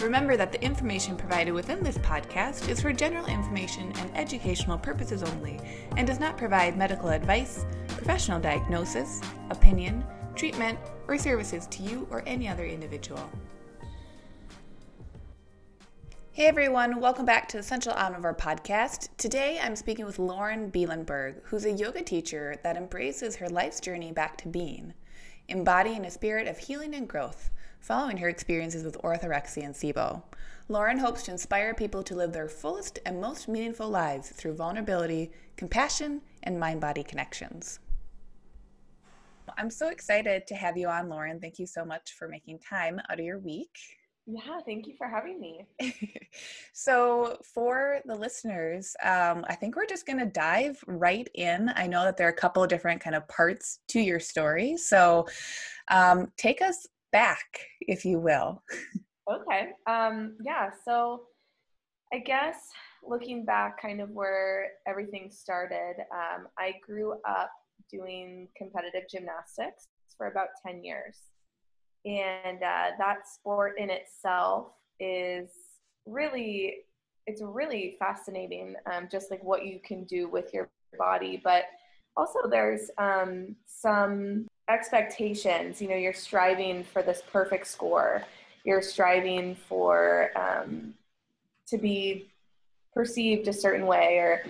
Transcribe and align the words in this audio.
Remember 0.00 0.36
that 0.36 0.50
the 0.50 0.62
information 0.62 1.16
provided 1.16 1.52
within 1.52 1.82
this 1.82 1.98
podcast 1.98 2.68
is 2.68 2.82
for 2.82 2.92
general 2.92 3.26
information 3.26 3.92
and 3.96 4.14
educational 4.16 4.76
purposes 4.76 5.22
only 5.22 5.58
and 5.96 6.06
does 6.06 6.18
not 6.18 6.36
provide 6.36 6.76
medical 6.76 7.10
advice, 7.10 7.64
professional 7.86 8.40
diagnosis, 8.40 9.20
opinion, 9.50 10.04
treatment, 10.34 10.78
or 11.06 11.16
services 11.16 11.66
to 11.68 11.82
you 11.84 12.08
or 12.10 12.24
any 12.26 12.48
other 12.48 12.66
individual. 12.66 13.30
Hey 16.32 16.46
everyone, 16.46 17.00
welcome 17.00 17.24
back 17.24 17.46
to 17.48 17.56
the 17.56 17.60
Essential 17.60 17.92
Omnivore 17.92 18.36
podcast. 18.36 19.08
Today 19.16 19.60
I'm 19.62 19.76
speaking 19.76 20.04
with 20.04 20.18
Lauren 20.18 20.72
Bielenberg, 20.72 21.36
who's 21.44 21.64
a 21.64 21.72
yoga 21.72 22.02
teacher 22.02 22.56
that 22.64 22.76
embraces 22.76 23.36
her 23.36 23.48
life's 23.48 23.80
journey 23.80 24.10
back 24.10 24.36
to 24.38 24.48
being, 24.48 24.92
embodying 25.48 26.04
a 26.04 26.10
spirit 26.10 26.48
of 26.48 26.58
healing 26.58 26.96
and 26.96 27.08
growth 27.08 27.50
following 27.84 28.16
her 28.16 28.30
experiences 28.30 28.82
with 28.82 28.96
orthorexia 29.02 29.62
and 29.62 29.74
SIBO. 29.74 30.22
Lauren 30.68 30.96
hopes 30.96 31.22
to 31.22 31.30
inspire 31.30 31.74
people 31.74 32.02
to 32.02 32.14
live 32.14 32.32
their 32.32 32.48
fullest 32.48 32.98
and 33.04 33.20
most 33.20 33.46
meaningful 33.46 33.90
lives 33.90 34.30
through 34.30 34.54
vulnerability, 34.54 35.30
compassion, 35.58 36.22
and 36.44 36.58
mind 36.58 36.80
body 36.80 37.02
connections. 37.02 37.80
I'm 39.58 39.68
so 39.68 39.88
excited 39.88 40.46
to 40.46 40.54
have 40.54 40.78
you 40.78 40.88
on, 40.88 41.10
Lauren. 41.10 41.38
Thank 41.38 41.58
you 41.58 41.66
so 41.66 41.84
much 41.84 42.14
for 42.18 42.26
making 42.26 42.60
time 42.60 42.98
out 43.10 43.20
of 43.20 43.26
your 43.26 43.38
week. 43.38 43.76
Yeah, 44.26 44.60
thank 44.64 44.86
you 44.86 44.94
for 44.96 45.06
having 45.06 45.38
me. 45.38 45.66
so, 46.72 47.36
for 47.52 48.00
the 48.06 48.14
listeners, 48.14 48.96
um, 49.02 49.44
I 49.48 49.54
think 49.54 49.76
we're 49.76 49.84
just 49.84 50.06
going 50.06 50.18
to 50.20 50.24
dive 50.24 50.82
right 50.86 51.28
in. 51.34 51.70
I 51.76 51.86
know 51.86 52.04
that 52.04 52.16
there 52.16 52.26
are 52.28 52.30
a 52.30 52.34
couple 52.34 52.62
of 52.62 52.70
different 52.70 53.02
kind 53.02 53.14
of 53.14 53.28
parts 53.28 53.80
to 53.88 54.00
your 54.00 54.18
story. 54.18 54.78
So, 54.78 55.26
um, 55.90 56.32
take 56.38 56.62
us 56.62 56.86
back, 57.14 57.46
if 57.80 58.04
you 58.04 58.18
will. 58.18 58.62
Okay. 59.26 59.70
Um, 59.86 60.36
yeah. 60.44 60.68
So 60.84 61.22
I 62.12 62.18
guess 62.18 62.56
looking 63.02 63.46
back, 63.46 63.80
kind 63.80 64.02
of 64.02 64.10
where 64.10 64.72
everything 64.86 65.30
started, 65.30 65.94
um, 66.12 66.46
I 66.58 66.74
grew 66.86 67.14
up 67.26 67.50
doing 67.90 68.48
competitive 68.54 69.04
gymnastics 69.10 69.86
for 70.18 70.26
about 70.26 70.48
10 70.66 70.84
years. 70.84 71.16
And 72.04 72.62
uh, 72.62 72.90
that 72.98 73.26
sport 73.26 73.76
in 73.78 73.88
itself 73.88 74.72
is 75.00 75.50
really, 76.04 76.74
it's 77.26 77.40
really 77.42 77.96
fascinating, 77.98 78.74
um, 78.92 79.08
just 79.10 79.30
like 79.30 79.42
what 79.42 79.64
you 79.64 79.80
can 79.82 80.04
do 80.04 80.28
with 80.28 80.52
your 80.52 80.68
body. 80.98 81.40
But 81.42 81.64
also, 82.14 82.40
there's 82.50 82.90
um, 82.98 83.56
some 83.64 84.46
expectations. 84.68 85.80
You 85.80 85.88
know 85.88 85.96
you're 85.96 86.12
striving 86.12 86.84
for 86.84 87.02
this 87.02 87.22
perfect 87.32 87.66
score. 87.66 88.24
You're 88.64 88.82
striving 88.82 89.54
for 89.54 90.30
um, 90.36 90.94
to 91.68 91.78
be 91.78 92.30
perceived 92.94 93.48
a 93.48 93.52
certain 93.52 93.86
way 93.86 94.16
or 94.18 94.42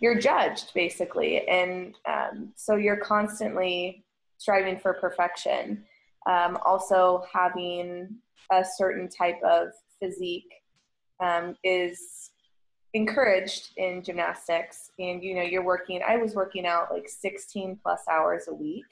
you're 0.00 0.18
judged 0.18 0.72
basically. 0.74 1.46
And 1.48 1.94
um, 2.08 2.52
so 2.56 2.76
you're 2.76 2.96
constantly 2.96 4.04
striving 4.38 4.78
for 4.78 4.94
perfection. 4.94 5.84
Um, 6.28 6.58
also 6.64 7.24
having 7.32 8.16
a 8.52 8.64
certain 8.64 9.08
type 9.08 9.42
of 9.42 9.68
physique 10.00 10.52
um, 11.20 11.56
is 11.64 12.30
encouraged 12.94 13.70
in 13.76 14.02
gymnastics. 14.02 14.90
And 14.98 15.22
you 15.22 15.34
know 15.34 15.42
you're 15.42 15.64
working 15.64 16.00
i 16.06 16.16
was 16.16 16.34
working 16.34 16.66
out 16.66 16.90
like 16.90 17.08
16 17.08 17.78
plus 17.82 18.00
hours 18.10 18.48
a 18.48 18.54
week 18.54 18.84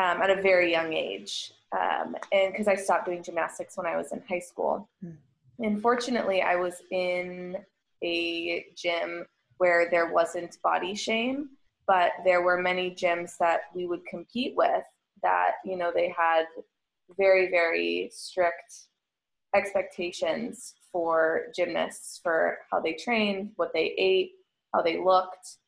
um, 0.00 0.22
at 0.22 0.30
a 0.30 0.40
very 0.40 0.70
young 0.70 0.92
age. 0.92 1.52
Um, 1.72 2.16
and 2.32 2.52
because 2.52 2.68
I 2.68 2.74
stopped 2.74 3.06
doing 3.06 3.22
gymnastics 3.22 3.76
when 3.76 3.86
I 3.86 3.96
was 3.96 4.12
in 4.12 4.22
high 4.28 4.40
school. 4.40 4.88
Mm. 5.04 5.16
And 5.60 5.82
fortunately, 5.82 6.42
I 6.42 6.56
was 6.56 6.82
in 6.90 7.56
a 8.02 8.66
gym 8.76 9.26
where 9.58 9.90
there 9.90 10.10
wasn't 10.12 10.56
body 10.62 10.94
shame, 10.94 11.50
but 11.86 12.12
there 12.24 12.42
were 12.42 12.60
many 12.60 12.90
gyms 12.90 13.36
that 13.38 13.60
we 13.74 13.86
would 13.86 14.04
compete 14.06 14.54
with 14.56 14.84
that, 15.22 15.56
you 15.64 15.76
know, 15.76 15.92
they 15.94 16.08
had 16.08 16.46
very, 17.18 17.50
very 17.50 18.10
strict 18.12 18.86
expectations 19.54 20.74
for 20.90 21.46
gymnasts 21.54 22.20
for 22.22 22.58
how 22.70 22.80
they 22.80 22.94
trained, 22.94 23.50
what 23.56 23.72
they 23.74 23.94
ate, 23.98 24.32
how 24.72 24.80
they 24.80 24.98
looked. 24.98 25.58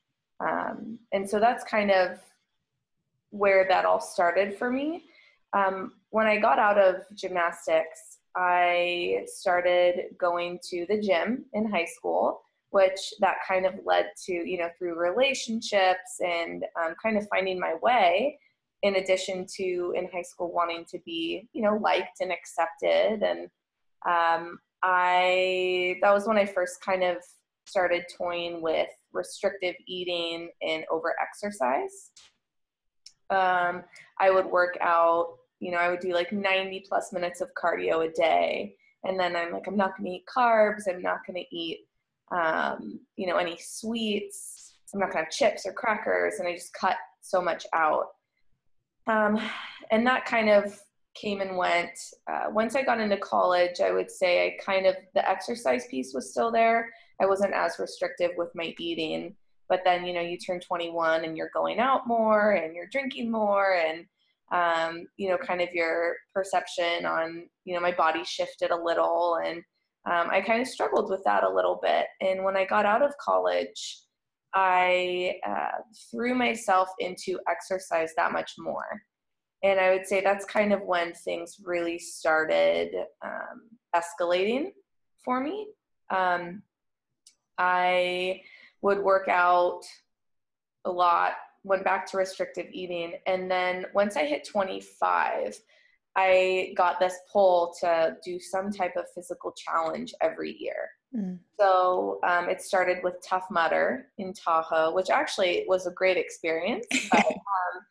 Um, 0.41 0.99
and 1.13 1.29
so 1.29 1.39
that's 1.39 1.65
kind 1.65 1.91
of 1.91 2.19
where 3.33 3.67
that 3.69 3.85
all 3.85 4.01
started 4.01 4.57
for 4.57 4.71
me. 4.71 5.05
Um, 5.53 5.95
when 6.11 6.27
I 6.27 6.39
got 6.39 6.59
out 6.59 6.79
of 6.79 7.03
gymnastics, 7.15 8.19
I 8.37 9.25
started 9.27 10.15
going 10.19 10.59
to 10.71 10.87
the 10.89 11.01
gym 11.01 11.45
in 11.53 11.71
high 11.71 11.85
school, 11.87 12.43
which 12.71 13.13
that 13.21 13.37
kind 13.47 13.67
of 13.67 13.75
led 13.85 14.07
to, 14.25 14.33
you 14.33 14.59
know, 14.59 14.69
through 14.79 14.99
relationships 14.99 16.21
and 16.21 16.65
um, 16.81 16.95
kind 17.03 17.19
of 17.19 17.27
finding 17.29 17.59
my 17.59 17.75
way, 17.83 18.39
in 18.83 18.97
addition 18.97 19.47
to 19.57 19.95
in 19.97 20.09
high 20.13 20.23
school 20.23 20.53
wanting 20.53 20.85
to 20.87 20.99
be, 21.05 21.49
you 21.53 21.63
know, 21.63 21.77
liked 21.77 22.21
and 22.21 22.33
accepted. 22.33 23.23
And 23.23 23.51
um, 24.07 24.59
I, 24.83 25.97
that 26.03 26.13
was 26.13 26.27
when 26.27 26.39
I 26.39 26.47
first 26.47 26.83
kind 26.83 27.03
of 27.03 27.19
started 27.67 28.05
toying 28.17 28.61
with 28.61 28.89
restrictive 29.13 29.77
eating 29.87 30.51
and 30.63 30.85
over 30.91 31.15
exercise. 31.23 32.11
Um, 33.33 33.83
I 34.21 34.31
would 34.31 34.47
work 34.47 34.77
out, 34.81 35.39
you 35.61 35.73
know, 35.73 35.79
I 35.79 35.89
would 35.89 36.01
do 36.01 36.15
like 36.15 36.33
90 36.33 36.85
plus 36.89 37.13
minutes 37.13 37.41
of 37.41 37.51
cardio 37.55 38.07
a 38.07 38.13
day. 38.13 38.77
And 39.05 39.19
then 39.19 39.35
I'm 39.35 39.53
like, 39.53 39.67
I'm 39.67 39.77
not 39.77 39.97
going 39.97 40.11
to 40.11 40.17
eat 40.17 40.25
carbs. 40.27 40.83
I'm 40.89 41.03
not 41.03 41.27
going 41.27 41.43
to 41.43 41.57
eat, 41.57 41.81
um, 42.31 43.01
you 43.17 43.27
know, 43.27 43.37
any 43.37 43.59
sweets. 43.61 44.75
I'm 44.93 45.01
not 45.01 45.13
going 45.13 45.25
to 45.25 45.25
have 45.25 45.33
chips 45.33 45.67
or 45.67 45.73
crackers. 45.73 46.35
And 46.39 46.47
I 46.47 46.53
just 46.53 46.75
cut 46.75 46.97
so 47.21 47.41
much 47.41 47.67
out. 47.73 48.07
Um, 49.07 49.41
and 49.91 50.07
that 50.07 50.27
kind 50.27 50.49
of 50.49 50.79
came 51.15 51.41
and 51.41 51.57
went. 51.57 51.99
Uh, 52.31 52.45
once 52.51 52.77
I 52.77 52.83
got 52.83 53.01
into 53.01 53.17
college, 53.17 53.81
I 53.81 53.91
would 53.91 54.11
say 54.11 54.47
I 54.47 54.65
kind 54.65 54.87
of, 54.87 54.95
the 55.15 55.29
exercise 55.29 55.87
piece 55.89 56.13
was 56.15 56.31
still 56.31 56.53
there. 56.53 56.91
I 57.21 57.27
wasn't 57.27 57.55
as 57.55 57.79
restrictive 57.79 58.31
with 58.37 58.51
my 58.55 58.75
eating 58.79 59.35
but 59.69 59.81
then 59.85 60.05
you 60.05 60.13
know 60.13 60.21
you 60.21 60.39
turn 60.39 60.61
21 60.61 61.25
and 61.25 61.37
you're 61.37 61.51
going 61.55 61.79
out 61.79 62.07
more 62.07 62.53
and 62.53 62.75
you're 62.75 62.89
drinking 62.91 63.31
more 63.31 63.75
and 63.75 64.07
um, 64.53 65.07
you 65.17 65.29
know 65.29 65.39
kind 65.39 65.61
of 65.61 65.69
your 65.73 66.17
perception 66.35 67.07
on 67.07 67.45
you 67.65 67.75
know 67.75 67.81
my 67.81 67.93
body 67.93 68.23
shifted 68.25 68.71
a 68.71 68.85
little 68.85 69.39
and 69.45 69.59
um, 70.11 70.29
i 70.31 70.41
kind 70.41 70.61
of 70.61 70.69
struggled 70.69 71.09
with 71.11 71.23
that 71.25 71.45
a 71.45 71.55
little 71.55 71.79
bit. 71.83 72.07
And 72.21 72.45
when 72.45 72.57
i 72.57 72.65
got 72.65 72.87
out 72.87 73.03
of 73.03 73.17
college 73.19 73.99
i 74.55 75.35
uh, 75.47 75.79
threw 76.11 76.35
myself 76.35 76.89
into 76.99 77.39
exercise 77.49 78.13
that 78.17 78.33
much 78.33 78.53
more. 78.59 79.03
And 79.63 79.81
i 79.81 79.91
would 79.95 80.07
say 80.07 80.21
that's 80.21 80.45
kind 80.45 80.73
of 80.73 80.83
when 80.83 81.15
things 81.15 81.57
really 81.65 81.99
started 81.99 82.91
um, 83.25 83.63
escalating 83.95 84.73
for 85.25 85.41
me. 85.41 85.69
Um, 86.11 86.63
i 87.59 88.41
would 88.83 88.99
work 88.99 89.29
out 89.29 89.81
a 90.85 90.91
lot, 90.91 91.33
went 91.65 91.85
back 91.85 92.07
to 92.11 92.17
restrictive 92.17 92.67
eating. 92.73 93.15
And 93.27 93.51
then 93.51 93.87
once 93.95 94.17
I 94.17 94.25
hit 94.25 94.47
25, 94.47 95.57
I 96.17 96.75
got 96.77 97.01
this 97.01 97.17
pull 97.33 97.75
to 97.81 98.17
do 98.25 98.39
some 98.39 98.71
type 98.71 98.97
of 98.97 99.07
physical 99.15 99.53
challenge 99.53 100.13
every 100.21 100.57
year. 100.59 100.91
Mm. 101.17 101.39
So 101.59 102.19
um, 102.27 102.49
it 102.49 102.61
started 102.61 102.99
with 103.03 103.15
Tough 103.27 103.47
Mudder 103.51 104.07
in 104.19 104.35
Tahoe, 104.35 104.95
which 104.95 105.11
actually 105.11 105.65
was 105.69 105.87
a 105.87 105.93
great 105.93 106.17
experience. 106.17 106.87
But, 107.11 107.27
um, 107.27 107.83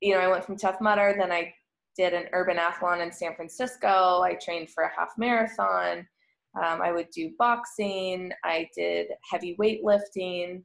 you 0.00 0.14
know, 0.14 0.20
I 0.20 0.28
went 0.28 0.44
from 0.44 0.56
Tough 0.56 0.80
Mudder, 0.80 1.14
then 1.18 1.30
I 1.30 1.52
did 1.96 2.14
an 2.14 2.26
Urbanathlon 2.34 3.02
in 3.02 3.12
San 3.12 3.34
Francisco. 3.34 4.22
I 4.22 4.34
trained 4.34 4.70
for 4.70 4.84
a 4.84 4.90
half 4.96 5.10
marathon. 5.18 6.06
Um, 6.54 6.82
I 6.82 6.92
would 6.92 7.08
do 7.10 7.32
boxing, 7.38 8.32
I 8.44 8.68
did 8.76 9.08
heavy 9.30 9.56
weightlifting. 9.58 10.62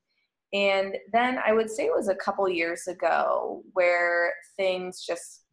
And 0.54 0.96
then 1.12 1.40
I 1.46 1.54
would 1.54 1.70
say 1.70 1.86
it 1.86 1.96
was 1.96 2.08
a 2.08 2.16
couple 2.16 2.48
years 2.48 2.88
ago 2.88 3.64
where 3.74 4.34
things 4.56 5.04
just 5.06 5.44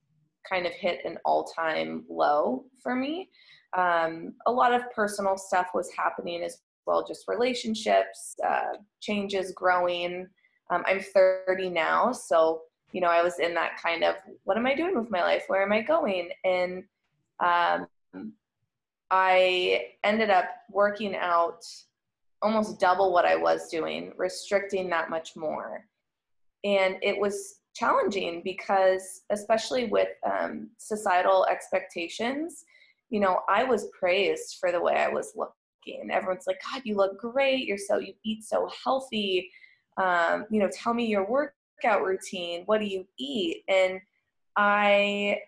kind 0.49 0.67
of 0.67 0.73
hit 0.73 1.01
an 1.05 1.19
all 1.25 1.45
time 1.45 2.05
low 2.09 2.65
for 2.83 2.95
me. 2.95 3.31
Um, 3.77 4.35
a 4.47 4.53
lot 4.53 4.73
of 4.73 4.91
personal 4.95 5.37
stuff 5.37 5.69
was 5.75 5.91
happening 5.97 6.43
as 6.43 6.59
well, 6.87 7.05
just 7.07 7.27
relationships, 7.29 8.37
uh, 8.47 8.77
changes 9.01 9.53
growing. 9.53 10.29
Um, 10.71 10.85
I'm 10.87 11.01
30 11.01 11.71
now, 11.71 12.13
so 12.13 12.63
you 12.93 13.01
know 13.01 13.09
I 13.09 13.23
was 13.23 13.41
in 13.41 13.55
that 13.55 13.73
kind 13.83 14.05
of 14.05 14.15
what 14.45 14.57
am 14.57 14.67
I 14.67 14.75
doing 14.75 14.97
with 14.97 15.11
my 15.11 15.23
life? 15.23 15.45
Where 15.49 15.63
am 15.63 15.73
I 15.73 15.83
going? 15.83 16.31
And 16.45 16.85
um, 17.45 17.87
I 19.16 19.90
ended 20.02 20.28
up 20.28 20.46
working 20.69 21.14
out 21.14 21.64
almost 22.43 22.81
double 22.81 23.12
what 23.12 23.25
I 23.25 23.37
was 23.37 23.69
doing, 23.69 24.12
restricting 24.16 24.90
that 24.90 25.08
much 25.08 25.37
more. 25.37 25.84
And 26.64 26.96
it 27.00 27.16
was 27.16 27.61
challenging 27.76 28.43
because, 28.44 29.22
especially 29.31 29.84
with 29.84 30.08
um, 30.26 30.70
societal 30.78 31.46
expectations, 31.46 32.64
you 33.08 33.20
know, 33.20 33.43
I 33.49 33.62
was 33.62 33.88
praised 33.96 34.56
for 34.58 34.72
the 34.72 34.81
way 34.81 34.94
I 34.94 35.08
was 35.08 35.32
looking. 35.37 36.11
Everyone's 36.11 36.49
like, 36.49 36.58
God, 36.72 36.82
you 36.84 36.96
look 36.96 37.16
great. 37.16 37.69
You're 37.69 37.78
so, 37.78 37.99
you 37.99 38.14
eat 38.25 38.43
so 38.43 38.69
healthy. 38.82 39.49
Um, 39.96 40.46
you 40.50 40.58
know, 40.58 40.69
tell 40.72 40.93
me 40.93 41.06
your 41.06 41.25
workout 41.25 42.02
routine. 42.02 42.64
What 42.66 42.81
do 42.81 42.87
you 42.87 43.06
eat? 43.16 43.62
And 43.69 44.00
I 44.56 45.38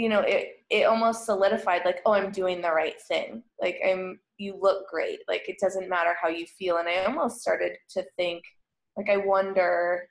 you 0.00 0.08
know 0.08 0.20
it 0.20 0.64
it 0.70 0.84
almost 0.84 1.26
solidified 1.26 1.82
like 1.84 2.00
oh 2.06 2.12
i'm 2.12 2.30
doing 2.30 2.62
the 2.62 2.72
right 2.72 3.00
thing. 3.02 3.42
Like 3.60 3.78
i'm 3.86 4.18
you 4.38 4.56
look 4.58 4.88
great. 4.88 5.18
Like 5.28 5.46
it 5.48 5.58
doesn't 5.60 5.90
matter 5.90 6.16
how 6.20 6.28
you 6.28 6.46
feel. 6.46 6.78
And 6.78 6.88
i 6.88 7.04
almost 7.04 7.40
started 7.40 7.72
to 7.90 8.04
think 8.16 8.42
like 8.96 9.10
i 9.10 9.18
wonder 9.18 10.08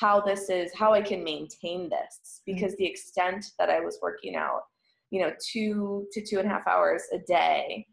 how 0.00 0.20
this 0.20 0.50
is 0.50 0.74
how 0.74 0.92
i 0.92 1.00
can 1.00 1.22
maintain 1.22 1.88
this. 1.88 2.42
Because 2.46 2.74
the 2.76 2.86
extent 2.86 3.44
that 3.58 3.70
i 3.70 3.80
was 3.80 3.98
working 4.02 4.34
out 4.34 4.62
you 5.10 5.20
know 5.20 5.32
two 5.40 6.06
to 6.12 6.24
two 6.24 6.38
and 6.38 6.46
a 6.46 6.50
half 6.50 6.66
hours 6.66 7.02
a 7.12 7.18
day 7.18 7.86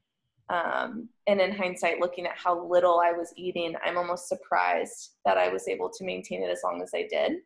um, 0.50 1.10
and 1.28 1.42
in 1.42 1.52
hindsight 1.52 2.00
looking 2.00 2.26
at 2.26 2.38
how 2.38 2.68
little 2.68 3.00
i 3.00 3.12
was 3.12 3.34
eating 3.38 3.74
i'm 3.86 3.98
almost 3.98 4.28
surprised 4.28 5.12
that 5.26 5.38
i 5.38 5.48
was 5.48 5.68
able 5.68 5.90
to 5.90 6.04
maintain 6.04 6.44
it 6.44 6.50
as 6.50 6.62
long 6.64 6.82
as 6.82 6.92
i 6.94 7.08
did 7.10 7.38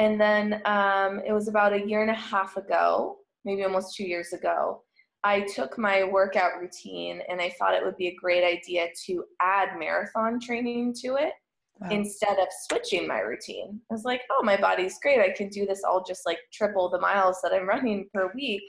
and 0.00 0.18
then 0.18 0.62
um, 0.64 1.20
it 1.26 1.32
was 1.32 1.46
about 1.46 1.74
a 1.74 1.86
year 1.86 2.00
and 2.00 2.10
a 2.10 2.14
half 2.14 2.56
ago, 2.56 3.18
maybe 3.44 3.64
almost 3.64 3.94
two 3.94 4.04
years 4.04 4.32
ago, 4.32 4.82
I 5.24 5.42
took 5.54 5.76
my 5.76 6.04
workout 6.04 6.58
routine 6.58 7.20
and 7.28 7.38
I 7.38 7.50
thought 7.50 7.74
it 7.74 7.84
would 7.84 7.98
be 7.98 8.08
a 8.08 8.14
great 8.14 8.42
idea 8.42 8.88
to 9.06 9.24
add 9.42 9.78
marathon 9.78 10.40
training 10.40 10.94
to 11.02 11.16
it 11.16 11.34
wow. 11.80 11.90
instead 11.90 12.38
of 12.38 12.46
switching 12.66 13.06
my 13.06 13.18
routine. 13.18 13.78
I 13.90 13.94
was 13.94 14.04
like, 14.04 14.22
oh, 14.30 14.42
my 14.42 14.56
body's 14.56 14.98
great. 15.02 15.20
I 15.20 15.34
can 15.36 15.50
do 15.50 15.66
this. 15.66 15.82
I'll 15.84 16.02
just 16.02 16.24
like 16.24 16.38
triple 16.50 16.88
the 16.88 16.98
miles 16.98 17.36
that 17.42 17.52
I'm 17.52 17.68
running 17.68 18.08
per 18.14 18.32
week 18.34 18.62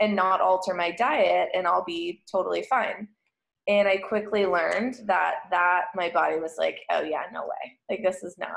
and 0.00 0.16
not 0.16 0.40
alter 0.40 0.72
my 0.72 0.92
diet 0.92 1.50
and 1.54 1.66
I'll 1.66 1.84
be 1.84 2.22
totally 2.32 2.62
fine. 2.70 3.06
And 3.68 3.86
I 3.86 3.98
quickly 3.98 4.46
learned 4.46 5.02
that 5.04 5.40
that 5.50 5.88
my 5.94 6.08
body 6.08 6.40
was 6.40 6.54
like, 6.56 6.78
oh 6.90 7.02
yeah, 7.02 7.24
no 7.34 7.42
way. 7.42 7.78
Like 7.90 8.02
this 8.02 8.22
is 8.22 8.38
not 8.38 8.48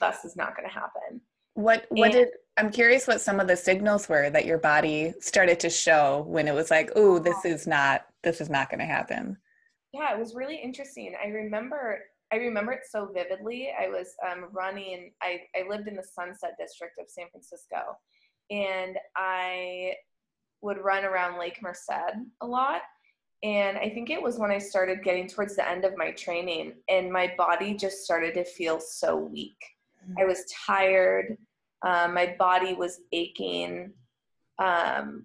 this 0.00 0.24
is 0.24 0.34
not 0.34 0.56
going 0.56 0.66
to 0.66 0.74
happen. 0.74 1.20
What 1.54 1.86
what 1.90 2.06
and, 2.06 2.12
did 2.12 2.28
I'm 2.56 2.70
curious 2.70 3.06
what 3.06 3.20
some 3.20 3.40
of 3.40 3.48
the 3.48 3.56
signals 3.56 4.08
were 4.08 4.28
that 4.30 4.44
your 4.44 4.58
body 4.58 5.14
started 5.20 5.58
to 5.60 5.70
show 5.70 6.24
when 6.28 6.48
it 6.48 6.54
was 6.54 6.70
like, 6.70 6.90
oh, 6.96 7.18
this 7.18 7.44
is 7.44 7.66
not 7.66 8.06
this 8.22 8.40
is 8.40 8.50
not 8.50 8.70
going 8.70 8.80
to 8.80 8.86
happen. 8.86 9.36
Yeah, 9.92 10.14
it 10.14 10.18
was 10.18 10.34
really 10.34 10.56
interesting. 10.56 11.14
I 11.22 11.28
remember 11.28 12.00
I 12.32 12.36
remember 12.36 12.72
it 12.72 12.82
so 12.88 13.10
vividly. 13.12 13.70
I 13.78 13.88
was 13.88 14.14
um, 14.30 14.46
running. 14.52 15.12
I 15.22 15.42
I 15.56 15.68
lived 15.68 15.88
in 15.88 15.96
the 15.96 16.02
Sunset 16.02 16.56
District 16.58 16.94
of 17.00 17.08
San 17.08 17.26
Francisco, 17.30 17.96
and 18.50 18.98
I 19.16 19.94
would 20.60 20.78
run 20.78 21.04
around 21.04 21.38
Lake 21.38 21.60
Merced 21.62 21.90
a 22.40 22.46
lot. 22.46 22.82
And 23.42 23.76
I 23.76 23.90
think 23.90 24.08
it 24.08 24.22
was 24.22 24.38
when 24.38 24.52
I 24.52 24.58
started 24.58 25.02
getting 25.02 25.26
towards 25.26 25.56
the 25.56 25.68
end 25.68 25.84
of 25.84 25.96
my 25.96 26.12
training, 26.12 26.74
and 26.88 27.10
my 27.10 27.34
body 27.36 27.74
just 27.74 28.04
started 28.04 28.34
to 28.34 28.44
feel 28.44 28.78
so 28.78 29.16
weak 29.16 29.56
I 30.18 30.24
was 30.24 30.44
tired. 30.66 31.36
Um, 31.82 32.14
my 32.14 32.34
body 32.38 32.74
was 32.74 33.00
aching. 33.12 33.92
Um, 34.58 35.24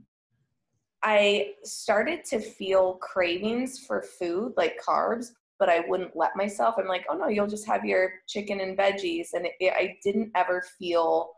I 1.04 1.54
started 1.64 2.24
to 2.26 2.40
feel 2.40 2.94
cravings 2.96 3.80
for 3.80 4.02
food, 4.02 4.54
like 4.58 4.82
carbs, 4.82 5.28
but 5.60 5.70
I 5.70 5.82
wouldn't 5.88 6.16
let 6.16 6.36
myself. 6.36 6.76
I'm 6.78 6.88
like, 6.88 7.06
oh 7.10 7.16
no, 7.16 7.28
you'll 7.28 7.48
just 7.48 7.68
have 7.68 7.86
your 7.86 8.12
chicken 8.28 8.60
and 8.60 8.78
veggies. 8.78 9.30
And 9.34 9.46
it, 9.46 9.54
it, 9.60 9.74
I 9.74 9.98
didn't 10.04 10.32
ever 10.36 10.64
feel, 10.80 11.32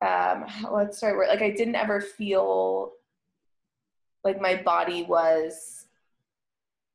um, 0.00 0.46
right 0.70 0.92
word? 1.02 1.28
Like 1.28 1.42
I 1.42 1.50
didn't 1.50 1.74
ever 1.74 2.00
feel 2.00 2.92
like 4.24 4.40
my 4.40 4.56
body 4.56 5.02
was 5.02 5.81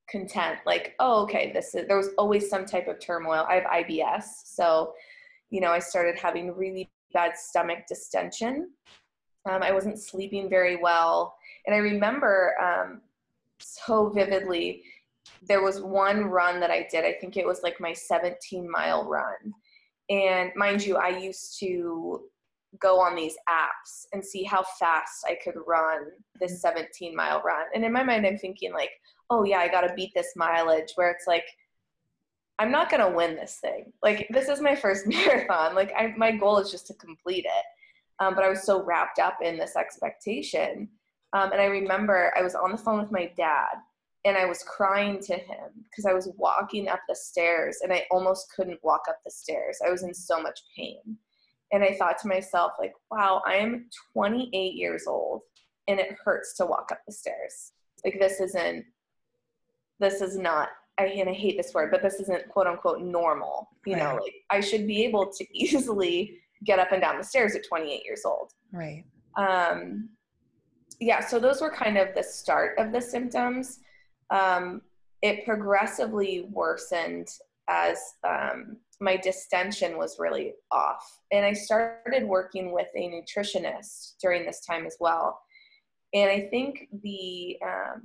content 0.09 0.59
like 0.65 0.95
oh 0.99 1.23
okay 1.23 1.51
this 1.53 1.75
is 1.75 1.87
there 1.87 1.97
was 1.97 2.09
always 2.17 2.49
some 2.49 2.65
type 2.65 2.87
of 2.87 2.99
turmoil. 2.99 3.45
I 3.49 3.55
have 3.55 3.87
ibs 3.87 4.23
so 4.45 4.93
you 5.49 5.61
know 5.61 5.71
i 5.71 5.79
started 5.79 6.17
having 6.17 6.55
really 6.55 6.89
bad 7.13 7.37
stomach 7.37 7.79
distension. 7.87 8.69
Um, 9.49 9.63
i 9.63 9.71
wasn't 9.71 9.99
sleeping 9.99 10.49
very 10.49 10.77
well. 10.77 11.35
And 11.65 11.75
i 11.75 11.79
remember 11.79 12.53
um, 12.61 13.01
so 13.59 14.09
vividly 14.09 14.83
there 15.47 15.61
was 15.61 15.81
one 15.81 16.25
run 16.25 16.59
that 16.61 16.71
i 16.71 16.87
did 16.89 17.03
i 17.03 17.13
think 17.13 17.35
it 17.35 17.45
was 17.45 17.61
like 17.63 17.79
my 17.79 17.93
17 17.93 18.69
mile 18.69 19.07
run. 19.07 19.53
And 20.09 20.51
mind 20.55 20.85
you 20.85 20.95
i 20.95 21.09
used 21.09 21.59
to 21.59 22.23
go 22.79 22.99
on 22.99 23.15
these 23.15 23.35
apps 23.49 24.05
and 24.13 24.23
see 24.23 24.43
how 24.43 24.63
fast 24.79 25.25
i 25.27 25.37
could 25.43 25.55
run 25.65 26.05
this 26.39 26.53
mm-hmm. 26.63 26.77
17 26.79 27.15
mile 27.15 27.41
run. 27.41 27.65
And 27.75 27.83
in 27.83 27.91
my 27.91 28.03
mind 28.03 28.25
i'm 28.25 28.37
thinking 28.37 28.73
like 28.73 28.91
oh 29.29 29.43
yeah, 29.43 29.59
I 29.59 29.67
got 29.67 29.81
to 29.81 29.93
beat 29.93 30.13
this 30.13 30.33
mileage 30.35 30.93
where 30.95 31.11
it's 31.11 31.27
like, 31.27 31.45
I'm 32.59 32.71
not 32.71 32.89
going 32.89 33.01
to 33.01 33.15
win 33.15 33.35
this 33.35 33.59
thing. 33.61 33.93
Like, 34.01 34.27
this 34.29 34.49
is 34.49 34.61
my 34.61 34.75
first 34.75 35.05
marathon. 35.07 35.75
Like, 35.75 35.93
I, 35.95 36.13
my 36.17 36.31
goal 36.31 36.57
is 36.57 36.71
just 36.71 36.87
to 36.87 36.93
complete 36.95 37.45
it. 37.45 37.65
Um, 38.19 38.33
but 38.33 38.43
I 38.43 38.49
was 38.49 38.63
so 38.63 38.83
wrapped 38.83 39.19
up 39.19 39.37
in 39.43 39.57
this 39.57 39.75
expectation. 39.75 40.89
Um, 41.33 41.51
and 41.51 41.61
I 41.61 41.65
remember 41.65 42.33
I 42.35 42.41
was 42.41 42.55
on 42.55 42.71
the 42.71 42.77
phone 42.77 42.99
with 42.99 43.11
my 43.11 43.31
dad 43.37 43.75
and 44.25 44.35
I 44.37 44.45
was 44.45 44.63
crying 44.63 45.19
to 45.21 45.35
him 45.35 45.69
because 45.83 46.05
I 46.05 46.13
was 46.13 46.29
walking 46.37 46.87
up 46.87 46.99
the 47.07 47.15
stairs 47.15 47.79
and 47.83 47.93
I 47.93 48.05
almost 48.09 48.51
couldn't 48.55 48.83
walk 48.83 49.03
up 49.07 49.19
the 49.23 49.31
stairs. 49.31 49.77
I 49.85 49.91
was 49.91 50.03
in 50.03 50.13
so 50.13 50.41
much 50.41 50.59
pain. 50.75 51.17
And 51.71 51.83
I 51.83 51.95
thought 51.95 52.17
to 52.19 52.29
myself, 52.29 52.71
like, 52.79 52.93
wow, 53.11 53.41
I 53.45 53.55
am 53.55 53.89
28 54.13 54.73
years 54.73 55.03
old 55.05 55.41
and 55.87 55.99
it 55.99 56.15
hurts 56.23 56.55
to 56.57 56.65
walk 56.65 56.89
up 56.91 57.01
the 57.05 57.13
stairs. 57.13 57.73
Like, 58.03 58.17
this 58.19 58.39
isn't 58.39 58.85
this 59.99 60.21
is 60.21 60.37
not 60.37 60.69
I 60.99 61.05
and 61.05 61.29
I 61.29 61.33
hate 61.33 61.57
this 61.57 61.73
word, 61.73 61.91
but 61.91 62.01
this 62.01 62.15
isn't 62.15 62.49
quote 62.49 62.67
unquote 62.67 63.01
normal. 63.01 63.69
You 63.85 63.93
right. 63.93 64.03
know, 64.03 64.21
like 64.21 64.33
I 64.49 64.61
should 64.61 64.87
be 64.87 65.03
able 65.05 65.31
to 65.31 65.45
easily 65.53 66.39
get 66.63 66.79
up 66.79 66.91
and 66.91 67.01
down 67.01 67.17
the 67.17 67.23
stairs 67.23 67.55
at 67.55 67.67
28 67.67 68.03
years 68.03 68.23
old. 68.25 68.51
Right. 68.71 69.05
Um, 69.37 70.09
yeah, 70.99 71.19
so 71.25 71.39
those 71.39 71.61
were 71.61 71.71
kind 71.71 71.97
of 71.97 72.09
the 72.15 72.23
start 72.23 72.79
of 72.79 72.91
the 72.91 73.01
symptoms. 73.01 73.79
Um, 74.31 74.81
it 75.21 75.45
progressively 75.45 76.47
worsened 76.51 77.27
as 77.67 77.99
um, 78.27 78.77
my 78.99 79.17
distension 79.17 79.97
was 79.97 80.17
really 80.19 80.53
off. 80.71 81.19
And 81.31 81.45
I 81.45 81.53
started 81.53 82.23
working 82.23 82.71
with 82.71 82.87
a 82.95 83.09
nutritionist 83.09 84.15
during 84.21 84.45
this 84.45 84.65
time 84.65 84.85
as 84.85 84.97
well. 84.99 85.39
And 86.13 86.29
I 86.29 86.47
think 86.49 86.87
the 87.03 87.57
um, 87.63 88.01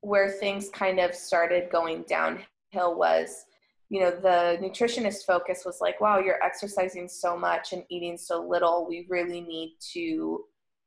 where 0.00 0.30
things 0.30 0.70
kind 0.70 1.00
of 1.00 1.14
started 1.14 1.70
going 1.70 2.04
downhill 2.08 2.96
was 2.96 3.44
you 3.90 4.00
know 4.00 4.10
the 4.10 4.58
nutritionist 4.60 5.24
focus 5.26 5.62
was 5.64 5.80
like 5.80 6.00
wow 6.00 6.18
you're 6.18 6.42
exercising 6.42 7.08
so 7.08 7.36
much 7.36 7.72
and 7.72 7.84
eating 7.88 8.18
so 8.18 8.46
little. 8.46 8.86
We 8.88 9.06
really 9.08 9.40
need 9.40 9.76
to 9.92 10.44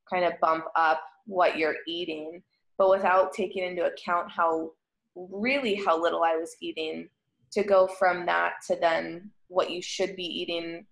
kind 0.09 0.23
of 0.23 0.39
bump 0.39 0.65
up 0.75 1.01
what 1.25 1.57
you're 1.57 1.77
eating. 1.87 2.43
But 2.77 2.89
without 2.89 3.33
taking 3.33 3.63
into 3.63 3.85
account 3.85 4.31
how 4.31 4.71
really 5.15 5.75
how 5.75 6.01
little 6.01 6.23
i 6.23 6.35
was 6.35 6.55
eating 6.61 7.09
to 7.51 7.63
go 7.63 7.87
from 7.87 8.25
that 8.25 8.53
to 8.67 8.75
then 8.79 9.29
what 9.47 9.69
you 9.69 9.81
should 9.81 10.15
be 10.15 10.23
eating 10.23 10.85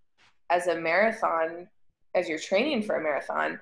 as 0.49 0.67
a 0.67 0.79
marathon 0.79 1.67
as 2.15 2.27
you're 2.27 2.39
training 2.39 2.81
for 2.81 2.95
a 2.95 3.03
marathon 3.03 3.59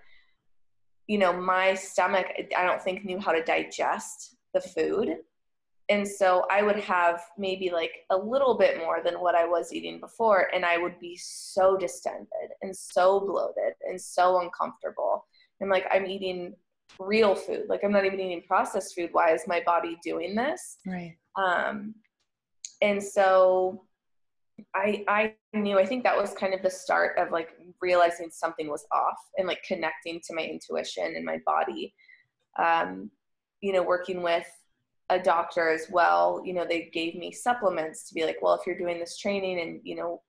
you 1.08 1.18
know 1.18 1.34
my 1.34 1.74
stomach 1.74 2.26
i 2.58 2.64
don't 2.64 2.82
think 2.82 3.06
knew 3.06 3.20
how 3.20 3.32
to 3.32 3.44
digest 3.44 4.37
the 4.58 4.70
food. 4.70 5.18
And 5.90 6.06
so 6.06 6.46
I 6.52 6.62
would 6.64 6.80
have 6.80 7.22
maybe 7.38 7.70
like 7.70 7.92
a 8.10 8.18
little 8.18 8.58
bit 8.58 8.78
more 8.78 9.02
than 9.04 9.16
what 9.16 9.36
I 9.36 9.46
was 9.46 9.72
eating 9.72 10.00
before, 10.00 10.50
and 10.54 10.66
I 10.66 10.78
would 10.78 11.00
be 11.00 11.18
so 11.22 11.78
distended 11.78 12.50
and 12.62 12.76
so 12.76 13.22
bloated 13.22 13.74
and 13.88 14.00
so 14.00 14.42
uncomfortable. 14.42 15.26
And 15.62 15.70
like 15.70 15.86
I'm 15.90 16.06
eating 16.06 16.56
real 17.00 17.36
food, 17.36 17.66
like 17.70 17.84
I'm 17.84 17.92
not 17.92 18.06
even 18.06 18.20
eating 18.20 18.44
processed 18.48 18.96
food. 18.96 19.10
Why 19.14 19.34
is 19.34 19.48
my 19.48 19.62
body 19.66 19.98
doing 20.04 20.36
this? 20.36 20.78
Right. 20.86 21.16
Um, 21.38 21.96
and 22.82 23.02
so 23.02 23.86
I 24.76 25.06
I 25.08 25.36
knew 25.54 25.80
I 25.80 25.86
think 25.86 26.04
that 26.04 26.18
was 26.18 26.34
kind 26.34 26.54
of 26.54 26.62
the 26.62 26.70
start 26.70 27.18
of 27.18 27.32
like 27.32 27.50
realizing 27.82 28.30
something 28.30 28.70
was 28.70 28.86
off 28.92 29.20
and 29.38 29.48
like 29.48 29.64
connecting 29.64 30.20
to 30.28 30.36
my 30.36 30.42
intuition 30.42 31.16
and 31.16 31.24
my 31.24 31.40
body. 31.46 31.94
Um, 32.60 33.12
you 33.62 33.74
know, 33.74 33.84
working 33.84 34.22
with 34.22 34.48
a 35.10 35.20
doctor 35.20 35.70
as 35.70 35.88
well, 35.90 36.42
you 36.46 36.54
know, 36.54 36.66
they 36.68 36.90
gave 36.94 37.16
me 37.16 37.32
supplements 37.32 38.08
to 38.08 38.14
be 38.14 38.26
like, 38.26 38.38
well, 38.42 38.54
if 38.56 38.68
you're 38.68 38.78
doing 38.78 39.00
this 39.00 39.18
training 39.18 39.60
and, 39.60 39.80
you 39.84 39.96
know, 39.96 40.22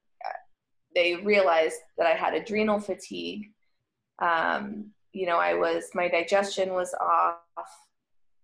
they 0.95 1.17
realized 1.17 1.77
that 1.97 2.07
I 2.07 2.15
had 2.15 2.35
adrenal 2.35 2.81
fatigue. 2.81 3.53
Um, 4.21 4.91
you 5.13 5.27
know, 5.27 5.39
I 5.39 5.55
was, 5.55 5.91
my 5.95 6.09
digestion 6.09 6.73
was 6.73 6.95
off. 7.01 7.37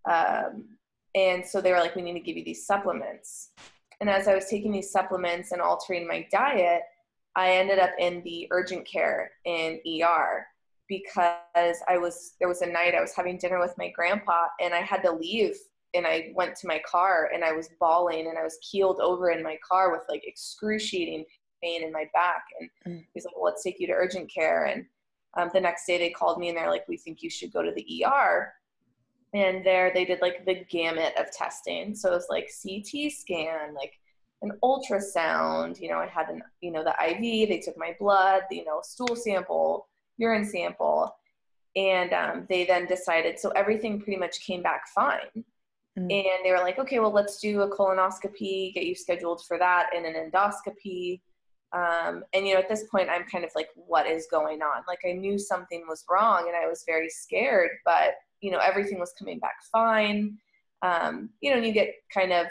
Um, 0.08 0.76
and 1.14 1.44
so 1.44 1.60
they 1.60 1.72
were 1.72 1.78
like, 1.78 1.96
we 1.96 2.02
need 2.02 2.14
to 2.14 2.20
give 2.20 2.36
you 2.36 2.44
these 2.44 2.66
supplements. 2.66 3.50
And 4.00 4.10
as 4.10 4.28
I 4.28 4.34
was 4.34 4.46
taking 4.46 4.72
these 4.72 4.90
supplements 4.90 5.52
and 5.52 5.60
altering 5.60 6.06
my 6.06 6.26
diet, 6.30 6.82
I 7.36 7.52
ended 7.52 7.78
up 7.78 7.90
in 7.98 8.22
the 8.24 8.48
urgent 8.50 8.86
care 8.86 9.30
in 9.44 9.80
ER 9.86 10.46
because 10.88 11.76
I 11.88 11.98
was 11.98 12.34
there 12.38 12.48
was 12.48 12.62
a 12.62 12.66
night 12.66 12.94
I 12.94 13.00
was 13.00 13.14
having 13.14 13.38
dinner 13.38 13.60
with 13.60 13.74
my 13.78 13.90
grandpa 13.90 14.46
and 14.60 14.74
I 14.74 14.80
had 14.80 15.02
to 15.02 15.12
leave 15.12 15.56
and 15.94 16.06
I 16.06 16.32
went 16.34 16.56
to 16.56 16.66
my 16.66 16.80
car 16.88 17.30
and 17.32 17.44
I 17.44 17.52
was 17.52 17.70
bawling 17.80 18.26
and 18.26 18.38
I 18.38 18.42
was 18.42 18.58
keeled 18.68 19.00
over 19.00 19.30
in 19.30 19.42
my 19.42 19.56
car 19.66 19.92
with 19.92 20.02
like 20.08 20.22
excruciating 20.26 21.24
pain 21.62 21.84
in 21.84 21.92
my 21.92 22.04
back. 22.12 22.44
And 22.60 22.70
mm. 22.86 23.06
he's 23.14 23.24
like 23.24 23.34
well 23.36 23.44
let's 23.44 23.62
take 23.62 23.80
you 23.80 23.86
to 23.88 23.92
urgent 23.92 24.30
care. 24.32 24.64
And 24.64 24.84
um, 25.36 25.50
the 25.52 25.60
next 25.60 25.86
day 25.86 25.98
they 25.98 26.10
called 26.10 26.38
me 26.38 26.48
and 26.48 26.58
they're 26.58 26.70
like 26.70 26.86
we 26.88 26.96
think 26.96 27.22
you 27.22 27.30
should 27.30 27.52
go 27.52 27.62
to 27.62 27.72
the 27.72 28.04
ER 28.04 28.52
and 29.32 29.64
there 29.64 29.90
they 29.92 30.04
did 30.04 30.20
like 30.20 30.44
the 30.44 30.64
gamut 30.70 31.14
of 31.18 31.30
testing. 31.30 31.94
So 31.94 32.12
it 32.12 32.14
was 32.14 32.26
like 32.28 32.50
CT 32.62 33.12
scan 33.12 33.74
like 33.74 33.92
an 34.42 34.52
ultrasound 34.62 35.80
you 35.80 35.88
know 35.88 35.98
I 35.98 36.06
had 36.06 36.28
an 36.28 36.42
you 36.60 36.70
know 36.70 36.84
the 36.84 36.94
IV 37.02 37.48
they 37.48 37.62
took 37.64 37.78
my 37.78 37.96
blood 37.98 38.42
you 38.50 38.64
know 38.64 38.80
stool 38.82 39.16
sample 39.16 39.88
urine 40.16 40.44
sample 40.44 41.14
and 41.76 42.12
um, 42.12 42.46
they 42.48 42.64
then 42.64 42.86
decided 42.86 43.38
so 43.38 43.50
everything 43.50 44.00
pretty 44.00 44.18
much 44.18 44.40
came 44.40 44.62
back 44.62 44.82
fine 44.94 45.44
Mm. 45.98 46.12
And 46.12 46.44
they 46.44 46.50
were 46.50 46.58
like, 46.58 46.78
okay, 46.78 46.98
well, 46.98 47.12
let's 47.12 47.40
do 47.40 47.62
a 47.62 47.70
colonoscopy, 47.70 48.74
get 48.74 48.86
you 48.86 48.94
scheduled 48.94 49.44
for 49.46 49.58
that, 49.58 49.90
and 49.94 50.04
an 50.04 50.30
endoscopy. 50.30 51.20
Um, 51.72 52.24
and, 52.32 52.46
you 52.46 52.54
know, 52.54 52.60
at 52.60 52.68
this 52.68 52.84
point, 52.90 53.08
I'm 53.08 53.24
kind 53.24 53.44
of 53.44 53.50
like, 53.54 53.68
what 53.74 54.06
is 54.06 54.26
going 54.30 54.62
on? 54.62 54.82
Like, 54.88 55.00
I 55.06 55.12
knew 55.12 55.38
something 55.38 55.84
was 55.88 56.04
wrong 56.08 56.44
and 56.46 56.56
I 56.56 56.68
was 56.68 56.84
very 56.86 57.08
scared, 57.08 57.70
but, 57.84 58.14
you 58.40 58.50
know, 58.50 58.58
everything 58.58 58.98
was 58.98 59.12
coming 59.18 59.38
back 59.38 59.56
fine. 59.72 60.38
Um, 60.82 61.30
you 61.40 61.50
know, 61.50 61.56
and 61.56 61.66
you 61.66 61.72
get 61.72 61.94
kind 62.12 62.32
of, 62.32 62.46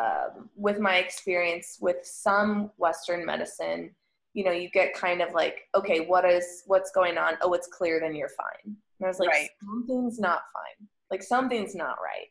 um, 0.00 0.50
with 0.56 0.78
my 0.78 0.96
experience 0.96 1.78
with 1.80 1.96
some 2.02 2.70
Western 2.76 3.24
medicine, 3.24 3.94
you 4.34 4.44
know, 4.44 4.52
you 4.52 4.70
get 4.70 4.94
kind 4.94 5.20
of 5.20 5.32
like, 5.34 5.62
okay, 5.74 6.06
what 6.06 6.24
is, 6.24 6.62
what's 6.66 6.90
going 6.92 7.18
on? 7.18 7.34
Oh, 7.42 7.52
it's 7.52 7.66
clear, 7.66 8.00
then 8.00 8.14
you're 8.14 8.28
fine. 8.28 8.76
And 9.00 9.06
I 9.06 9.08
was 9.08 9.18
like, 9.18 9.30
right. 9.30 9.48
something's 9.64 10.18
not 10.18 10.42
fine. 10.52 10.88
Like 11.10 11.22
something's 11.22 11.74
not 11.74 11.96
right. 12.02 12.28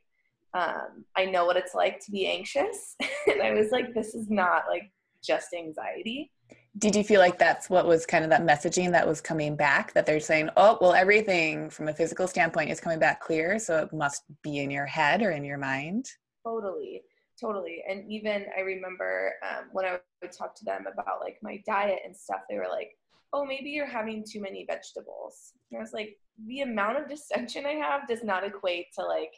Um, 0.51 1.05
i 1.15 1.25
know 1.25 1.45
what 1.45 1.57
it's 1.57 1.75
like 1.75 1.99
to 2.05 2.11
be 2.11 2.25
anxious. 2.25 2.95
And 3.27 3.43
i 3.43 3.53
was 3.53 3.69
like 3.71 3.93
this 3.93 4.15
is 4.15 4.29
not 4.29 4.63
like 4.67 4.91
just 5.23 5.53
anxiety. 5.53 6.31
Did 6.77 6.95
you 6.95 7.03
feel 7.03 7.19
like 7.19 7.37
that's 7.37 7.69
what 7.69 7.85
was 7.85 8.05
kind 8.05 8.23
of 8.23 8.29
that 8.29 8.41
messaging 8.43 8.91
that 8.91 9.07
was 9.07 9.21
coming 9.21 9.55
back? 9.55 9.93
That 9.93 10.05
they're 10.05 10.19
saying 10.19 10.49
oh 10.57 10.77
well 10.81 10.93
everything 10.93 11.69
from 11.69 11.89
a 11.89 11.93
physical 11.93 12.27
standpoint 12.27 12.71
is 12.71 12.79
coming 12.79 12.99
back 12.99 13.19
clear 13.19 13.59
so 13.59 13.83
it 13.83 13.93
must 13.93 14.23
be 14.41 14.59
in 14.59 14.71
your 14.71 14.85
head 14.85 15.21
or 15.21 15.31
in 15.31 15.43
your 15.43 15.57
mind? 15.57 16.09
Totally 16.43 17.03
totally 17.39 17.83
and 17.89 18.09
even 18.11 18.45
i 18.57 18.61
remember 18.61 19.33
um, 19.43 19.65
when 19.71 19.85
i 19.85 19.97
would 20.21 20.31
talk 20.31 20.55
to 20.55 20.65
them 20.65 20.85
about 20.91 21.21
like 21.21 21.37
my 21.41 21.61
diet 21.65 21.99
and 22.05 22.15
stuff 22.15 22.41
they 22.49 22.57
were 22.57 22.67
like 22.69 22.97
oh 23.33 23.45
maybe 23.45 23.69
you're 23.69 23.85
having 23.85 24.23
too 24.23 24.41
many 24.41 24.65
vegetables 24.67 25.53
and 25.71 25.77
i 25.77 25.81
was 25.81 25.93
like 25.93 26.17
the 26.47 26.61
amount 26.61 26.97
of 26.97 27.09
distension 27.09 27.65
I 27.65 27.73
have 27.73 28.07
does 28.07 28.23
not 28.23 28.43
equate 28.43 28.87
to 28.95 29.05
like 29.05 29.33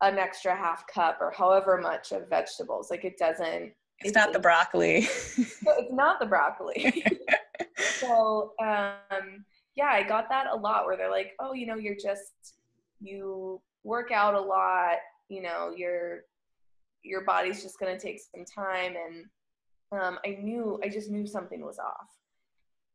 an 0.00 0.18
extra 0.18 0.54
half 0.54 0.86
cup 0.86 1.18
or 1.20 1.30
however 1.30 1.80
much 1.80 2.12
of 2.12 2.28
vegetables. 2.28 2.90
Like 2.90 3.04
it 3.04 3.18
doesn't. 3.18 3.72
It's, 4.00 4.14
not 4.14 4.32
the 4.32 4.38
broccoli. 4.38 4.96
it's 5.36 5.92
not 5.92 6.20
the 6.20 6.26
broccoli. 6.26 7.04
so 7.76 8.52
um, 8.60 9.44
yeah, 9.76 9.90
I 9.90 10.02
got 10.02 10.28
that 10.28 10.46
a 10.52 10.56
lot 10.56 10.86
where 10.86 10.96
they're 10.96 11.10
like, 11.10 11.32
oh, 11.40 11.52
you 11.52 11.66
know, 11.66 11.76
you're 11.76 11.96
just 11.96 12.56
you 13.00 13.60
work 13.82 14.10
out 14.12 14.34
a 14.34 14.40
lot. 14.40 14.96
You 15.28 15.42
know, 15.42 15.72
your 15.76 16.24
your 17.04 17.22
body's 17.22 17.62
just 17.62 17.78
gonna 17.78 17.98
take 17.98 18.20
some 18.20 18.44
time, 18.44 18.94
and 18.96 19.26
um, 20.00 20.18
I 20.24 20.38
knew 20.40 20.80
I 20.82 20.88
just 20.88 21.10
knew 21.10 21.26
something 21.26 21.64
was 21.64 21.78
off. 21.78 22.10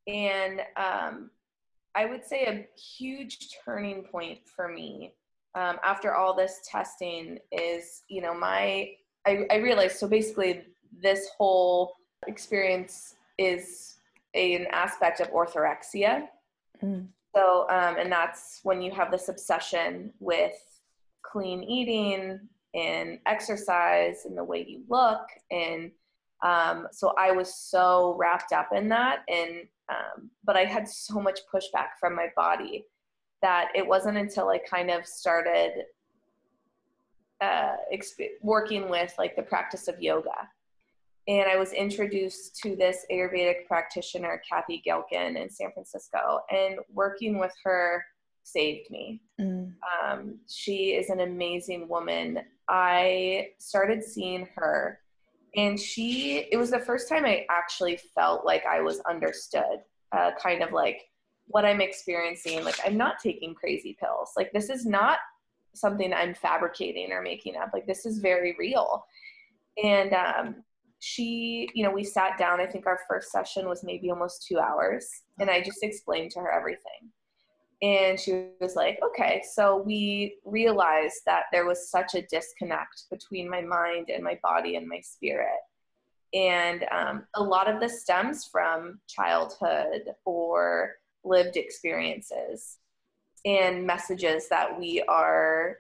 And 0.08 0.62
um, 0.76 1.30
I 1.96 2.06
would 2.06 2.26
say 2.26 2.46
a 2.46 2.80
huge 2.80 3.50
turning 3.64 4.04
point 4.04 4.40
for 4.56 4.68
me 4.68 5.14
um, 5.56 5.78
after 5.84 6.16
all 6.16 6.34
this 6.36 6.62
testing 6.66 7.40
is, 7.52 8.04
you 8.08 8.22
know, 8.22 8.34
my, 8.34 8.92
I, 9.26 9.46
I 9.52 9.56
realized, 9.58 9.98
so 9.98 10.08
basically 10.08 10.64
this 11.02 11.30
whole 11.38 11.94
experience 12.28 13.16
is 13.38 13.98
a, 14.34 14.56
an 14.56 14.68
aspect 14.72 15.20
of 15.20 15.30
orthorexia. 15.32 16.28
Mm. 16.84 17.08
So, 17.36 17.68
um, 17.70 17.98
and 17.98 18.12
that's 18.12 18.62
when 18.64 18.82
you 18.82 18.92
have 18.92 19.12
this 19.12 19.30
obsession 19.30 20.14
with 20.20 20.58
clean 21.22 21.64
eating 21.64 22.40
and 22.74 23.20
exercise 23.26 24.26
and 24.26 24.38
the 24.38 24.44
way 24.44 24.66
you 24.68 24.82
look. 24.90 25.22
And 25.52 25.92
um, 26.44 26.88
so 26.92 27.14
I 27.18 27.32
was 27.32 27.54
so 27.54 28.16
wrapped 28.18 28.54
up 28.54 28.70
in 28.74 28.90
that. 28.90 29.24
And 29.28 29.68
um, 29.90 30.30
but 30.44 30.56
I 30.56 30.66
had 30.66 30.88
so 30.88 31.20
much 31.20 31.40
pushback 31.52 31.98
from 32.00 32.16
my 32.16 32.28
body 32.36 32.86
that 33.42 33.70
it 33.74 33.86
wasn't 33.86 34.18
until 34.18 34.50
I 34.50 34.60
kind 34.60 34.92
of 34.92 35.06
started 35.06 35.72
uh, 37.42 37.76
exp- 37.94 38.38
working 38.42 38.90
with 38.90 39.14
like 39.18 39.36
the 39.36 39.42
practice 39.42 39.88
of 39.88 40.02
yoga. 40.02 40.48
And 41.28 41.50
I 41.50 41.58
was 41.58 41.74
introduced 41.74 42.58
to 42.64 42.76
this 42.76 43.06
Ayurvedic 43.12 43.68
practitioner, 43.68 44.42
Kathy 44.48 44.82
Gelkin, 44.86 45.42
in 45.42 45.50
San 45.50 45.72
Francisco. 45.72 46.40
And 46.52 46.80
working 46.92 47.40
with 47.40 47.54
her 47.64 48.04
saved 48.44 48.90
me. 48.90 49.22
Mm. 49.40 49.74
Um, 50.04 50.40
she 50.48 50.92
is 50.94 51.10
an 51.10 51.22
amazing 51.22 51.88
woman. 51.88 52.40
I 52.68 53.50
started 53.58 54.04
seeing 54.04 54.48
her 54.56 55.00
and 55.56 55.80
she 55.80 56.48
it 56.52 56.58
was 56.58 56.72
the 56.72 56.80
first 56.80 57.10
time 57.10 57.26
i 57.26 57.46
actually 57.50 57.98
felt 57.98 58.46
like 58.46 58.66
i 58.66 58.82
was 58.82 59.00
understood 59.02 59.82
uh, 60.12 60.32
kind 60.42 60.62
of 60.62 60.72
like 60.72 61.10
what 61.48 61.66
i'm 61.66 61.82
experiencing 61.82 62.64
like 62.64 62.80
i'm 62.86 62.98
not 62.98 63.20
taking 63.22 63.54
crazy 63.54 63.98
pills 64.00 64.32
like 64.38 64.52
this 64.52 64.70
is 64.70 64.86
not 64.86 65.20
something 65.74 66.14
i'm 66.14 66.34
fabricating 66.34 67.12
or 67.12 67.22
making 67.22 67.56
up 67.56 67.70
like 67.74 67.86
this 67.88 68.06
is 68.06 68.20
very 68.20 68.56
real 68.60 69.06
and 69.84 70.14
um, 70.14 70.56
she 71.00 71.70
you 71.74 71.84
know 71.84 71.92
we 71.92 72.04
sat 72.04 72.38
down 72.38 72.60
i 72.60 72.66
think 72.66 72.86
our 72.86 73.00
first 73.08 73.32
session 73.32 73.68
was 73.68 73.84
maybe 73.84 74.10
almost 74.10 74.46
two 74.48 74.60
hours 74.60 75.08
and 75.40 75.50
i 75.50 75.62
just 75.62 75.84
explained 75.84 76.30
to 76.30 76.40
her 76.40 76.52
everything 76.52 77.10
and 77.82 78.20
she 78.20 78.48
was 78.60 78.76
like, 78.76 79.00
okay. 79.04 79.42
So 79.54 79.78
we 79.78 80.36
realized 80.44 81.22
that 81.26 81.44
there 81.52 81.66
was 81.66 81.90
such 81.90 82.14
a 82.14 82.24
disconnect 82.24 83.06
between 83.10 83.50
my 83.50 83.62
mind 83.62 84.10
and 84.10 84.24
my 84.24 84.38
body 84.44 84.76
and 84.76 84.88
my 84.88 85.00
spirit. 85.00 85.60
And 86.34 86.86
um, 86.92 87.24
a 87.36 87.42
lot 87.42 87.70
of 87.70 87.80
this 87.80 88.02
stems 88.02 88.46
from 88.46 89.00
childhood 89.08 90.14
or 90.26 90.96
lived 91.24 91.58
experiences 91.58 92.78
and 93.46 93.86
messages 93.86 94.50
that 94.50 94.78
we 94.78 95.02
are 95.08 95.78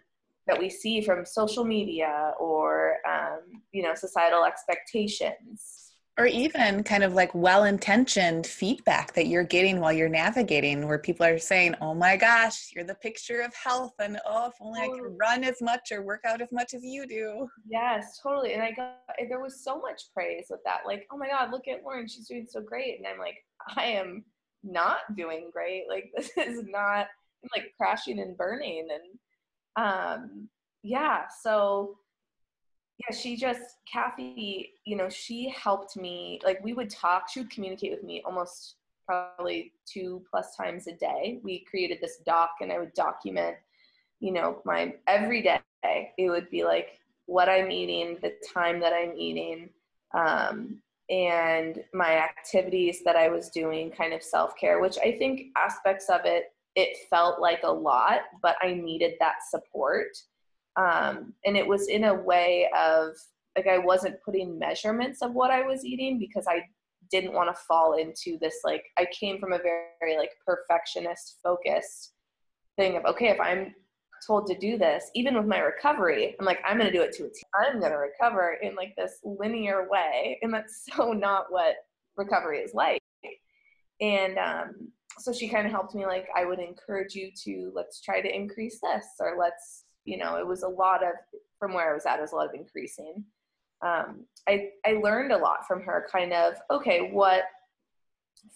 that 0.47 0.59
we 0.59 0.69
see 0.69 1.01
from 1.01 1.25
social 1.25 1.63
media 1.63 2.33
or 2.39 2.97
um, 3.07 3.61
you 3.71 3.83
know 3.83 3.93
societal 3.93 4.45
expectations 4.45 5.88
or 6.19 6.25
even 6.25 6.83
kind 6.83 7.01
of 7.01 7.13
like 7.13 7.33
well-intentioned 7.33 8.45
feedback 8.45 9.13
that 9.13 9.27
you're 9.27 9.43
getting 9.43 9.79
while 9.79 9.93
you're 9.93 10.09
navigating 10.09 10.85
where 10.85 10.99
people 10.99 11.25
are 11.25 11.39
saying 11.39 11.73
oh 11.79 11.93
my 11.93 12.17
gosh 12.17 12.71
you're 12.75 12.83
the 12.83 12.95
picture 12.95 13.39
of 13.39 13.53
health 13.55 13.93
and 13.99 14.19
oh 14.27 14.47
if 14.47 14.53
only 14.59 14.81
i 14.81 14.87
can 14.87 15.17
run 15.17 15.45
as 15.45 15.61
much 15.61 15.93
or 15.93 16.01
work 16.01 16.19
out 16.27 16.41
as 16.41 16.51
much 16.51 16.73
as 16.73 16.83
you 16.83 17.07
do. 17.07 17.47
Yes 17.69 18.19
totally 18.21 18.53
and 18.53 18.61
i 18.61 18.71
got 18.71 18.97
there 19.29 19.41
was 19.41 19.63
so 19.63 19.79
much 19.79 20.03
praise 20.13 20.47
with 20.49 20.59
that 20.65 20.81
like 20.85 21.07
oh 21.11 21.17
my 21.17 21.29
god 21.29 21.51
look 21.51 21.69
at 21.69 21.83
lauren 21.85 22.07
she's 22.07 22.27
doing 22.27 22.45
so 22.49 22.59
great 22.59 22.97
and 22.97 23.07
i'm 23.07 23.17
like 23.17 23.37
i 23.77 23.85
am 23.85 24.25
not 24.63 24.99
doing 25.15 25.49
great 25.53 25.85
like 25.87 26.11
this 26.17 26.31
is 26.37 26.65
not 26.67 27.07
I'm 27.41 27.49
like 27.55 27.71
crashing 27.77 28.19
and 28.19 28.35
burning 28.35 28.89
and 28.91 29.85
um 29.85 30.49
yeah 30.83 31.23
so 31.41 31.97
yeah 32.99 33.15
she 33.15 33.35
just 33.35 33.77
kathy 33.91 34.73
you 34.85 34.95
know 34.95 35.09
she 35.09 35.49
helped 35.49 35.95
me 35.97 36.39
like 36.43 36.63
we 36.63 36.73
would 36.73 36.89
talk 36.89 37.29
she 37.29 37.39
would 37.39 37.49
communicate 37.49 37.91
with 37.91 38.03
me 38.03 38.21
almost 38.25 38.75
probably 39.05 39.73
two 39.91 40.21
plus 40.29 40.55
times 40.55 40.85
a 40.85 40.91
day. 40.91 41.39
We 41.43 41.65
created 41.67 41.97
this 41.99 42.17
doc 42.25 42.51
and 42.61 42.71
i 42.71 42.77
would 42.77 42.93
document 42.93 43.55
you 44.19 44.31
know 44.31 44.61
my 44.65 44.93
every 45.07 45.41
day. 45.41 45.61
It 45.83 46.29
would 46.29 46.49
be 46.49 46.63
like 46.63 46.99
what 47.29 47.47
i'm 47.47 47.71
eating 47.71 48.17
the 48.23 48.33
time 48.53 48.79
that 48.79 48.91
i'm 48.91 49.13
eating 49.15 49.69
um, 50.15 50.81
and 51.11 51.83
my 51.93 52.17
activities 52.17 53.01
that 53.05 53.15
i 53.15 53.29
was 53.29 53.49
doing 53.49 53.91
kind 53.91 54.13
of 54.13 54.23
self-care 54.23 54.81
which 54.81 54.97
i 54.97 55.11
think 55.11 55.43
aspects 55.55 56.09
of 56.09 56.21
it 56.25 56.51
it 56.75 56.97
felt 57.07 57.39
like 57.39 57.61
a 57.63 57.71
lot 57.71 58.21
but 58.41 58.55
i 58.63 58.73
needed 58.73 59.13
that 59.19 59.35
support 59.47 60.07
Um, 60.75 61.33
and 61.45 61.57
it 61.57 61.67
was 61.67 61.87
in 61.87 62.05
a 62.05 62.13
way 62.13 62.69
of 62.77 63.15
like 63.55 63.67
I 63.67 63.77
wasn't 63.77 64.21
putting 64.23 64.57
measurements 64.57 65.21
of 65.21 65.33
what 65.33 65.51
I 65.51 65.61
was 65.61 65.83
eating 65.83 66.19
because 66.19 66.45
I 66.47 66.63
didn't 67.11 67.33
want 67.33 67.53
to 67.53 67.61
fall 67.63 67.97
into 67.97 68.37
this 68.39 68.59
like 68.63 68.83
I 68.97 69.07
came 69.11 69.39
from 69.39 69.53
a 69.53 69.57
very, 69.57 69.87
very 69.99 70.17
like 70.17 70.31
perfectionist 70.45 71.39
focused 71.43 72.13
thing 72.77 72.97
of 72.97 73.05
okay 73.05 73.29
if 73.29 73.39
I'm 73.39 73.73
told 74.25 74.47
to 74.47 74.57
do 74.57 74.77
this 74.77 75.09
even 75.15 75.35
with 75.35 75.45
my 75.45 75.59
recovery 75.59 76.35
I'm 76.39 76.45
like 76.45 76.59
I'm 76.65 76.77
going 76.77 76.91
to 76.91 76.97
do 76.97 77.03
it 77.03 77.13
to 77.13 77.23
a 77.23 77.29
T 77.29 77.41
I'm 77.55 77.79
going 77.79 77.91
to 77.91 77.97
recover 77.97 78.57
in 78.61 78.75
like 78.75 78.95
this 78.95 79.19
linear 79.23 79.87
way 79.89 80.37
and 80.41 80.53
that's 80.53 80.85
so 80.95 81.13
not 81.13 81.45
what 81.49 81.75
recovery 82.15 82.59
is 82.59 82.73
like. 82.73 83.01
And 84.01 84.37
um 84.37 84.91
so 85.17 85.33
she 85.33 85.49
kind 85.49 85.65
of 85.65 85.71
helped 85.71 85.95
me 85.95 86.05
like 86.05 86.27
I 86.35 86.45
would 86.45 86.59
encourage 86.59 87.15
you 87.15 87.31
to 87.43 87.71
let's 87.75 88.01
try 88.01 88.21
to 88.21 88.33
increase 88.33 88.79
this 88.81 89.05
or 89.19 89.35
let's 89.39 89.85
you 90.09 90.17
know 90.17 90.37
it 90.37 90.47
was 90.47 90.63
a 90.63 90.67
lot 90.67 91.03
of 91.03 91.13
from 91.57 91.73
where 91.73 91.91
I 91.91 91.93
was 91.93 92.05
at 92.05 92.17
it 92.17 92.21
was 92.21 92.31
a 92.31 92.35
lot 92.35 92.47
of 92.47 92.55
increasing. 92.55 93.23
Um, 93.81 94.25
I, 94.47 94.71
I 94.85 94.93
learned 94.93 95.31
a 95.31 95.37
lot 95.37 95.65
from 95.67 95.81
her 95.83 96.07
kind 96.11 96.33
of 96.33 96.55
okay 96.71 97.11
what 97.11 97.43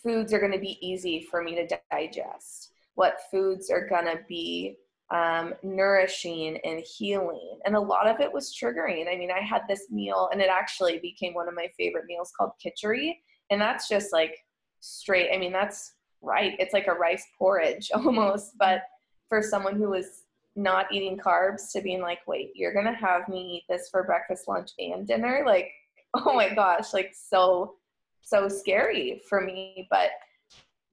foods 0.02 0.34
are 0.34 0.40
going 0.40 0.52
to 0.52 0.60
be 0.60 0.78
easy 0.86 1.22
for 1.30 1.44
me 1.44 1.56
to 1.56 1.78
digest? 1.92 2.72
What 2.96 3.20
foods 3.32 3.70
are 3.70 3.88
going 3.88 4.06
to 4.06 4.20
be 4.28 4.78
um, 5.12 5.54
nourishing 5.64 6.58
and 6.64 6.80
healing? 6.80 7.60
And 7.66 7.76
a 7.76 7.80
lot 7.80 8.08
of 8.08 8.20
it 8.20 8.32
was 8.32 8.54
triggering. 8.54 9.08
I 9.12 9.18
mean 9.18 9.32
i 9.32 9.42
had 9.42 9.64
this 9.68 9.86
meal 9.92 10.30
and 10.32 10.42
it 10.42 10.50
actually 10.50 11.00
became 11.00 11.34
one 11.34 11.48
of 11.48 11.56
my 11.56 11.70
favorite 11.78 12.06
meals 12.06 12.32
called 12.38 12.52
kitchery 12.62 13.22
and 13.50 13.62
that's 13.62 13.88
just 13.88 14.12
like 14.12 14.38
straight 14.80 15.30
i 15.34 15.38
mean 15.38 15.52
that's 15.54 15.94
right 16.22 16.56
it's 16.60 16.74
like 16.74 16.88
a 16.88 16.94
rice 16.94 17.26
porridge 17.38 17.90
almost 17.96 18.54
but 18.58 18.82
for 19.30 19.42
someone 19.42 19.76
who 19.76 19.90
was 19.90 20.23
not 20.56 20.92
eating 20.92 21.18
carbs 21.18 21.72
to 21.72 21.82
being 21.82 22.02
like, 22.02 22.20
wait, 22.28 22.52
you're 22.56 22.74
gonna 22.74 22.96
have 22.96 23.28
me 23.28 23.58
eat 23.58 23.64
this 23.70 23.90
for 23.90 24.04
breakfast, 24.04 24.48
lunch, 24.48 24.72
and 24.80 25.08
dinner. 25.08 25.44
Like, 25.46 25.72
oh 26.14 26.34
my 26.34 26.54
gosh, 26.54 26.94
like 26.94 27.14
so, 27.14 27.76
so 28.22 28.48
scary 28.48 29.22
for 29.28 29.42
me. 29.42 29.88
But 29.90 30.12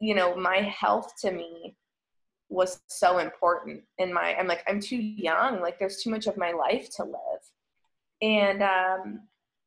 you 0.00 0.14
know, 0.14 0.34
my 0.34 0.58
health 0.62 1.12
to 1.20 1.30
me 1.30 1.76
was 2.48 2.80
so 2.88 3.18
important 3.18 3.82
in 3.98 4.12
my 4.12 4.34
I'm 4.36 4.46
like, 4.48 4.64
I'm 4.66 4.80
too 4.80 4.96
young, 4.96 5.60
like 5.60 5.78
there's 5.78 6.02
too 6.02 6.10
much 6.10 6.26
of 6.26 6.36
my 6.36 6.52
life 6.52 6.88
to 6.96 7.04
live. 7.04 7.14
And 8.22 8.62
um, 8.62 9.20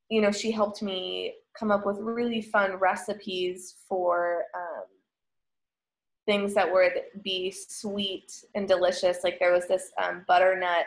you 0.10 0.22
know, 0.22 0.32
she 0.32 0.52
helped 0.52 0.82
me 0.82 1.36
come 1.58 1.72
up 1.72 1.86
with 1.86 1.98
really 2.00 2.42
fun 2.42 2.74
recipes 2.74 3.76
for 3.88 4.44
um, 4.56 4.73
things 6.26 6.54
that 6.54 6.72
would 6.72 6.94
be 7.22 7.52
sweet 7.52 8.46
and 8.56 8.68
delicious. 8.68 9.24
Like 9.24 9.40
there 9.40 9.52
was 9.52 9.68
this 9.68 9.92
um, 10.02 10.24
butternut 10.28 10.86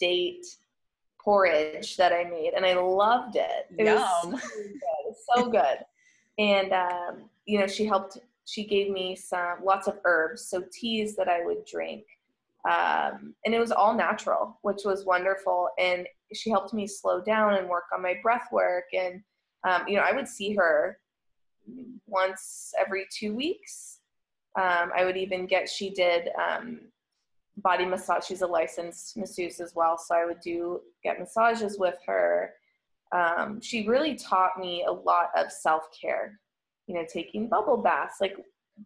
date 0.00 0.46
porridge 1.22 1.96
that 1.96 2.12
I 2.12 2.24
made, 2.24 2.52
and 2.54 2.64
I 2.64 2.74
loved 2.74 3.36
it. 3.36 3.66
It 3.78 3.86
Yum. 3.86 4.32
was 4.32 4.42
so 4.42 4.58
good. 4.62 5.14
So 5.34 5.48
good. 5.50 5.78
and 6.38 6.72
um, 6.72 7.30
you 7.44 7.58
know, 7.58 7.66
she 7.66 7.84
helped. 7.84 8.18
She 8.44 8.64
gave 8.64 8.90
me 8.90 9.16
some 9.16 9.64
lots 9.64 9.88
of 9.88 9.98
herbs, 10.04 10.46
so 10.48 10.62
teas 10.72 11.16
that 11.16 11.28
I 11.28 11.44
would 11.44 11.64
drink, 11.64 12.04
um, 12.68 13.34
and 13.44 13.54
it 13.54 13.58
was 13.58 13.72
all 13.72 13.94
natural, 13.94 14.58
which 14.62 14.82
was 14.84 15.04
wonderful. 15.04 15.68
And 15.78 16.06
she 16.32 16.50
helped 16.50 16.72
me 16.72 16.86
slow 16.86 17.20
down 17.20 17.54
and 17.54 17.68
work 17.68 17.84
on 17.92 18.02
my 18.02 18.14
breath 18.22 18.48
work. 18.52 18.84
And 18.92 19.22
um, 19.64 19.86
you 19.88 19.96
know, 19.96 20.02
I 20.02 20.12
would 20.12 20.28
see 20.28 20.54
her 20.54 20.98
once 22.06 22.72
every 22.78 23.06
two 23.12 23.34
weeks 23.34 23.95
um, 24.56 24.90
I 24.96 25.04
would 25.04 25.16
even 25.16 25.46
get, 25.46 25.68
she 25.68 25.90
did 25.90 26.30
um, 26.36 26.80
body 27.58 27.84
massage. 27.84 28.24
She's 28.24 28.42
a 28.42 28.46
licensed 28.46 29.16
masseuse 29.16 29.60
as 29.60 29.74
well. 29.74 29.98
So 29.98 30.14
I 30.14 30.24
would 30.24 30.40
do, 30.40 30.80
get 31.02 31.18
massages 31.18 31.78
with 31.78 31.96
her. 32.06 32.54
Um, 33.12 33.60
she 33.60 33.86
really 33.86 34.14
taught 34.16 34.58
me 34.58 34.84
a 34.88 34.92
lot 34.92 35.30
of 35.36 35.52
self-care, 35.52 36.40
you 36.86 36.94
know, 36.94 37.04
taking 37.10 37.48
bubble 37.48 37.76
baths, 37.76 38.16
like 38.20 38.36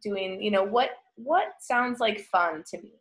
doing, 0.03 0.43
you 0.43 0.51
know, 0.51 0.65
what, 0.65 0.91
what 1.15 1.49
sounds 1.61 2.01
like 2.01 2.21
fun 2.21 2.65
to 2.71 2.79
me. 2.79 2.93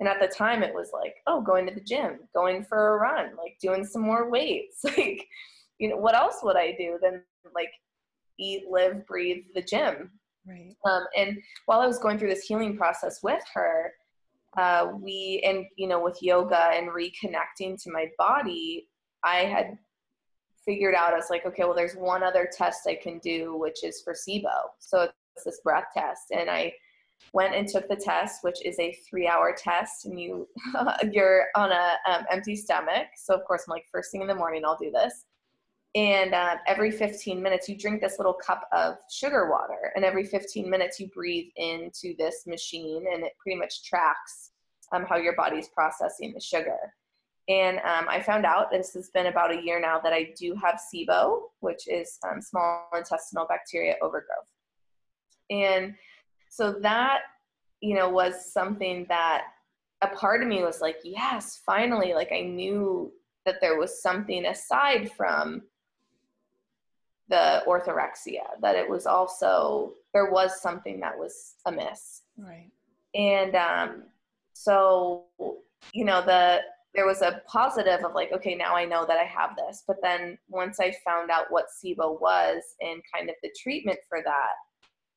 And 0.00 0.08
at 0.08 0.20
the 0.20 0.26
time 0.26 0.62
it 0.62 0.74
was 0.74 0.90
like, 0.92 1.16
oh, 1.26 1.40
going 1.40 1.66
to 1.66 1.74
the 1.74 1.80
gym, 1.80 2.20
going 2.34 2.64
for 2.64 2.94
a 2.94 2.98
run, 2.98 3.36
like 3.36 3.56
doing 3.60 3.84
some 3.84 4.02
more 4.02 4.30
weights. 4.30 4.84
Like, 4.96 5.26
you 5.78 5.88
know, 5.88 5.96
what 5.96 6.14
else 6.14 6.40
would 6.44 6.56
I 6.56 6.72
do 6.78 6.98
than 7.02 7.22
like 7.54 7.72
eat, 8.38 8.64
live, 8.70 9.04
breathe 9.06 9.44
the 9.54 9.62
gym? 9.62 10.10
Right. 10.46 10.74
Um, 10.84 11.04
and 11.16 11.38
while 11.66 11.80
I 11.80 11.86
was 11.86 11.98
going 11.98 12.18
through 12.18 12.30
this 12.30 12.44
healing 12.44 12.76
process 12.76 13.20
with 13.22 13.42
her, 13.54 13.92
uh, 14.56 14.88
we, 15.00 15.42
and 15.46 15.64
you 15.76 15.88
know, 15.88 16.02
with 16.02 16.22
yoga 16.22 16.70
and 16.72 16.90
reconnecting 16.90 17.82
to 17.82 17.90
my 17.90 18.06
body, 18.18 18.88
I 19.24 19.44
had 19.44 19.78
figured 20.64 20.94
out, 20.94 21.12
I 21.12 21.16
was 21.16 21.30
like, 21.30 21.46
okay, 21.46 21.64
well, 21.64 21.74
there's 21.74 21.94
one 21.94 22.22
other 22.22 22.48
test 22.56 22.86
I 22.86 22.94
can 22.94 23.18
do, 23.18 23.56
which 23.56 23.84
is 23.84 24.02
for 24.02 24.14
SIBO. 24.14 24.70
So 24.78 25.08
it's 25.34 25.44
this 25.44 25.60
breath 25.64 25.86
test. 25.94 26.24
And 26.32 26.50
I 26.50 26.72
went 27.32 27.54
and 27.54 27.66
took 27.66 27.88
the 27.88 27.96
test, 27.96 28.40
which 28.42 28.64
is 28.64 28.78
a 28.78 28.96
three 29.08 29.26
hour 29.26 29.56
test. 29.56 30.06
And 30.06 30.20
you, 30.20 30.48
you're 31.12 31.46
on 31.56 31.72
a 31.72 31.96
um, 32.08 32.24
empty 32.30 32.56
stomach. 32.56 33.06
So 33.16 33.34
of 33.34 33.44
course, 33.44 33.64
I'm 33.66 33.72
like, 33.72 33.86
first 33.90 34.10
thing 34.10 34.22
in 34.22 34.28
the 34.28 34.34
morning, 34.34 34.62
I'll 34.64 34.78
do 34.80 34.90
this 34.90 35.24
and 35.94 36.34
uh, 36.34 36.56
every 36.66 36.90
15 36.90 37.42
minutes 37.42 37.68
you 37.68 37.76
drink 37.76 38.00
this 38.00 38.18
little 38.18 38.32
cup 38.32 38.66
of 38.72 38.96
sugar 39.10 39.50
water 39.50 39.92
and 39.94 40.04
every 40.04 40.24
15 40.24 40.68
minutes 40.68 40.98
you 40.98 41.08
breathe 41.08 41.48
into 41.56 42.14
this 42.18 42.46
machine 42.46 43.04
and 43.12 43.22
it 43.22 43.32
pretty 43.38 43.58
much 43.58 43.84
tracks 43.84 44.52
um, 44.92 45.04
how 45.06 45.16
your 45.16 45.34
body's 45.36 45.68
processing 45.68 46.32
the 46.32 46.40
sugar. 46.40 46.78
And 47.48 47.78
um, 47.78 48.06
i 48.08 48.22
found 48.22 48.46
out 48.46 48.70
this 48.70 48.94
has 48.94 49.10
been 49.10 49.26
about 49.26 49.52
a 49.52 49.60
year 49.60 49.80
now 49.80 49.98
that 49.98 50.12
i 50.12 50.32
do 50.38 50.54
have 50.62 50.80
sibo 50.80 51.40
which 51.58 51.88
is 51.88 52.18
um, 52.28 52.40
small 52.40 52.88
intestinal 52.96 53.46
bacteria 53.48 53.96
overgrowth. 54.00 54.46
And 55.50 55.94
so 56.48 56.72
that 56.80 57.22
you 57.80 57.94
know 57.96 58.08
was 58.08 58.52
something 58.52 59.06
that 59.08 59.42
a 60.02 60.08
part 60.08 60.42
of 60.42 60.48
me 60.48 60.62
was 60.62 60.80
like 60.80 60.98
yes 61.02 61.60
finally 61.66 62.14
like 62.14 62.30
i 62.32 62.40
knew 62.40 63.12
that 63.44 63.56
there 63.60 63.76
was 63.76 64.00
something 64.00 64.46
aside 64.46 65.10
from 65.12 65.62
the 67.32 67.62
orthorexia 67.66 68.44
that 68.60 68.76
it 68.76 68.88
was 68.88 69.06
also 69.06 69.94
there 70.12 70.30
was 70.30 70.60
something 70.60 71.00
that 71.00 71.18
was 71.18 71.54
amiss. 71.66 72.24
Right. 72.36 72.70
And 73.14 73.56
um, 73.56 74.02
so 74.52 75.24
you 75.94 76.04
know 76.04 76.22
the 76.24 76.60
there 76.94 77.06
was 77.06 77.22
a 77.22 77.40
positive 77.46 78.04
of 78.04 78.14
like 78.14 78.30
okay 78.32 78.54
now 78.54 78.76
i 78.76 78.84
know 78.84 79.06
that 79.06 79.16
i 79.16 79.24
have 79.24 79.56
this. 79.56 79.82
But 79.86 79.96
then 80.02 80.36
once 80.48 80.78
i 80.78 80.94
found 81.04 81.30
out 81.30 81.46
what 81.48 81.66
sibo 81.82 82.20
was 82.20 82.62
and 82.80 83.02
kind 83.12 83.30
of 83.30 83.36
the 83.42 83.50
treatment 83.62 83.98
for 84.08 84.20
that 84.22 84.54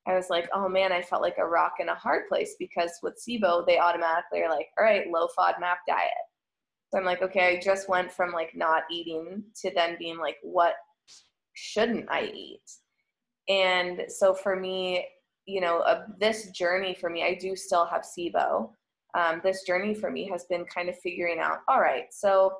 i 0.07 0.15
was 0.15 0.29
like 0.29 0.47
oh 0.53 0.69
man 0.69 0.93
i 0.93 1.01
felt 1.01 1.21
like 1.21 1.37
a 1.37 1.45
rock 1.45 1.73
in 1.79 1.89
a 1.89 1.95
hard 1.95 2.29
place 2.29 2.55
because 2.57 2.91
with 3.03 3.21
sibo 3.21 3.65
they 3.67 3.77
automatically 3.77 4.41
are 4.41 4.49
like 4.49 4.67
all 4.77 4.85
right 4.85 5.11
low 5.11 5.27
fodmap 5.37 5.83
diet. 5.85 6.25
So 6.91 6.97
i'm 6.97 7.05
like 7.05 7.21
okay 7.21 7.57
i 7.57 7.59
just 7.59 7.89
went 7.89 8.09
from 8.09 8.31
like 8.31 8.55
not 8.55 8.83
eating 8.89 9.43
to 9.61 9.71
then 9.75 9.97
being 9.99 10.17
like 10.17 10.37
what 10.43 10.75
shouldn't 11.55 12.05
I 12.09 12.31
eat? 12.33 12.61
And 13.49 14.03
so 14.07 14.33
for 14.33 14.55
me, 14.55 15.05
you 15.45 15.61
know, 15.61 15.79
uh, 15.79 16.03
this 16.19 16.49
journey 16.51 16.95
for 16.95 17.09
me, 17.09 17.23
I 17.23 17.35
do 17.35 17.55
still 17.55 17.85
have 17.85 18.03
SIBO. 18.03 18.69
Um, 19.13 19.41
this 19.43 19.63
journey 19.63 19.93
for 19.93 20.11
me 20.11 20.27
has 20.29 20.45
been 20.45 20.65
kind 20.65 20.89
of 20.89 20.97
figuring 20.99 21.39
out, 21.39 21.59
all 21.67 21.79
right, 21.79 22.05
so 22.11 22.51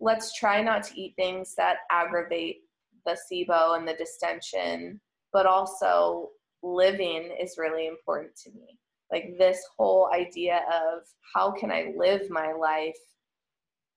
let's 0.00 0.34
try 0.34 0.62
not 0.62 0.82
to 0.84 1.00
eat 1.00 1.14
things 1.16 1.54
that 1.56 1.78
aggravate 1.90 2.58
the 3.04 3.16
SIBO 3.30 3.76
and 3.76 3.86
the 3.86 3.94
distension, 3.94 5.00
but 5.32 5.46
also 5.46 6.30
living 6.62 7.30
is 7.40 7.58
really 7.58 7.86
important 7.86 8.34
to 8.44 8.50
me. 8.50 8.78
Like 9.12 9.36
this 9.38 9.60
whole 9.76 10.10
idea 10.12 10.62
of 10.68 11.02
how 11.34 11.52
can 11.52 11.70
I 11.70 11.92
live 11.96 12.28
my 12.30 12.52
life 12.52 12.98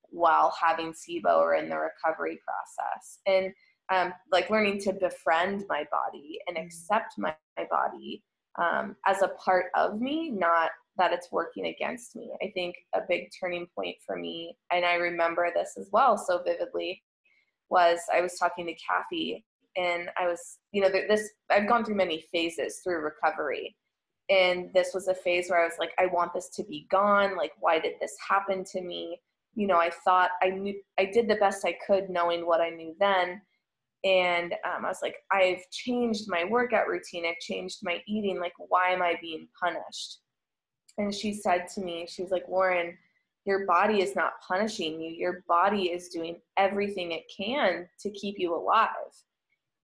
while 0.10 0.54
having 0.62 0.94
SIBO 0.94 1.38
or 1.38 1.56
in 1.56 1.70
the 1.70 1.78
recovery 1.78 2.40
process. 2.46 3.20
And 3.26 3.54
um, 3.92 4.14
like 4.32 4.50
learning 4.50 4.80
to 4.82 4.94
befriend 4.94 5.66
my 5.70 5.86
body 5.92 6.40
and 6.48 6.58
mm. 6.58 6.66
accept 6.66 7.16
my, 7.18 7.36
my 7.58 7.66
body 7.70 8.24
um, 8.60 8.96
as 9.06 9.22
a 9.22 9.30
part 9.30 9.66
of 9.76 10.00
me, 10.02 10.30
not 10.32 10.72
that 10.98 11.14
it's 11.14 11.32
working 11.32 11.68
against 11.68 12.16
me. 12.16 12.32
I 12.42 12.52
think 12.54 12.76
a 12.94 13.02
big 13.08 13.30
turning 13.40 13.68
point 13.76 13.96
for 14.06 14.18
me, 14.18 14.58
and 14.72 14.86
I 14.86 14.96
remember 14.96 15.50
this 15.54 15.76
as 15.80 15.90
well 15.92 16.18
so 16.18 16.42
vividly, 16.44 17.02
was 17.70 18.00
I 18.14 18.22
was 18.22 18.38
talking 18.38 18.66
to 18.66 18.74
Kathy, 18.74 19.46
and 19.78 20.10
I 20.18 20.28
was, 20.28 20.58
you 20.72 20.82
know, 20.82 20.90
this, 20.90 21.30
I've 21.50 21.68
gone 21.68 21.86
through 21.86 21.96
many 21.96 22.26
phases 22.32 22.80
through 22.84 23.02
recovery. 23.04 23.76
And 24.30 24.70
this 24.74 24.92
was 24.94 25.08
a 25.08 25.16
phase 25.16 25.50
where 25.50 25.62
I 25.62 25.66
was 25.66 25.78
like, 25.80 25.92
I 25.98 26.06
want 26.06 26.34
this 26.34 26.50
to 26.56 26.64
be 26.64 26.88
gone. 26.90 27.36
Like, 27.36 27.52
why 27.60 27.80
did 27.80 27.94
this 28.00 28.16
happen 28.28 28.64
to 28.66 28.82
me? 28.82 29.20
You 29.56 29.68
know, 29.68 29.78
I 29.78 29.90
thought 29.90 30.32
I 30.42 30.50
knew, 30.50 30.80
I 30.98 31.06
did 31.06 31.28
the 31.28 31.36
best 31.36 31.66
I 31.66 31.76
could 31.86 32.10
knowing 32.10 32.46
what 32.46 32.62
I 32.62 32.70
knew 32.70 32.96
then 33.00 33.42
and 34.04 34.54
um, 34.66 34.86
i 34.86 34.88
was 34.88 35.00
like 35.02 35.16
i've 35.32 35.62
changed 35.72 36.26
my 36.28 36.44
workout 36.44 36.88
routine 36.88 37.26
i've 37.26 37.40
changed 37.40 37.80
my 37.84 38.02
eating 38.08 38.40
like 38.40 38.54
why 38.58 38.90
am 38.90 39.02
i 39.02 39.16
being 39.22 39.48
punished? 39.62 40.20
And 40.98 41.14
she 41.14 41.34
said 41.34 41.68
to 41.76 41.82
me 41.82 42.08
she 42.10 42.22
was 42.22 42.32
like 42.32 42.46
lauren 42.50 42.98
your 43.46 43.66
body 43.66 44.02
is 44.02 44.16
not 44.16 44.34
punishing 44.48 45.00
you 45.00 45.12
your 45.12 45.44
body 45.48 45.84
is 45.92 46.10
doing 46.10 46.40
everything 46.58 47.12
it 47.12 47.24
can 47.36 47.88
to 48.00 48.12
keep 48.12 48.36
you 48.38 48.56
alive. 48.56 48.92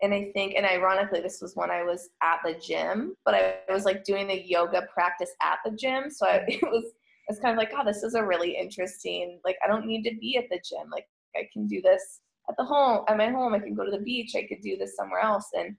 And 0.02 0.14
i 0.14 0.32
think 0.34 0.56
and 0.56 0.66
ironically 0.66 1.22
this 1.22 1.42
was 1.42 1.56
when 1.56 1.72
i 1.72 1.84
was 1.84 2.10
at 2.22 2.40
the 2.44 2.54
gym 2.60 3.16
but 3.24 3.34
i 3.36 3.56
was 3.70 3.86
like 3.86 4.04
doing 4.04 4.28
the 4.28 4.48
yoga 4.48 4.88
practice 4.94 5.32
at 5.42 5.60
the 5.66 5.72
gym 5.72 6.10
so 6.10 6.28
I, 6.28 6.44
it 6.48 6.62
was 6.64 6.86
it's 7.28 7.40
kind 7.40 7.52
of 7.52 7.58
like 7.58 7.72
oh 7.78 7.86
this 7.86 8.04
is 8.04 8.14
a 8.14 8.24
really 8.24 8.56
interesting 8.56 9.40
like 9.44 9.58
i 9.64 9.68
don't 9.68 9.86
need 9.86 10.04
to 10.04 10.16
be 10.18 10.38
at 10.38 10.50
the 10.50 10.60
gym 10.64 10.90
like 10.92 11.08
i 11.36 11.48
can 11.52 11.68
do 11.68 11.82
this 11.82 12.22
at 12.50 12.56
the 12.58 12.64
home 12.64 13.04
at 13.08 13.18
my 13.18 13.30
home 13.30 13.54
i 13.54 13.60
can 13.60 13.76
go 13.76 13.86
to 13.86 13.92
the 13.92 14.04
beach 14.04 14.36
i 14.36 14.46
could 14.48 14.62
do 14.62 14.78
this 14.78 14.96
somewhere 14.96 15.20
else. 15.20 15.50
And 15.58 15.76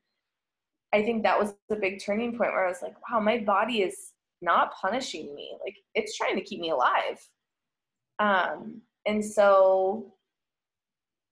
i 0.93 1.03
think 1.03 1.23
that 1.23 1.39
was 1.39 1.55
the 1.69 1.77
big 1.77 2.03
turning 2.03 2.31
point 2.31 2.53
where 2.53 2.67
i 2.67 2.69
was 2.69 2.83
like 2.83 2.95
wow 3.09 3.21
my 3.21 3.39
body 3.39 3.83
is 3.83 4.13
not 4.41 4.73
punishing 4.73 5.35
me. 5.35 5.57
Like 5.65 5.77
it's 5.95 6.17
trying 6.17 6.37
to 6.37 6.43
keep 6.43 6.61
me 6.61 6.71
alive. 6.71 7.19
Um 8.19 8.83
and 9.07 9.25
so 9.25 10.13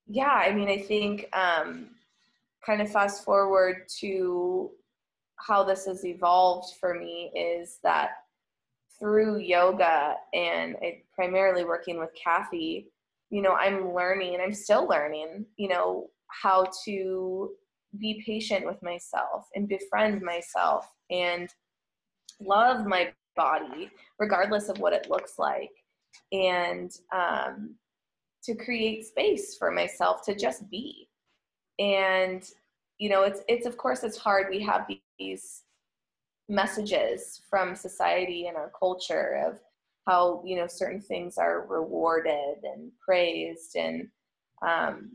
yeah 0.09 0.33
i 0.33 0.53
mean 0.53 0.68
i 0.68 0.79
think 0.79 1.27
um 1.33 1.88
kind 2.64 2.81
of 2.81 2.90
fast 2.90 3.25
forward 3.25 3.88
to 4.01 4.70
how 5.37 5.62
this 5.64 5.87
has 5.87 6.05
evolved 6.05 6.77
for 6.81 6.94
me 6.94 7.31
is 7.35 7.79
that 7.83 8.11
through 8.99 9.38
yoga 9.38 10.14
and 10.33 10.77
primarily 11.14 11.64
working 11.64 11.99
with 11.99 12.11
Kathy, 12.14 12.88
you 13.31 13.43
know, 13.43 13.53
I'm 13.53 13.95
learning, 13.95 14.39
I'm 14.43 14.55
still 14.55 14.87
learning, 14.87 15.47
you 15.57 15.69
know, 15.69 16.09
how 16.29 16.67
to 16.85 17.51
be 17.99 18.23
patient 18.25 18.67
with 18.67 18.83
myself 18.83 19.49
and 19.55 19.69
befriend 19.69 20.23
myself 20.23 20.87
and 21.11 21.49
love 22.41 22.87
my 22.87 23.12
body, 23.37 23.91
regardless 24.19 24.69
of 24.69 24.79
what 24.79 24.93
it 24.93 25.11
looks 25.11 25.35
like, 25.39 25.71
and 26.33 26.91
um, 27.12 27.75
to 28.45 28.55
create 28.55 29.07
space 29.07 29.57
for 29.57 29.71
myself 29.71 30.25
to 30.25 30.35
just 30.35 30.69
be. 30.71 31.09
And 31.79 32.45
you 32.99 33.11
know, 33.11 33.23
it's 33.23 33.41
it's 33.49 33.67
of 33.67 33.77
course 33.77 34.03
it's 34.05 34.17
hard. 34.17 34.47
We 34.51 34.61
have 34.62 34.87
these 35.19 35.62
messages 36.49 37.43
from 37.51 37.75
society 37.75 38.47
and 38.47 38.57
our 38.57 38.71
culture 38.79 39.43
of 39.47 39.59
how 40.07 40.42
you 40.45 40.57
know 40.57 40.66
certain 40.66 41.01
things 41.01 41.38
are 41.38 41.66
rewarded 41.69 42.59
and 42.62 42.90
praised 43.05 43.77
and 43.77 44.09
um, 44.66 45.11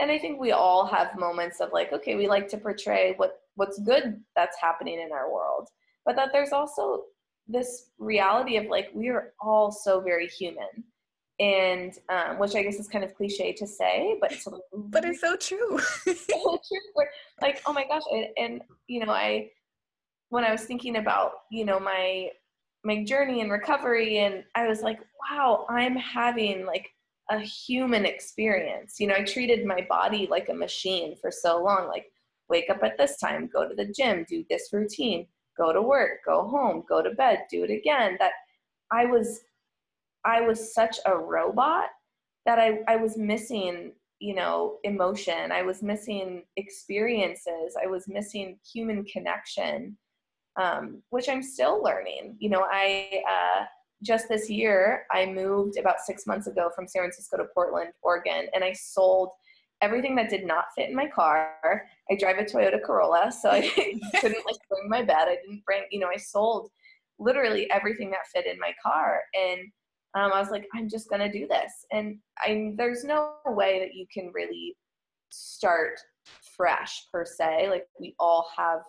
and 0.00 0.10
I 0.10 0.18
think 0.18 0.40
we 0.40 0.52
all 0.52 0.86
have 0.86 1.18
moments 1.18 1.60
of 1.60 1.72
like 1.72 1.92
okay 1.92 2.16
we 2.16 2.26
like 2.26 2.48
to 2.48 2.58
portray 2.58 3.14
what 3.16 3.40
what's 3.54 3.78
good 3.80 4.20
that's 4.34 4.60
happening 4.60 5.00
in 5.00 5.12
our 5.12 5.32
world 5.32 5.68
but 6.04 6.16
that 6.16 6.30
there's 6.32 6.52
also 6.52 7.04
this 7.46 7.90
reality 7.98 8.56
of 8.56 8.66
like 8.66 8.90
we 8.94 9.08
are 9.08 9.32
all 9.40 9.70
so 9.70 10.00
very 10.00 10.26
human 10.26 10.84
and 11.40 11.98
um, 12.08 12.38
which 12.38 12.54
I 12.54 12.62
guess 12.62 12.76
is 12.76 12.88
kind 12.88 13.04
of 13.04 13.14
cliche 13.14 13.52
to 13.54 13.66
say, 13.66 14.16
but 14.20 14.32
it's 14.32 14.46
but 14.72 15.04
it's 15.04 15.20
so 15.20 15.36
true. 15.36 15.78
so 15.78 16.60
true. 16.68 17.04
like, 17.42 17.60
oh 17.66 17.72
my 17.72 17.84
gosh, 17.86 18.02
and, 18.12 18.26
and, 18.36 18.62
you 18.86 19.04
know, 19.04 19.12
I 19.12 19.50
when 20.28 20.44
I 20.44 20.52
was 20.52 20.62
thinking 20.62 20.96
about 20.96 21.32
you 21.50 21.64
know 21.64 21.80
my 21.80 22.28
my 22.84 23.04
journey 23.04 23.40
and 23.40 23.50
recovery, 23.50 24.18
and 24.18 24.44
I 24.54 24.66
was 24.68 24.82
like, 24.82 25.00
wow, 25.30 25.66
I'm 25.68 25.96
having 25.96 26.66
like 26.66 26.88
a 27.30 27.38
human 27.38 28.04
experience. 28.04 28.96
You 29.00 29.06
know, 29.08 29.14
I 29.14 29.24
treated 29.24 29.64
my 29.64 29.86
body 29.88 30.28
like 30.30 30.48
a 30.48 30.54
machine 30.54 31.16
for 31.20 31.30
so 31.30 31.62
long, 31.62 31.88
like 31.88 32.06
wake 32.48 32.68
up 32.70 32.82
at 32.82 32.98
this 32.98 33.18
time, 33.18 33.48
go 33.52 33.68
to 33.68 33.74
the 33.74 33.86
gym, 33.86 34.26
do 34.28 34.44
this 34.50 34.68
routine, 34.72 35.26
go 35.56 35.72
to 35.72 35.80
work, 35.80 36.18
go 36.26 36.46
home, 36.46 36.84
go 36.88 37.02
to 37.02 37.10
bed, 37.10 37.44
do 37.50 37.64
it 37.64 37.70
again. 37.70 38.16
That 38.18 38.32
I 38.90 39.06
was 39.06 39.40
I 40.24 40.40
was 40.40 40.74
such 40.74 40.98
a 41.06 41.16
robot 41.16 41.88
that 42.46 42.58
I, 42.58 42.80
I 42.88 42.96
was 42.96 43.16
missing, 43.16 43.92
you 44.18 44.34
know, 44.34 44.78
emotion. 44.84 45.52
I 45.52 45.62
was 45.62 45.82
missing 45.82 46.44
experiences. 46.56 47.76
I 47.82 47.86
was 47.86 48.08
missing 48.08 48.58
human 48.72 49.04
connection, 49.04 49.96
um, 50.56 51.02
which 51.10 51.28
I'm 51.28 51.42
still 51.42 51.82
learning. 51.82 52.36
You 52.38 52.50
know, 52.50 52.66
I 52.70 53.22
uh, 53.28 53.64
just 54.02 54.28
this 54.28 54.50
year, 54.50 55.04
I 55.12 55.26
moved 55.26 55.78
about 55.78 56.00
six 56.00 56.26
months 56.26 56.46
ago 56.46 56.70
from 56.74 56.86
San 56.86 57.02
Francisco 57.02 57.38
to 57.38 57.44
Portland, 57.54 57.90
Oregon, 58.02 58.46
and 58.54 58.62
I 58.62 58.72
sold 58.72 59.30
everything 59.82 60.14
that 60.16 60.30
did 60.30 60.46
not 60.46 60.66
fit 60.76 60.88
in 60.88 60.96
my 60.96 61.08
car. 61.08 61.86
I 62.10 62.16
drive 62.16 62.38
a 62.38 62.44
Toyota 62.44 62.82
Corolla, 62.82 63.32
so 63.32 63.50
I 63.50 63.60
couldn't 64.20 64.46
like 64.46 64.56
bring 64.68 64.88
my 64.88 65.02
bed. 65.02 65.28
I 65.28 65.36
didn't 65.44 65.64
bring, 65.64 65.84
you 65.90 66.00
know, 66.00 66.08
I 66.12 66.16
sold 66.16 66.70
literally 67.18 67.70
everything 67.70 68.10
that 68.10 68.26
fit 68.32 68.46
in 68.46 68.58
my 68.58 68.72
car. 68.82 69.20
And 69.34 69.60
um, 70.14 70.32
I 70.32 70.40
was 70.40 70.50
like, 70.50 70.66
I'm 70.74 70.88
just 70.88 71.10
gonna 71.10 71.30
do 71.30 71.48
this, 71.48 71.72
and 71.92 72.18
I 72.38 72.72
there's 72.76 73.02
no 73.04 73.34
way 73.46 73.80
that 73.80 73.94
you 73.94 74.06
can 74.12 74.30
really 74.32 74.76
start 75.30 75.98
fresh 76.56 77.06
per 77.12 77.24
se. 77.24 77.68
Like 77.68 77.86
we 77.98 78.14
all 78.20 78.48
have 78.56 78.80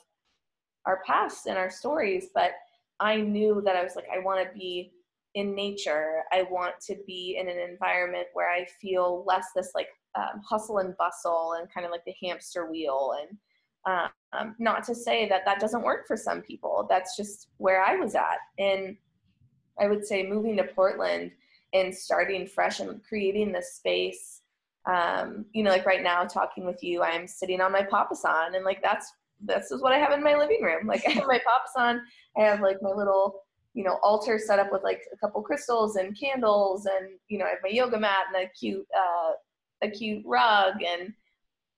our 0.86 1.02
past 1.06 1.48
and 1.48 1.58
our 1.58 1.70
stories, 1.70 2.28
but 2.34 2.52
I 3.00 3.18
knew 3.18 3.62
that 3.66 3.76
I 3.76 3.84
was 3.84 3.96
like, 3.96 4.08
I 4.14 4.20
want 4.20 4.46
to 4.46 4.58
be 4.58 4.92
in 5.34 5.54
nature. 5.54 6.24
I 6.32 6.44
want 6.44 6.76
to 6.88 6.96
be 7.06 7.38
in 7.40 7.50
an 7.50 7.58
environment 7.58 8.28
where 8.34 8.50
I 8.50 8.66
feel 8.82 9.24
less 9.28 9.48
this 9.56 9.72
like 9.76 9.90
um, 10.16 10.42
hustle 10.48 10.78
and 10.78 10.96
bustle 10.98 11.56
and 11.60 11.72
kind 11.72 11.86
of 11.86 11.92
like 11.92 12.06
the 12.06 12.16
hamster 12.22 12.72
wheel. 12.72 13.14
And 13.20 13.38
um, 14.34 14.56
not 14.60 14.84
to 14.86 14.96
say 14.96 15.28
that 15.30 15.44
that 15.46 15.60
doesn't 15.60 15.84
work 15.84 16.08
for 16.08 16.18
some 16.18 16.42
people. 16.42 16.88
That's 16.90 17.16
just 17.16 17.50
where 17.58 17.84
I 17.84 17.96
was 17.96 18.16
at. 18.16 18.38
And 18.58 18.96
I 19.80 19.88
would 19.88 20.06
say 20.06 20.26
moving 20.26 20.58
to 20.58 20.64
Portland 20.64 21.32
and 21.74 21.94
starting 21.94 22.48
fresh 22.48 22.80
and 22.80 23.04
creating 23.04 23.52
this 23.52 23.76
space. 23.76 24.42
Um, 24.86 25.46
you 25.52 25.64
know, 25.64 25.72
like 25.72 25.86
right 25.86 26.04
now 26.04 26.24
talking 26.24 26.66
with 26.66 26.84
you, 26.84 27.04
I'm 27.04 27.28
sitting 27.28 27.60
on 27.60 27.72
my 27.72 27.82
papasan 27.82 28.56
and 28.56 28.64
like 28.64 28.82
that's 28.82 29.12
this 29.42 29.72
is 29.72 29.82
what 29.82 29.94
I 29.94 29.98
have 29.98 30.12
in 30.12 30.24
my 30.24 30.36
living 30.36 30.62
room. 30.62 30.88
Like 30.88 31.04
I 31.08 31.12
have 31.12 31.28
my 31.28 31.40
papasan, 31.40 32.00
I 32.38 32.42
have 32.42 32.62
like 32.62 32.82
my 32.82 32.92
little, 32.92 33.42
you 33.74 33.84
know, 33.84 33.98
altar 34.02 34.40
set 34.40 34.60
up 34.60 34.72
with 34.72 34.84
like 34.84 35.02
a 35.14 35.18
couple 35.18 35.42
crystals 35.42 35.96
and 35.96 36.18
candles 36.18 36.86
and 36.86 37.12
you 37.28 37.38
know, 37.38 37.46
I 37.46 37.50
have 37.50 37.60
my 37.64 37.70
yoga 37.70 38.00
mat 38.00 38.28
and 38.34 38.46
a 38.46 38.50
cute 38.50 38.88
uh 38.96 39.34
a 39.84 39.90
cute 39.90 40.24
rug 40.26 40.76
and 40.82 41.14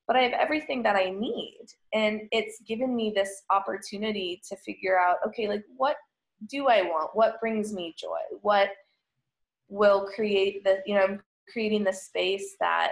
but 0.07 0.15
I 0.15 0.21
have 0.21 0.33
everything 0.33 0.81
that 0.83 0.95
I 0.95 1.09
need. 1.09 1.65
And 1.93 2.21
it's 2.31 2.61
given 2.61 2.95
me 2.95 3.11
this 3.13 3.43
opportunity 3.49 4.41
to 4.47 4.55
figure 4.55 4.97
out, 4.97 5.17
okay, 5.27 5.49
like 5.49 5.65
what 5.75 5.97
do 6.49 6.67
I 6.67 6.83
want? 6.83 7.11
What 7.13 7.41
brings 7.41 7.73
me 7.73 7.93
joy? 7.97 8.19
What 8.41 8.69
will 9.69 10.07
create 10.15 10.63
the, 10.63 10.81
you 10.85 10.95
know, 10.95 11.01
I'm 11.01 11.21
creating 11.51 11.83
the 11.83 11.91
space 11.91 12.55
that 12.61 12.91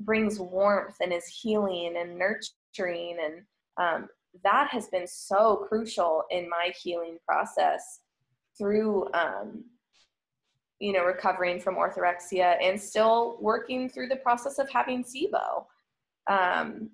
brings 0.00 0.38
warmth 0.38 0.96
and 1.00 1.12
is 1.12 1.26
healing 1.26 1.96
and 1.98 2.18
nurturing. 2.18 2.57
And 2.78 3.42
um, 3.76 4.08
that 4.44 4.68
has 4.70 4.88
been 4.88 5.06
so 5.06 5.66
crucial 5.68 6.24
in 6.30 6.48
my 6.48 6.72
healing 6.82 7.18
process 7.26 8.00
through, 8.56 9.12
um, 9.14 9.64
you 10.78 10.92
know, 10.92 11.04
recovering 11.04 11.60
from 11.60 11.76
orthorexia 11.76 12.56
and 12.62 12.80
still 12.80 13.38
working 13.40 13.88
through 13.88 14.08
the 14.08 14.16
process 14.16 14.58
of 14.58 14.68
having 14.70 15.04
SIBO. 15.04 15.64
Um, 16.30 16.90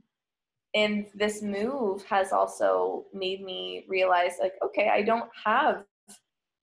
and 0.75 1.07
this 1.15 1.41
move 1.43 2.05
has 2.05 2.33
also 2.33 3.05
made 3.13 3.43
me 3.43 3.85
realize 3.89 4.33
like 4.41 4.55
okay 4.63 4.91
i 4.93 5.03
don't 5.03 5.31
have 5.45 5.85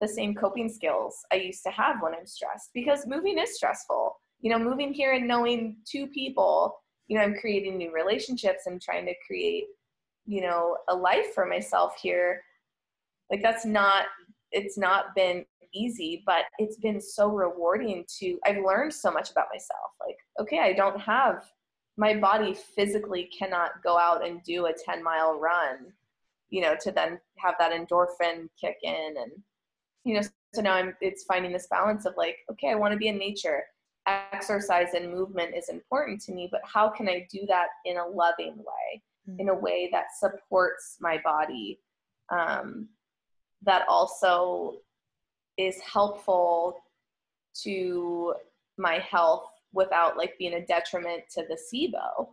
the 0.01 0.07
same 0.07 0.35
coping 0.35 0.69
skills 0.69 1.23
i 1.31 1.35
used 1.35 1.63
to 1.63 1.71
have 1.71 1.97
when 2.01 2.13
i'm 2.13 2.25
stressed 2.25 2.69
because 2.73 3.07
moving 3.07 3.37
is 3.37 3.55
stressful 3.55 4.19
you 4.41 4.51
know 4.51 4.59
moving 4.59 4.93
here 4.93 5.13
and 5.13 5.27
knowing 5.27 5.77
two 5.89 6.07
people 6.07 6.77
you 7.11 7.17
know 7.17 7.23
i'm 7.23 7.35
creating 7.35 7.77
new 7.77 7.91
relationships 7.91 8.67
and 8.67 8.81
trying 8.81 9.05
to 9.05 9.13
create 9.27 9.65
you 10.25 10.39
know 10.39 10.77
a 10.87 10.95
life 10.95 11.33
for 11.35 11.45
myself 11.45 11.95
here. 12.01 12.41
Like 13.29 13.41
that's 13.41 13.65
not 13.65 14.05
it's 14.53 14.77
not 14.77 15.13
been 15.15 15.45
easy 15.73 16.23
but 16.25 16.43
it's 16.57 16.77
been 16.77 16.99
so 16.99 17.29
rewarding 17.29 18.05
to 18.19 18.37
i've 18.45 18.63
learned 18.63 18.93
so 18.93 19.11
much 19.11 19.31
about 19.31 19.47
myself. 19.53 19.91
Like 20.05 20.17
okay 20.39 20.59
i 20.59 20.73
don't 20.73 20.99
have 20.99 21.43
my 21.97 22.15
body 22.15 22.55
physically 22.75 23.29
cannot 23.37 23.71
go 23.83 23.97
out 23.97 24.25
and 24.25 24.41
do 24.43 24.65
a 24.67 24.73
10 24.73 25.03
mile 25.03 25.37
run 25.37 25.93
you 26.49 26.61
know 26.61 26.75
to 26.79 26.91
then 26.91 27.19
have 27.37 27.55
that 27.59 27.73
endorphin 27.73 28.47
kick 28.59 28.77
in 28.83 29.15
and 29.21 29.31
you 30.05 30.13
know 30.15 30.21
so 30.53 30.61
now 30.61 30.73
i'm 30.73 30.93
it's 31.01 31.23
finding 31.23 31.51
this 31.51 31.67
balance 31.69 32.05
of 32.05 32.13
like 32.17 32.37
okay 32.49 32.69
i 32.69 32.75
want 32.75 32.91
to 32.93 32.97
be 32.97 33.07
in 33.07 33.17
nature 33.17 33.63
exercise 34.33 34.93
and 34.93 35.11
movement 35.11 35.55
is 35.55 35.69
important 35.69 36.21
to 36.21 36.31
me 36.31 36.47
but 36.51 36.61
how 36.63 36.89
can 36.89 37.07
i 37.07 37.25
do 37.31 37.45
that 37.47 37.67
in 37.85 37.97
a 37.97 38.05
loving 38.05 38.57
way 38.57 39.01
mm-hmm. 39.29 39.39
in 39.39 39.49
a 39.49 39.55
way 39.55 39.89
that 39.91 40.05
supports 40.17 40.97
my 40.99 41.19
body 41.23 41.79
um, 42.29 42.87
that 43.63 43.85
also 43.87 44.77
is 45.57 45.79
helpful 45.81 46.77
to 47.63 48.33
my 48.77 48.99
health 48.99 49.45
without 49.73 50.17
like 50.17 50.37
being 50.37 50.55
a 50.55 50.65
detriment 50.65 51.23
to 51.33 51.45
the 51.47 51.55
SIBO. 51.55 52.27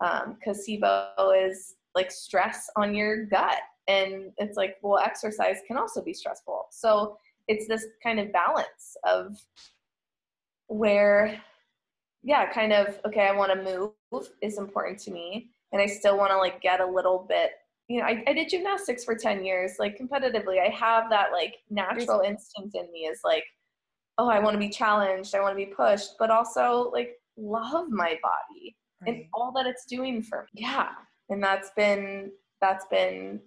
Because 0.00 0.58
um, 0.58 0.64
SIBO 0.68 1.48
is 1.48 1.74
like 1.94 2.10
stress 2.10 2.70
on 2.76 2.94
your 2.94 3.26
gut. 3.26 3.58
And 3.88 4.32
it's 4.38 4.56
like, 4.56 4.76
well, 4.82 4.98
exercise 4.98 5.56
can 5.66 5.76
also 5.76 6.02
be 6.02 6.14
stressful. 6.14 6.66
So 6.70 7.18
it's 7.48 7.66
this 7.66 7.86
kind 8.02 8.20
of 8.20 8.32
balance 8.32 8.96
of 9.04 9.36
where 10.70 11.42
yeah 12.22 12.50
kind 12.52 12.72
of 12.72 12.98
okay 13.04 13.26
i 13.26 13.32
want 13.32 13.52
to 13.52 13.92
move 14.12 14.28
is 14.40 14.56
important 14.56 14.98
to 15.00 15.10
me 15.10 15.50
and 15.72 15.82
i 15.82 15.86
still 15.86 16.16
want 16.16 16.30
to 16.30 16.36
like 16.36 16.62
get 16.62 16.80
a 16.80 16.86
little 16.86 17.26
bit 17.28 17.50
you 17.88 17.98
know 17.98 18.06
I, 18.06 18.22
I 18.28 18.32
did 18.32 18.48
gymnastics 18.48 19.04
for 19.04 19.16
10 19.16 19.44
years 19.44 19.72
like 19.80 19.98
competitively 19.98 20.64
i 20.64 20.68
have 20.68 21.10
that 21.10 21.32
like 21.32 21.56
natural 21.70 22.20
instinct 22.20 22.76
in 22.76 22.90
me 22.92 23.00
is 23.00 23.20
like 23.24 23.42
oh 24.16 24.28
i 24.28 24.38
want 24.38 24.54
to 24.54 24.60
be 24.60 24.68
challenged 24.68 25.34
i 25.34 25.40
want 25.40 25.52
to 25.52 25.66
be 25.66 25.72
pushed 25.72 26.10
but 26.20 26.30
also 26.30 26.88
like 26.92 27.16
love 27.36 27.88
my 27.90 28.16
body 28.22 28.76
right. 29.02 29.08
and 29.08 29.24
all 29.34 29.50
that 29.50 29.66
it's 29.66 29.84
doing 29.86 30.22
for 30.22 30.46
me 30.54 30.62
yeah 30.62 30.90
and 31.30 31.42
that's 31.42 31.70
been 31.76 32.30
that's 32.60 32.86
been 32.92 33.40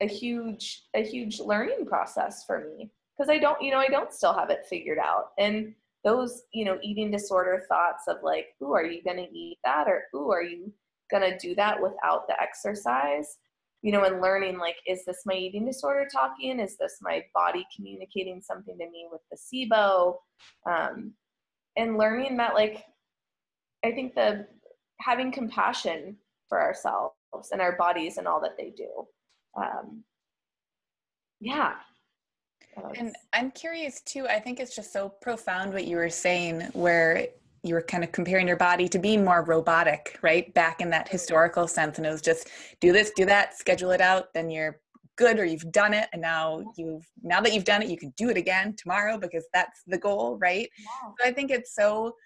a 0.00 0.06
huge 0.06 0.84
a 0.94 1.02
huge 1.02 1.40
learning 1.40 1.86
process 1.86 2.44
for 2.44 2.60
me 2.60 2.88
because 3.18 3.28
i 3.28 3.38
don't 3.38 3.60
you 3.60 3.72
know 3.72 3.78
i 3.78 3.88
don't 3.88 4.12
still 4.12 4.32
have 4.32 4.48
it 4.48 4.64
figured 4.68 4.98
out 4.98 5.30
and 5.38 5.74
those 6.04 6.42
you 6.52 6.64
know 6.64 6.78
eating 6.82 7.10
disorder 7.10 7.64
thoughts 7.68 8.04
of 8.08 8.18
like 8.22 8.48
ooh 8.62 8.72
are 8.72 8.84
you 8.84 9.02
going 9.02 9.16
to 9.16 9.36
eat 9.36 9.58
that? 9.64 9.86
or 9.88 10.04
ooh 10.14 10.30
are 10.30 10.42
you 10.42 10.72
going 11.10 11.22
to 11.22 11.38
do 11.38 11.54
that 11.54 11.80
without 11.80 12.26
the 12.28 12.40
exercise? 12.40 13.38
You 13.82 13.92
know 13.92 14.04
and 14.04 14.20
learning 14.20 14.58
like 14.58 14.76
is 14.86 15.04
this 15.04 15.22
my 15.26 15.34
eating 15.34 15.66
disorder 15.66 16.08
talking? 16.12 16.60
Is 16.60 16.76
this 16.78 16.98
my 17.00 17.24
body 17.34 17.66
communicating 17.74 18.40
something 18.40 18.76
to 18.78 18.90
me 18.90 19.08
with 19.10 19.22
the 19.30 19.36
sibo 19.36 20.16
um, 20.70 21.12
and 21.76 21.98
learning 21.98 22.36
that 22.36 22.54
like 22.54 22.84
i 23.84 23.90
think 23.90 24.14
the 24.14 24.46
having 25.00 25.32
compassion 25.32 26.16
for 26.48 26.60
ourselves 26.60 27.14
and 27.50 27.60
our 27.60 27.76
bodies 27.76 28.18
and 28.18 28.28
all 28.28 28.40
that 28.40 28.56
they 28.58 28.74
do. 28.76 28.88
Um, 29.56 30.04
yeah 31.40 31.74
and 32.94 33.14
I'm 33.32 33.50
curious 33.50 34.00
too. 34.02 34.26
I 34.28 34.38
think 34.38 34.60
it's 34.60 34.74
just 34.74 34.92
so 34.92 35.08
profound 35.08 35.72
what 35.72 35.86
you 35.86 35.96
were 35.96 36.10
saying, 36.10 36.62
where 36.72 37.28
you 37.62 37.74
were 37.74 37.82
kind 37.82 38.02
of 38.02 38.10
comparing 38.12 38.48
your 38.48 38.56
body 38.56 38.88
to 38.88 38.98
being 38.98 39.24
more 39.24 39.44
robotic, 39.44 40.18
right? 40.22 40.52
Back 40.54 40.80
in 40.80 40.90
that 40.90 41.08
historical 41.08 41.68
sense. 41.68 41.98
And 41.98 42.06
it 42.06 42.10
was 42.10 42.22
just 42.22 42.48
do 42.80 42.92
this, 42.92 43.12
do 43.14 43.24
that, 43.26 43.56
schedule 43.56 43.92
it 43.92 44.00
out, 44.00 44.34
then 44.34 44.50
you're 44.50 44.80
good 45.16 45.38
or 45.38 45.44
you've 45.44 45.70
done 45.70 45.94
it. 45.94 46.08
And 46.12 46.22
now 46.22 46.64
you've, 46.76 47.06
now 47.22 47.40
that 47.40 47.52
you've 47.52 47.64
done 47.64 47.82
it, 47.82 47.88
you 47.88 47.96
can 47.96 48.12
do 48.16 48.30
it 48.30 48.36
again 48.36 48.74
tomorrow 48.76 49.16
because 49.16 49.46
that's 49.52 49.82
the 49.86 49.98
goal, 49.98 50.38
right? 50.40 50.68
Yeah. 50.78 51.10
So 51.20 51.30
I 51.30 51.32
think 51.32 51.50
it's 51.50 51.74
so 51.74 52.16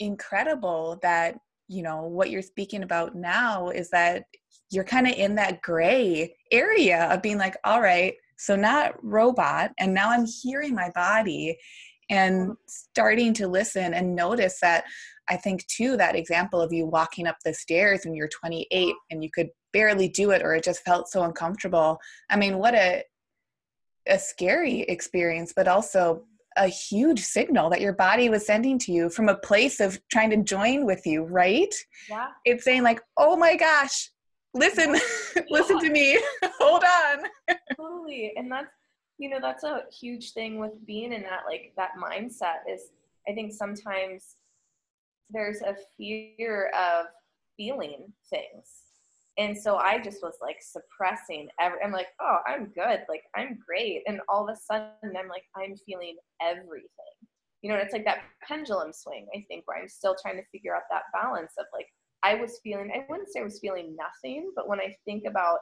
incredible 0.00 0.98
that, 1.00 1.38
you 1.68 1.82
know, 1.82 2.02
what 2.02 2.30
you're 2.30 2.42
speaking 2.42 2.82
about 2.82 3.14
now 3.14 3.68
is 3.70 3.88
that 3.90 4.24
you're 4.70 4.84
kind 4.84 5.06
of 5.06 5.14
in 5.14 5.34
that 5.36 5.62
gray 5.62 6.36
area 6.50 7.04
of 7.10 7.22
being 7.22 7.38
like, 7.38 7.56
all 7.64 7.80
right, 7.80 8.14
so 8.36 8.56
not 8.56 8.94
robot. 9.02 9.72
And 9.78 9.94
now 9.94 10.10
I'm 10.10 10.26
hearing 10.26 10.74
my 10.74 10.90
body 10.90 11.58
and 12.10 12.42
mm-hmm. 12.42 12.52
starting 12.66 13.34
to 13.34 13.48
listen 13.48 13.94
and 13.94 14.14
notice 14.14 14.58
that 14.60 14.84
I 15.28 15.36
think 15.36 15.66
too 15.66 15.96
that 15.96 16.16
example 16.16 16.60
of 16.60 16.72
you 16.72 16.86
walking 16.86 17.26
up 17.26 17.36
the 17.44 17.54
stairs 17.54 18.04
when 18.04 18.14
you're 18.14 18.28
28 18.28 18.94
and 19.10 19.22
you 19.22 19.30
could 19.30 19.48
barely 19.72 20.08
do 20.08 20.30
it 20.30 20.42
or 20.42 20.54
it 20.54 20.64
just 20.64 20.84
felt 20.84 21.08
so 21.08 21.22
uncomfortable. 21.22 21.98
I 22.30 22.36
mean, 22.36 22.58
what 22.58 22.74
a 22.74 23.02
a 24.06 24.18
scary 24.18 24.82
experience, 24.82 25.54
but 25.56 25.66
also 25.66 26.24
a 26.58 26.68
huge 26.68 27.20
signal 27.20 27.70
that 27.70 27.80
your 27.80 27.94
body 27.94 28.28
was 28.28 28.46
sending 28.46 28.78
to 28.78 28.92
you 28.92 29.08
from 29.08 29.30
a 29.30 29.36
place 29.38 29.80
of 29.80 29.98
trying 30.12 30.28
to 30.28 30.36
join 30.36 30.84
with 30.84 31.06
you, 31.06 31.24
right? 31.24 31.74
Yeah. 32.08 32.26
It's 32.44 32.64
saying 32.64 32.82
like, 32.82 33.00
"Oh 33.16 33.34
my 33.34 33.56
gosh, 33.56 34.10
listen 34.54 34.96
listen 35.50 35.78
to 35.80 35.90
me 35.90 36.18
hold 36.58 36.82
on 36.84 37.18
totally 38.04 38.32
and 38.36 38.50
that's 38.50 38.68
you 39.18 39.28
know 39.28 39.38
that's 39.40 39.64
a 39.64 39.82
huge 40.00 40.32
thing 40.32 40.58
with 40.58 40.72
being 40.86 41.12
in 41.12 41.22
that 41.22 41.42
like 41.48 41.72
that 41.76 41.90
mindset 42.02 42.72
is 42.72 42.90
i 43.28 43.32
think 43.32 43.52
sometimes 43.52 44.36
there's 45.30 45.62
a 45.62 45.74
fear 45.96 46.70
of 46.78 47.06
feeling 47.56 48.12
things. 48.28 48.68
And 49.38 49.56
so 49.56 49.76
i 49.76 49.98
just 49.98 50.22
was 50.22 50.36
like 50.40 50.58
suppressing 50.60 51.48
every 51.60 51.78
i'm 51.84 51.92
like 51.92 52.08
oh 52.20 52.38
i'm 52.46 52.66
good. 52.74 53.00
Like 53.08 53.24
i'm 53.34 53.58
great. 53.66 54.02
And 54.06 54.20
all 54.28 54.48
of 54.48 54.54
a 54.54 54.56
sudden 54.56 55.16
i'm 55.18 55.28
like 55.28 55.44
i'm 55.56 55.74
feeling 55.86 56.16
everything. 56.42 57.14
You 57.62 57.70
know 57.70 57.76
and 57.76 57.84
it's 57.84 57.92
like 57.92 58.04
that 58.04 58.24
pendulum 58.46 58.92
swing 58.92 59.26
i 59.34 59.44
think 59.48 59.66
where 59.66 59.80
i'm 59.80 59.88
still 59.88 60.14
trying 60.20 60.36
to 60.36 60.44
figure 60.52 60.76
out 60.76 60.82
that 60.90 61.04
balance 61.12 61.54
of 61.58 61.66
like 61.72 61.86
I 62.24 62.36
was 62.36 62.58
feeling, 62.64 62.90
I 62.90 63.04
wouldn't 63.10 63.28
say 63.28 63.40
I 63.40 63.44
was 63.44 63.60
feeling 63.60 63.94
nothing, 63.96 64.50
but 64.56 64.66
when 64.66 64.80
I 64.80 64.96
think 65.04 65.24
about 65.28 65.58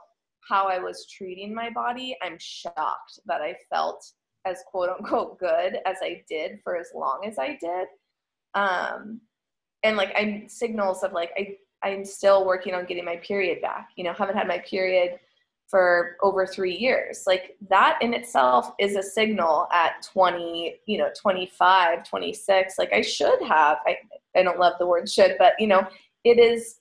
how 0.48 0.68
I 0.68 0.78
was 0.78 1.06
treating 1.06 1.54
my 1.54 1.70
body, 1.70 2.16
I'm 2.22 2.36
shocked 2.38 3.20
that 3.26 3.40
I 3.40 3.56
felt 3.70 4.04
as 4.44 4.62
quote 4.66 4.90
unquote 4.90 5.38
good 5.38 5.78
as 5.86 5.98
I 6.02 6.22
did 6.28 6.60
for 6.64 6.76
as 6.76 6.88
long 6.94 7.24
as 7.26 7.38
I 7.38 7.58
did. 7.60 7.88
Um, 8.54 9.20
and 9.82 9.96
like 9.96 10.12
I'm 10.16 10.48
signals 10.48 11.02
of 11.02 11.12
like 11.12 11.30
I 11.36 11.56
I'm 11.84 12.04
still 12.04 12.46
working 12.46 12.74
on 12.74 12.84
getting 12.84 13.04
my 13.04 13.16
period 13.16 13.60
back. 13.60 13.88
You 13.96 14.04
know, 14.04 14.12
haven't 14.12 14.36
had 14.36 14.46
my 14.46 14.58
period 14.58 15.18
for 15.72 16.16
over 16.22 16.46
three 16.46 16.76
years. 16.76 17.24
Like 17.26 17.56
that 17.70 17.98
in 18.02 18.12
itself 18.12 18.72
is 18.78 18.94
a 18.94 19.02
signal 19.02 19.68
at 19.72 20.06
20, 20.12 20.76
you 20.86 20.98
know, 20.98 21.08
25, 21.18 22.04
26. 22.04 22.78
Like 22.78 22.92
I 22.92 23.00
should 23.00 23.40
have, 23.42 23.78
I, 23.86 23.96
I 24.36 24.42
don't 24.42 24.58
love 24.58 24.74
the 24.78 24.86
word 24.86 25.08
should, 25.08 25.36
but 25.38 25.54
you 25.58 25.66
know, 25.66 25.86
it 26.24 26.38
is 26.38 26.76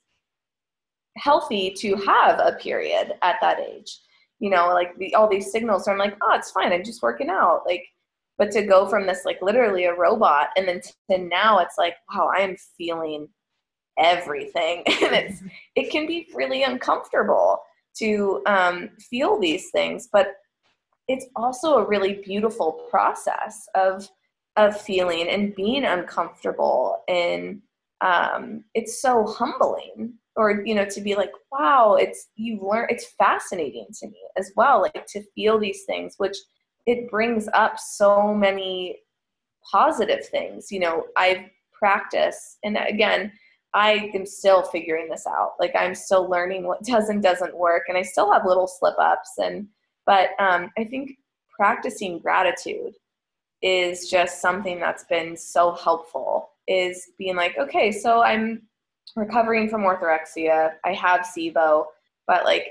healthy 1.16 1.70
to 1.78 1.96
have 1.96 2.38
a 2.38 2.56
period 2.60 3.14
at 3.22 3.36
that 3.40 3.60
age. 3.60 3.98
You 4.38 4.50
know 4.50 4.68
like 4.68 4.96
the, 4.98 5.14
all 5.14 5.28
these 5.28 5.52
signals 5.52 5.84
so 5.84 5.92
i'm 5.92 5.98
like 5.98 6.16
oh 6.20 6.34
it's 6.34 6.50
fine 6.50 6.72
i'm 6.72 6.84
just 6.84 7.02
working 7.02 7.30
out. 7.30 7.62
Like 7.66 7.84
but 8.38 8.50
to 8.52 8.62
go 8.62 8.86
from 8.86 9.06
this 9.06 9.24
like 9.24 9.40
literally 9.40 9.84
a 9.84 9.94
robot 9.94 10.48
and 10.56 10.66
then 10.66 10.80
to 11.10 11.18
now 11.18 11.58
it's 11.58 11.76
like 11.78 11.94
wow 12.12 12.30
i 12.36 12.40
am 12.40 12.56
feeling 12.76 13.28
everything. 13.98 14.84
And 14.86 15.14
it's 15.14 15.42
it 15.76 15.90
can 15.90 16.06
be 16.06 16.28
really 16.34 16.62
uncomfortable 16.62 17.60
to 17.98 18.42
um, 18.46 18.88
feel 18.98 19.38
these 19.38 19.70
things 19.70 20.08
but 20.12 20.34
it's 21.08 21.26
also 21.36 21.74
a 21.74 21.86
really 21.86 22.22
beautiful 22.24 22.86
process 22.90 23.68
of 23.74 24.08
of 24.56 24.78
feeling 24.80 25.28
and 25.28 25.54
being 25.54 25.84
uncomfortable 25.84 27.02
and 27.08 27.60
um, 28.02 28.64
it's 28.74 29.00
so 29.00 29.24
humbling 29.24 30.14
or 30.36 30.62
you 30.64 30.74
know 30.74 30.84
to 30.84 31.00
be 31.00 31.14
like 31.14 31.32
wow 31.50 31.94
it's 31.94 32.28
you've 32.36 32.62
learned 32.62 32.90
it's 32.90 33.12
fascinating 33.18 33.86
to 33.98 34.06
me 34.08 34.18
as 34.36 34.50
well 34.56 34.82
like 34.82 35.06
to 35.06 35.22
feel 35.34 35.58
these 35.58 35.84
things 35.84 36.14
which 36.18 36.36
it 36.86 37.10
brings 37.10 37.48
up 37.54 37.78
so 37.78 38.34
many 38.34 38.98
positive 39.70 40.26
things 40.26 40.72
you 40.72 40.80
know 40.80 41.04
i 41.16 41.50
practice 41.72 42.58
and 42.64 42.78
again 42.88 43.30
i 43.74 44.10
am 44.14 44.26
still 44.26 44.62
figuring 44.62 45.08
this 45.08 45.26
out 45.26 45.52
like 45.60 45.72
i'm 45.78 45.94
still 45.94 46.28
learning 46.28 46.64
what 46.66 46.82
does 46.82 47.08
and 47.08 47.22
doesn't 47.22 47.56
work 47.56 47.84
and 47.88 47.98
i 47.98 48.02
still 48.02 48.32
have 48.32 48.46
little 48.46 48.66
slip 48.66 48.98
ups 48.98 49.32
and 49.38 49.68
but 50.06 50.30
um, 50.38 50.70
i 50.78 50.84
think 50.84 51.12
practicing 51.54 52.18
gratitude 52.18 52.94
is 53.60 54.10
just 54.10 54.40
something 54.40 54.80
that's 54.80 55.04
been 55.04 55.36
so 55.36 55.72
helpful 55.72 56.51
is 56.68 57.10
being 57.18 57.36
like, 57.36 57.56
okay, 57.58 57.92
so 57.92 58.22
I'm 58.22 58.62
recovering 59.16 59.68
from 59.68 59.82
orthorexia. 59.82 60.72
I 60.84 60.92
have 60.92 61.20
SIBO, 61.20 61.86
but 62.26 62.44
like, 62.44 62.68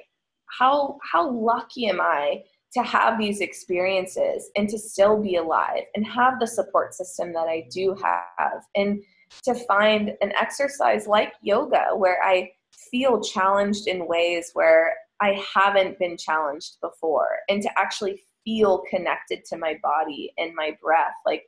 how 0.59 0.97
how 1.09 1.29
lucky 1.29 1.87
am 1.87 2.01
I 2.01 2.43
to 2.73 2.83
have 2.83 3.17
these 3.17 3.41
experiences 3.41 4.49
and 4.55 4.69
to 4.69 4.77
still 4.77 5.21
be 5.21 5.35
alive 5.35 5.83
and 5.95 6.05
have 6.05 6.39
the 6.39 6.47
support 6.47 6.93
system 6.93 7.33
that 7.33 7.47
I 7.47 7.67
do 7.69 7.95
have 8.01 8.63
and 8.75 9.03
to 9.43 9.55
find 9.55 10.13
an 10.21 10.31
exercise 10.39 11.07
like 11.07 11.33
yoga 11.41 11.87
where 11.95 12.23
I 12.23 12.51
feel 12.91 13.21
challenged 13.21 13.87
in 13.87 14.07
ways 14.07 14.51
where 14.53 14.93
I 15.21 15.41
haven't 15.53 15.99
been 15.99 16.17
challenged 16.17 16.77
before 16.81 17.39
and 17.49 17.61
to 17.61 17.69
actually 17.77 18.21
feel 18.43 18.83
connected 18.89 19.45
to 19.45 19.57
my 19.57 19.77
body 19.83 20.33
and 20.37 20.55
my 20.55 20.75
breath 20.81 21.13
like 21.25 21.43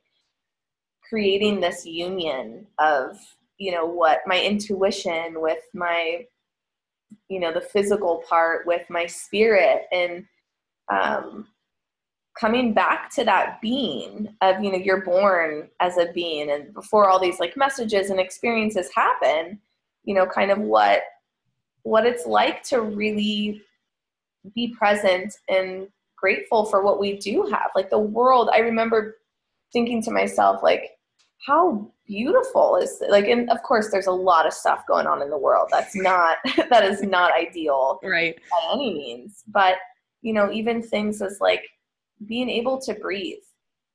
creating 1.14 1.60
this 1.60 1.86
union 1.86 2.66
of 2.80 3.16
you 3.58 3.70
know 3.70 3.86
what 3.86 4.18
my 4.26 4.42
intuition 4.42 5.40
with 5.40 5.62
my 5.72 6.26
you 7.28 7.38
know 7.38 7.52
the 7.52 7.60
physical 7.60 8.24
part 8.28 8.66
with 8.66 8.84
my 8.90 9.06
spirit 9.06 9.82
and 9.92 10.24
um, 10.92 11.46
coming 12.36 12.74
back 12.74 13.14
to 13.14 13.24
that 13.24 13.60
being 13.62 14.26
of 14.40 14.60
you 14.60 14.72
know 14.72 14.76
you're 14.76 15.04
born 15.04 15.68
as 15.78 15.98
a 15.98 16.10
being 16.12 16.50
and 16.50 16.74
before 16.74 17.08
all 17.08 17.20
these 17.20 17.38
like 17.38 17.56
messages 17.56 18.10
and 18.10 18.18
experiences 18.18 18.90
happen 18.92 19.60
you 20.02 20.16
know 20.16 20.26
kind 20.26 20.50
of 20.50 20.58
what 20.58 21.02
what 21.84 22.04
it's 22.04 22.26
like 22.26 22.60
to 22.64 22.80
really 22.80 23.62
be 24.52 24.74
present 24.76 25.32
and 25.48 25.86
grateful 26.16 26.64
for 26.64 26.82
what 26.82 26.98
we 26.98 27.18
do 27.18 27.46
have. 27.52 27.70
Like 27.76 27.88
the 27.88 27.98
world 27.98 28.50
i 28.52 28.58
remember 28.58 29.18
thinking 29.72 30.02
to 30.02 30.10
myself 30.10 30.60
like 30.60 30.93
how 31.46 31.90
beautiful 32.06 32.76
is 32.76 33.02
like 33.08 33.26
and 33.26 33.50
of 33.50 33.62
course 33.62 33.90
there's 33.90 34.06
a 34.06 34.12
lot 34.12 34.46
of 34.46 34.52
stuff 34.52 34.86
going 34.86 35.06
on 35.06 35.22
in 35.22 35.30
the 35.30 35.38
world. 35.38 35.68
That's 35.70 35.94
not 35.96 36.38
that 36.70 36.84
is 36.84 37.02
not 37.02 37.32
ideal 37.34 38.00
right. 38.02 38.36
by 38.50 38.74
any 38.74 38.94
means. 38.94 39.44
But 39.48 39.76
you 40.22 40.32
know 40.32 40.50
even 40.50 40.82
things 40.82 41.20
as 41.22 41.38
like 41.40 41.64
being 42.26 42.48
able 42.48 42.80
to 42.80 42.94
breathe 42.94 43.38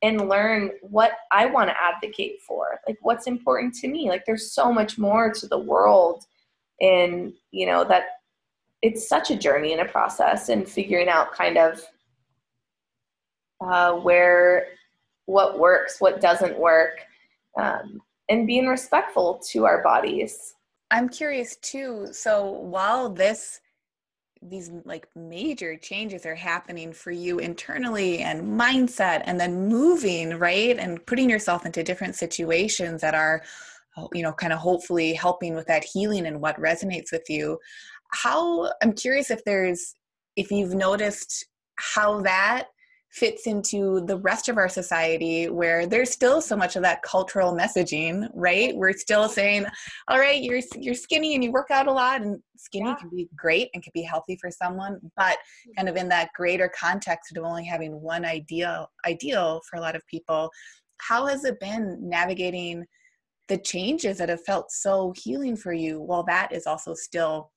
and 0.01 0.29
learn 0.29 0.71
what 0.81 1.11
I 1.31 1.45
want 1.45 1.69
to 1.69 1.75
advocate 1.81 2.41
for, 2.47 2.79
like 2.87 2.97
what's 3.01 3.27
important 3.27 3.73
to 3.75 3.87
me. 3.87 4.09
Like 4.09 4.23
there's 4.25 4.53
so 4.53 4.71
much 4.71 4.97
more 4.97 5.31
to 5.33 5.47
the 5.47 5.57
world, 5.57 6.23
and 6.79 7.33
you 7.51 7.65
know 7.65 7.83
that 7.85 8.03
it's 8.81 9.09
such 9.09 9.29
a 9.29 9.35
journey 9.35 9.73
and 9.73 9.81
a 9.81 9.91
process, 9.91 10.49
and 10.49 10.67
figuring 10.67 11.09
out 11.09 11.33
kind 11.33 11.57
of 11.57 11.83
uh, 13.61 13.93
where 13.93 14.67
what 15.25 15.59
works, 15.59 15.99
what 15.99 16.21
doesn't 16.21 16.57
work, 16.57 17.05
um, 17.57 18.01
and 18.29 18.45
being 18.45 18.67
respectful 18.67 19.39
to 19.51 19.65
our 19.65 19.81
bodies. 19.81 20.53
I'm 20.91 21.09
curious 21.09 21.55
too. 21.57 22.07
So 22.11 22.49
while 22.49 23.09
this 23.09 23.59
these 24.41 24.71
like 24.85 25.07
major 25.15 25.75
changes 25.75 26.25
are 26.25 26.35
happening 26.35 26.93
for 26.93 27.11
you 27.11 27.39
internally 27.39 28.19
and 28.19 28.41
mindset 28.41 29.21
and 29.25 29.39
then 29.39 29.67
moving 29.67 30.37
right 30.37 30.77
and 30.79 31.05
putting 31.05 31.29
yourself 31.29 31.65
into 31.65 31.83
different 31.83 32.15
situations 32.15 33.01
that 33.01 33.13
are 33.13 33.43
you 34.13 34.23
know 34.23 34.31
kind 34.31 34.53
of 34.53 34.59
hopefully 34.59 35.13
helping 35.13 35.55
with 35.55 35.67
that 35.67 35.83
healing 35.83 36.25
and 36.25 36.39
what 36.39 36.55
resonates 36.57 37.11
with 37.11 37.29
you 37.29 37.57
how 38.13 38.71
i'm 38.81 38.93
curious 38.93 39.29
if 39.29 39.43
there's 39.43 39.93
if 40.37 40.51
you've 40.51 40.73
noticed 40.73 41.45
how 41.75 42.21
that 42.21 42.67
fits 43.11 43.47
into 43.47 44.01
the 44.05 44.17
rest 44.17 44.49
of 44.49 44.57
our 44.57 44.69
society 44.69 45.49
where 45.49 45.87
there's 45.87 46.11
still 46.11 46.41
so 46.41 46.55
much 46.55 46.75
of 46.75 46.83
that 46.83 47.01
cultural 47.01 47.53
messaging 47.53 48.29
right? 48.33 48.75
We're 48.75 48.93
still 48.93 49.27
saying 49.27 49.65
all 50.07 50.19
right 50.19 50.41
you're 50.41 50.61
you're 50.77 50.93
skinny 50.93 51.35
and 51.35 51.43
you 51.43 51.51
work 51.51 51.71
out 51.71 51.87
a 51.87 51.91
lot 51.91 52.21
and 52.21 52.39
skinny 52.57 52.85
yeah. 52.85 52.95
can 52.95 53.09
be 53.09 53.27
great 53.35 53.69
and 53.73 53.81
can 53.81 53.91
be 53.93 54.03
healthy 54.03 54.37
for 54.39 54.51
someone 54.51 54.99
but 55.15 55.37
kind 55.75 55.89
of 55.89 55.95
in 55.95 56.09
that 56.09 56.29
greater 56.35 56.69
context 56.77 57.35
of 57.35 57.43
only 57.43 57.65
having 57.65 57.99
one 58.01 58.25
ideal 58.25 58.87
ideal 59.05 59.61
for 59.69 59.77
a 59.77 59.81
lot 59.81 59.95
of 59.95 60.05
people 60.07 60.49
how 60.99 61.25
has 61.25 61.45
it 61.45 61.59
been 61.59 61.97
navigating 62.01 62.85
the 63.47 63.57
changes 63.57 64.17
that 64.19 64.29
have 64.29 64.43
felt 64.43 64.71
so 64.71 65.13
healing 65.17 65.55
for 65.55 65.73
you 65.73 65.99
while 65.99 66.23
that 66.23 66.51
is 66.51 66.67
also 66.67 66.93
still 66.93 67.51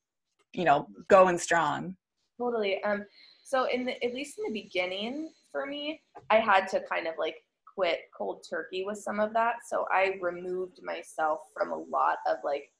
you 0.53 0.65
know 0.65 0.87
going 1.09 1.37
strong? 1.37 1.95
Totally 2.39 2.83
um 2.83 3.05
so 3.43 3.65
in 3.65 3.85
the 3.85 4.03
at 4.03 4.13
least 4.13 4.37
in 4.37 4.51
the 4.51 4.61
beginning 4.61 5.29
for 5.53 5.65
me, 5.65 6.01
I 6.29 6.39
had 6.39 6.67
to 6.69 6.81
kind 6.81 7.07
of 7.07 7.13
like 7.17 7.37
quit 7.73 8.01
cold 8.15 8.45
turkey 8.49 8.83
with 8.85 8.97
some 8.97 9.21
of 9.21 9.31
that. 9.33 9.57
So 9.69 9.85
I 9.89 10.15
removed 10.21 10.81
myself 10.83 11.41
from 11.55 11.71
a 11.71 11.77
lot 11.77 12.17
of 12.27 12.37
like 12.43 12.71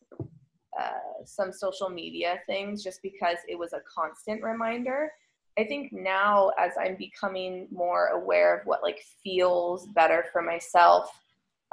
uh, 0.77 1.23
some 1.23 1.53
social 1.53 1.89
media 1.89 2.39
things 2.47 2.83
just 2.83 3.01
because 3.01 3.37
it 3.47 3.57
was 3.57 3.71
a 3.71 3.81
constant 3.87 4.43
reminder. 4.43 5.11
I 5.57 5.63
think 5.65 5.93
now 5.93 6.51
as 6.57 6.71
I'm 6.79 6.95
becoming 6.95 7.67
more 7.71 8.07
aware 8.07 8.57
of 8.57 8.65
what 8.65 8.81
like 8.81 9.01
feels 9.23 9.85
better 9.87 10.25
for 10.33 10.41
myself, 10.41 11.11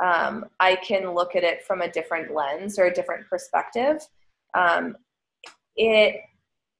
um, 0.02 0.46
I 0.60 0.76
can 0.76 1.14
look 1.14 1.34
at 1.34 1.44
it 1.44 1.64
from 1.64 1.80
a 1.80 1.90
different 1.90 2.34
lens 2.34 2.78
or 2.78 2.84
a 2.84 2.94
different 2.94 3.26
perspective. 3.28 4.02
Um, 4.54 4.96
it, 5.76 6.20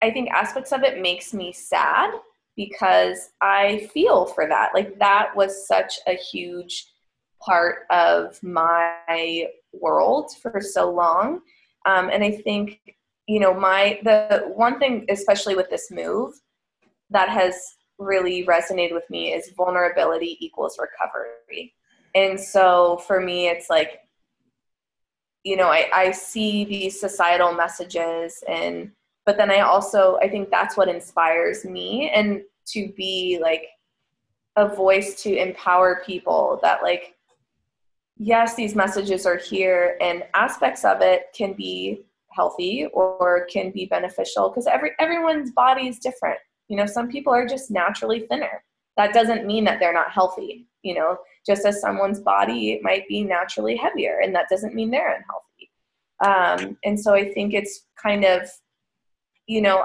I 0.02 0.11
think 0.11 0.30
aspects 0.30 0.72
of 0.72 0.83
it 0.83 1.00
makes 1.00 1.33
me 1.33 1.52
sad 1.52 2.11
because 2.56 3.30
I 3.40 3.88
feel 3.92 4.26
for 4.26 4.46
that. 4.46 4.70
Like 4.74 4.98
that 4.98 5.34
was 5.34 5.66
such 5.66 5.94
a 6.06 6.14
huge 6.14 6.86
part 7.40 7.86
of 7.90 8.42
my 8.42 9.46
world 9.72 10.32
for 10.42 10.60
so 10.60 10.90
long. 10.90 11.40
Um, 11.86 12.10
and 12.10 12.22
I 12.22 12.32
think, 12.32 12.80
you 13.26 13.40
know, 13.40 13.54
my, 13.54 14.00
the 14.04 14.44
one 14.54 14.78
thing, 14.78 15.06
especially 15.08 15.54
with 15.54 15.70
this 15.70 15.90
move, 15.90 16.34
that 17.10 17.28
has 17.28 17.54
really 17.98 18.44
resonated 18.44 18.92
with 18.92 19.08
me 19.08 19.32
is 19.32 19.52
vulnerability 19.56 20.36
equals 20.40 20.78
recovery. 20.78 21.74
And 22.14 22.38
so 22.38 23.02
for 23.06 23.20
me, 23.20 23.48
it's 23.48 23.70
like, 23.70 24.00
you 25.44 25.56
know, 25.56 25.68
I, 25.68 25.88
I 25.94 26.10
see 26.10 26.64
these 26.64 27.00
societal 27.00 27.52
messages 27.54 28.44
and, 28.46 28.92
but 29.30 29.36
then 29.36 29.48
I 29.48 29.60
also, 29.60 30.18
I 30.20 30.28
think 30.28 30.50
that's 30.50 30.76
what 30.76 30.88
inspires 30.88 31.64
me. 31.64 32.10
And 32.12 32.42
to 32.72 32.92
be 32.96 33.38
like 33.40 33.68
a 34.56 34.74
voice 34.74 35.22
to 35.22 35.36
empower 35.36 36.02
people 36.04 36.58
that 36.62 36.82
like 36.82 37.14
yes 38.16 38.56
these 38.56 38.74
messages 38.74 39.24
are 39.24 39.36
here 39.36 39.96
and 40.00 40.24
aspects 40.34 40.84
of 40.84 41.00
it 41.00 41.26
can 41.32 41.52
be 41.52 42.02
healthy 42.32 42.86
or 42.92 43.46
can 43.52 43.70
be 43.70 43.86
beneficial 43.86 44.48
because 44.48 44.66
every 44.66 44.90
everyone's 44.98 45.52
body 45.52 45.86
is 45.86 46.00
different. 46.00 46.40
You 46.66 46.76
know 46.76 46.86
some 46.86 47.08
people 47.08 47.32
are 47.32 47.46
just 47.46 47.70
naturally 47.70 48.26
thinner. 48.26 48.64
That 48.96 49.14
doesn't 49.14 49.46
mean 49.46 49.62
that 49.64 49.78
they're 49.78 49.94
not 49.94 50.10
healthy 50.10 50.66
you 50.82 50.94
know? 50.94 51.18
Just 51.46 51.64
as 51.64 51.80
someone's 51.80 52.20
body 52.20 52.80
might 52.82 53.06
be 53.08 53.22
naturally 53.22 53.76
heavier 53.76 54.20
and 54.24 54.34
that 54.34 54.48
doesn't 54.50 54.74
mean 54.74 54.90
they're 54.90 55.14
unhealthy. 55.14 55.46
Um, 56.22 56.76
and 56.84 57.00
so 57.00 57.14
i 57.14 57.32
think 57.32 57.54
it's 57.54 57.86
kind 58.00 58.24
of 58.26 58.42
you 59.50 59.60
know 59.60 59.84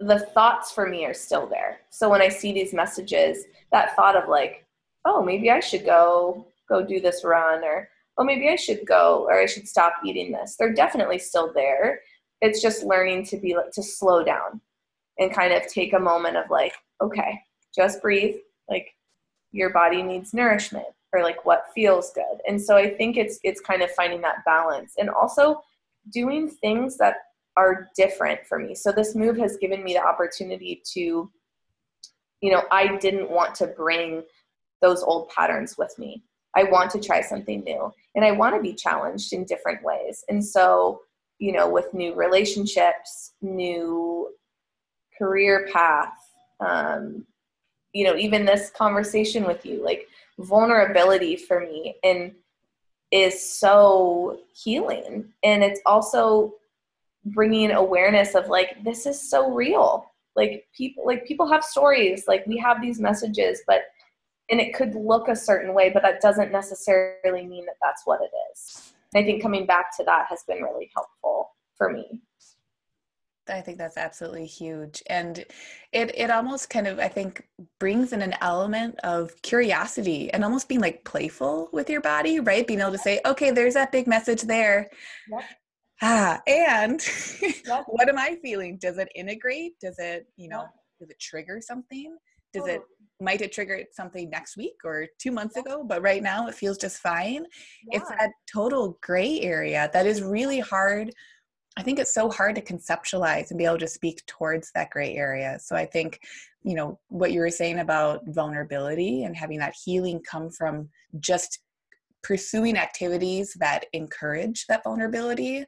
the 0.00 0.18
thoughts 0.18 0.72
for 0.72 0.88
me 0.88 1.04
are 1.04 1.14
still 1.14 1.46
there. 1.46 1.80
So 1.90 2.08
when 2.08 2.22
I 2.22 2.28
see 2.28 2.52
these 2.52 2.72
messages, 2.72 3.44
that 3.72 3.94
thought 3.94 4.16
of 4.16 4.28
like, 4.28 4.64
oh, 5.04 5.22
maybe 5.22 5.50
I 5.50 5.60
should 5.60 5.84
go 5.84 6.46
go 6.66 6.82
do 6.82 6.98
this 6.98 7.24
run 7.24 7.62
or 7.62 7.90
oh, 8.16 8.24
maybe 8.24 8.48
I 8.48 8.56
should 8.56 8.86
go 8.86 9.26
or 9.28 9.38
I 9.38 9.44
should 9.44 9.68
stop 9.68 9.92
eating 10.02 10.32
this. 10.32 10.56
They're 10.56 10.72
definitely 10.72 11.18
still 11.18 11.52
there. 11.52 12.00
It's 12.40 12.62
just 12.62 12.84
learning 12.84 13.26
to 13.26 13.36
be 13.36 13.54
to 13.74 13.82
slow 13.82 14.24
down 14.24 14.62
and 15.18 15.32
kind 15.32 15.52
of 15.52 15.66
take 15.66 15.92
a 15.92 15.98
moment 15.98 16.38
of 16.38 16.48
like, 16.48 16.72
okay, 17.02 17.38
just 17.76 18.00
breathe. 18.00 18.36
Like 18.66 18.88
your 19.52 19.70
body 19.70 20.02
needs 20.02 20.32
nourishment 20.32 20.86
or 21.12 21.22
like 21.22 21.44
what 21.44 21.66
feels 21.74 22.12
good. 22.14 22.38
And 22.48 22.60
so 22.60 22.76
I 22.76 22.88
think 22.88 23.18
it's 23.18 23.38
it's 23.44 23.60
kind 23.60 23.82
of 23.82 23.90
finding 23.90 24.22
that 24.22 24.42
balance 24.46 24.94
and 24.96 25.10
also 25.10 25.60
doing 26.10 26.48
things 26.48 26.96
that 26.96 27.16
are 27.56 27.88
different 27.96 28.44
for 28.46 28.58
me. 28.58 28.74
So 28.74 28.92
this 28.92 29.14
move 29.14 29.36
has 29.38 29.56
given 29.58 29.82
me 29.84 29.94
the 29.94 30.04
opportunity 30.04 30.82
to, 30.92 31.30
you 32.40 32.52
know, 32.52 32.62
I 32.70 32.96
didn't 32.96 33.30
want 33.30 33.54
to 33.56 33.68
bring 33.68 34.22
those 34.82 35.02
old 35.02 35.28
patterns 35.30 35.76
with 35.78 35.96
me. 35.98 36.22
I 36.56 36.64
want 36.64 36.90
to 36.92 37.00
try 37.00 37.20
something 37.20 37.64
new 37.64 37.92
and 38.14 38.24
I 38.24 38.32
want 38.32 38.54
to 38.54 38.62
be 38.62 38.74
challenged 38.74 39.32
in 39.32 39.44
different 39.44 39.82
ways. 39.82 40.24
And 40.28 40.44
so, 40.44 41.00
you 41.38 41.52
know, 41.52 41.68
with 41.68 41.92
new 41.94 42.14
relationships, 42.14 43.32
new 43.42 44.28
career 45.18 45.68
path, 45.72 46.14
um, 46.60 47.26
you 47.92 48.04
know, 48.04 48.16
even 48.16 48.44
this 48.44 48.70
conversation 48.70 49.44
with 49.44 49.64
you, 49.64 49.82
like 49.84 50.06
vulnerability 50.38 51.36
for 51.36 51.60
me 51.60 51.96
and 52.02 52.32
is 53.10 53.40
so 53.48 54.40
healing. 54.52 55.32
And 55.42 55.62
it's 55.62 55.80
also 55.86 56.54
bringing 57.26 57.70
awareness 57.70 58.34
of 58.34 58.48
like 58.48 58.82
this 58.84 59.06
is 59.06 59.30
so 59.30 59.50
real 59.50 60.10
like 60.36 60.66
people 60.76 61.04
like 61.06 61.26
people 61.26 61.46
have 61.46 61.64
stories 61.64 62.24
like 62.28 62.46
we 62.46 62.56
have 62.56 62.80
these 62.82 63.00
messages 63.00 63.62
but 63.66 63.82
and 64.50 64.60
it 64.60 64.74
could 64.74 64.94
look 64.94 65.28
a 65.28 65.36
certain 65.36 65.74
way 65.74 65.90
but 65.90 66.02
that 66.02 66.20
doesn't 66.20 66.52
necessarily 66.52 67.46
mean 67.46 67.64
that 67.64 67.76
that's 67.82 68.02
what 68.04 68.20
it 68.20 68.30
is 68.52 68.92
and 69.14 69.22
i 69.22 69.26
think 69.26 69.40
coming 69.40 69.64
back 69.66 69.96
to 69.96 70.04
that 70.04 70.26
has 70.28 70.42
been 70.46 70.62
really 70.62 70.90
helpful 70.94 71.50
for 71.76 71.90
me 71.90 72.20
I 73.46 73.60
think 73.60 73.76
that's 73.76 73.98
absolutely 73.98 74.46
huge. 74.46 75.02
And 75.06 75.44
it 75.92 76.10
it 76.14 76.30
almost 76.30 76.70
kind 76.70 76.86
of 76.86 76.98
I 76.98 77.08
think 77.08 77.46
brings 77.78 78.14
in 78.14 78.22
an 78.22 78.34
element 78.40 78.98
of 79.00 79.34
curiosity 79.42 80.32
and 80.32 80.42
almost 80.42 80.66
being 80.66 80.80
like 80.80 81.04
playful 81.04 81.68
with 81.70 81.90
your 81.90 82.00
body, 82.00 82.40
right? 82.40 82.66
Being 82.66 82.80
able 82.80 82.92
to 82.92 82.98
say, 82.98 83.20
okay, 83.26 83.50
there's 83.50 83.74
that 83.74 83.92
big 83.92 84.06
message 84.06 84.40
there. 84.40 84.88
Yep 85.30 85.44
ah 86.02 86.40
and 86.46 87.00
yep. 87.66 87.84
what 87.86 88.08
am 88.08 88.18
i 88.18 88.36
feeling 88.42 88.76
does 88.78 88.98
it 88.98 89.08
integrate 89.14 89.72
does 89.80 89.98
it 89.98 90.26
you 90.36 90.48
know 90.48 90.60
yep. 90.60 90.70
does 91.00 91.10
it 91.10 91.20
trigger 91.20 91.60
something 91.60 92.16
does 92.52 92.66
it 92.66 92.82
might 93.20 93.40
it 93.40 93.52
trigger 93.52 93.82
something 93.92 94.28
next 94.28 94.56
week 94.56 94.74
or 94.84 95.06
two 95.18 95.30
months 95.30 95.54
yep. 95.56 95.66
ago 95.66 95.84
but 95.84 96.02
right 96.02 96.22
now 96.22 96.46
it 96.46 96.54
feels 96.54 96.78
just 96.78 96.98
fine 96.98 97.44
yeah. 97.90 97.98
it's 97.98 98.08
that 98.10 98.30
total 98.52 98.98
gray 99.02 99.40
area 99.40 99.88
that 99.92 100.06
is 100.06 100.22
really 100.22 100.60
hard 100.60 101.12
i 101.76 101.82
think 101.82 101.98
it's 101.98 102.14
so 102.14 102.28
hard 102.28 102.54
to 102.54 102.62
conceptualize 102.62 103.50
and 103.50 103.58
be 103.58 103.64
able 103.64 103.78
to 103.78 103.88
speak 103.88 104.20
towards 104.26 104.70
that 104.74 104.90
gray 104.90 105.14
area 105.14 105.58
so 105.60 105.76
i 105.76 105.86
think 105.86 106.18
you 106.64 106.74
know 106.74 106.98
what 107.08 107.30
you 107.30 107.40
were 107.40 107.50
saying 107.50 107.78
about 107.78 108.20
vulnerability 108.28 109.24
and 109.24 109.36
having 109.36 109.58
that 109.58 109.74
healing 109.84 110.20
come 110.28 110.50
from 110.50 110.88
just 111.20 111.60
pursuing 112.22 112.76
activities 112.76 113.54
that 113.60 113.84
encourage 113.92 114.64
that 114.66 114.82
vulnerability 114.82 115.64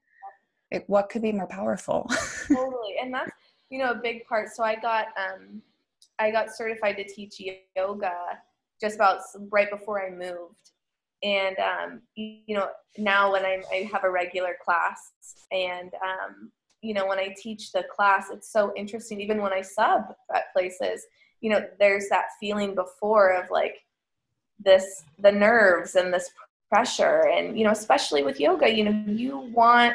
it, 0.70 0.84
what 0.88 1.08
could 1.08 1.22
be 1.22 1.32
more 1.32 1.46
powerful? 1.46 2.10
Totally 2.48 2.96
and 3.00 3.12
that's 3.12 3.30
you 3.70 3.78
know 3.78 3.90
a 3.90 3.94
big 3.94 4.26
part. 4.26 4.48
So 4.54 4.62
i 4.62 4.76
got 4.76 5.06
um 5.16 5.62
i 6.18 6.30
got 6.30 6.54
certified 6.54 6.96
to 6.96 7.04
teach 7.04 7.40
yoga 7.76 8.12
just 8.80 8.96
about 8.96 9.20
right 9.50 9.70
before 9.70 10.04
i 10.04 10.10
moved. 10.10 10.70
And 11.22 11.56
um 11.58 12.02
you 12.14 12.54
know 12.56 12.68
now 12.98 13.32
when 13.32 13.44
i'm 13.44 13.62
i 13.72 13.88
have 13.92 14.04
a 14.04 14.10
regular 14.10 14.56
class 14.64 15.12
and 15.50 15.92
um 15.94 16.50
you 16.82 16.94
know 16.94 17.06
when 17.06 17.18
i 17.18 17.34
teach 17.40 17.72
the 17.72 17.84
class 17.94 18.28
it's 18.30 18.50
so 18.50 18.72
interesting. 18.76 19.20
Even 19.20 19.40
when 19.40 19.52
i 19.52 19.60
sub 19.60 20.02
at 20.34 20.52
places 20.52 21.06
you 21.40 21.50
know 21.50 21.66
there's 21.78 22.08
that 22.08 22.26
feeling 22.40 22.74
before 22.74 23.34
of 23.34 23.50
like 23.50 23.76
this 24.58 25.04
the 25.18 25.32
nerves 25.32 25.94
and 25.94 26.12
this 26.12 26.30
pressure. 26.70 27.28
And 27.28 27.58
you 27.58 27.64
know 27.64 27.70
especially 27.70 28.22
with 28.22 28.40
yoga 28.40 28.68
you 28.70 28.84
know 28.84 29.04
you 29.06 29.38
want 29.38 29.94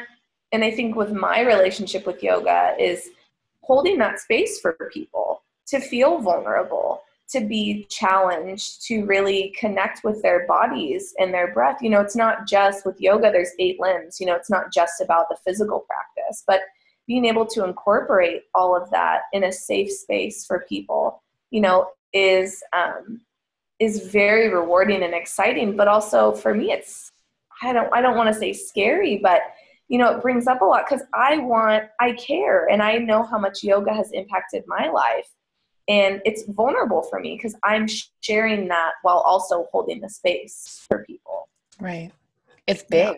and 0.52 0.64
i 0.64 0.70
think 0.70 0.94
with 0.96 1.12
my 1.12 1.40
relationship 1.40 2.06
with 2.06 2.22
yoga 2.22 2.74
is 2.78 3.10
holding 3.60 3.98
that 3.98 4.18
space 4.18 4.60
for 4.60 4.72
people 4.92 5.42
to 5.66 5.80
feel 5.80 6.18
vulnerable 6.18 7.02
to 7.32 7.40
be 7.40 7.86
challenged 7.88 8.82
to 8.86 9.04
really 9.06 9.54
connect 9.58 10.04
with 10.04 10.20
their 10.22 10.46
bodies 10.46 11.14
and 11.18 11.32
their 11.32 11.52
breath. 11.54 11.78
You 11.80 11.88
know 11.88 12.00
it's 12.00 12.16
not 12.16 12.46
just 12.46 12.84
with 12.84 13.00
yoga 13.00 13.30
there's 13.32 13.52
eight 13.58 13.80
limbs 13.80 14.20
you 14.20 14.26
know 14.26 14.34
it's 14.34 14.50
not 14.50 14.72
just 14.72 15.00
about 15.00 15.28
the 15.28 15.36
physical 15.44 15.80
practice 15.80 16.44
but 16.46 16.60
being 17.06 17.24
able 17.24 17.46
to 17.46 17.64
incorporate 17.64 18.42
all 18.54 18.76
of 18.76 18.90
that 18.90 19.22
in 19.32 19.44
a 19.44 19.52
safe 19.52 19.90
space 19.90 20.44
for 20.44 20.64
people 20.68 21.22
you 21.50 21.60
know 21.60 21.88
is 22.12 22.62
um, 22.72 23.20
is 23.78 24.06
very 24.08 24.48
rewarding 24.48 25.02
and 25.02 25.14
exciting 25.14 25.76
but 25.76 25.88
also 25.88 26.32
for 26.32 26.54
me 26.54 26.70
it's 26.70 27.10
i 27.62 27.72
don't 27.72 27.92
i 27.94 28.00
don't 28.00 28.16
want 28.16 28.32
to 28.32 28.38
say 28.38 28.52
scary 28.52 29.16
but 29.16 29.40
you 29.92 29.98
know 29.98 30.10
it 30.10 30.22
brings 30.22 30.46
up 30.46 30.60
a 30.60 30.64
lot 30.64 30.84
because 30.88 31.06
i 31.14 31.38
want 31.38 31.84
i 32.00 32.12
care 32.12 32.66
and 32.68 32.82
i 32.82 32.96
know 32.96 33.22
how 33.22 33.38
much 33.38 33.62
yoga 33.62 33.92
has 33.92 34.10
impacted 34.12 34.64
my 34.66 34.88
life 34.88 35.28
and 35.88 36.20
it's 36.24 36.44
vulnerable 36.48 37.02
for 37.02 37.20
me 37.20 37.36
because 37.36 37.54
i'm 37.62 37.86
sharing 38.20 38.68
that 38.68 38.92
while 39.02 39.18
also 39.18 39.66
holding 39.70 40.00
the 40.00 40.08
space 40.08 40.84
for 40.88 41.04
people 41.04 41.48
right 41.80 42.10
it's 42.66 42.82
big 42.84 43.16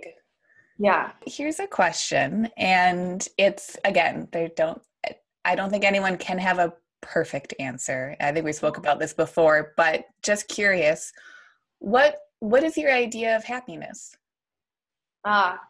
yeah. 0.78 1.10
yeah. 1.10 1.10
here's 1.26 1.60
a 1.60 1.66
question 1.66 2.50
and 2.56 3.28
it's 3.38 3.76
again 3.84 4.28
they 4.32 4.50
don't 4.56 4.82
i 5.44 5.54
don't 5.54 5.70
think 5.70 5.84
anyone 5.84 6.18
can 6.18 6.38
have 6.38 6.58
a 6.58 6.72
perfect 7.04 7.54
answer. 7.58 8.16
I 8.18 8.32
think 8.32 8.44
we 8.44 8.52
spoke 8.52 8.78
about 8.78 8.98
this 8.98 9.12
before, 9.12 9.74
but 9.76 10.06
just 10.22 10.48
curious, 10.48 11.12
what 11.78 12.16
what 12.40 12.64
is 12.64 12.76
your 12.76 12.92
idea 12.92 13.36
of 13.36 13.44
happiness? 13.44 14.16
Ah, 15.24 15.60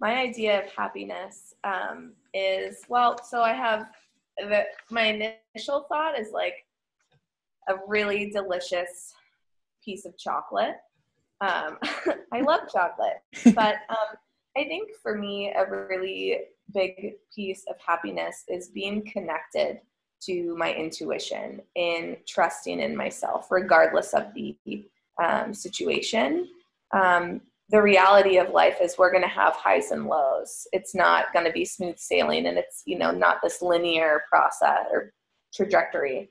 my 0.00 0.16
idea 0.16 0.62
of 0.62 0.70
happiness 0.72 1.54
um, 1.64 2.12
is 2.32 2.82
well. 2.88 3.16
So 3.24 3.42
I 3.42 3.52
have 3.52 3.90
the 4.38 4.64
my 4.90 5.36
initial 5.54 5.86
thought 5.88 6.18
is 6.18 6.32
like 6.32 6.54
a 7.68 7.74
really 7.86 8.30
delicious 8.30 9.14
piece 9.84 10.04
of 10.04 10.16
chocolate. 10.18 10.76
Um, 11.40 11.78
I 12.32 12.40
love 12.40 12.62
chocolate, 12.72 13.22
but 13.54 13.76
um, 13.88 14.16
I 14.56 14.64
think 14.64 14.90
for 15.02 15.16
me, 15.16 15.52
a 15.52 15.64
really 15.68 16.38
big 16.72 17.14
piece 17.34 17.64
of 17.68 17.76
happiness 17.84 18.44
is 18.48 18.68
being 18.68 19.04
connected 19.04 19.80
to 20.22 20.56
my 20.56 20.72
intuition 20.72 21.60
and 21.76 22.16
trusting 22.26 22.80
in 22.80 22.96
myself, 22.96 23.50
regardless 23.50 24.14
of 24.14 24.32
the 24.34 24.56
um, 25.22 25.52
situation. 25.52 26.48
The 27.74 27.82
reality 27.82 28.36
of 28.36 28.50
life 28.50 28.76
is 28.80 28.96
we're 28.96 29.10
going 29.10 29.24
to 29.24 29.28
have 29.28 29.54
highs 29.54 29.90
and 29.90 30.06
lows. 30.06 30.68
It's 30.70 30.94
not 30.94 31.32
going 31.32 31.44
to 31.44 31.50
be 31.50 31.64
smooth 31.64 31.98
sailing, 31.98 32.46
and 32.46 32.56
it's 32.56 32.84
you 32.86 32.96
know 32.96 33.10
not 33.10 33.38
this 33.42 33.60
linear 33.60 34.22
process 34.30 34.86
or 34.92 35.12
trajectory. 35.52 36.30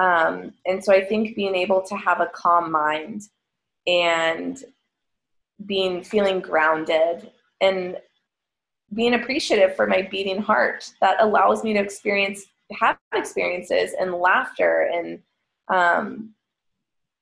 Um, 0.00 0.52
and 0.66 0.82
so 0.82 0.92
I 0.92 1.04
think 1.04 1.36
being 1.36 1.54
able 1.54 1.80
to 1.82 1.94
have 1.94 2.20
a 2.20 2.30
calm 2.34 2.72
mind 2.72 3.22
and 3.86 4.60
being 5.64 6.02
feeling 6.02 6.40
grounded 6.40 7.30
and 7.60 7.96
being 8.92 9.14
appreciative 9.14 9.76
for 9.76 9.86
my 9.86 10.02
beating 10.10 10.42
heart 10.42 10.92
that 11.00 11.18
allows 11.20 11.62
me 11.62 11.72
to 11.72 11.78
experience 11.78 12.46
have 12.80 12.98
experiences 13.14 13.94
and 14.00 14.12
laughter 14.12 14.90
and 14.92 15.20
um, 15.72 16.34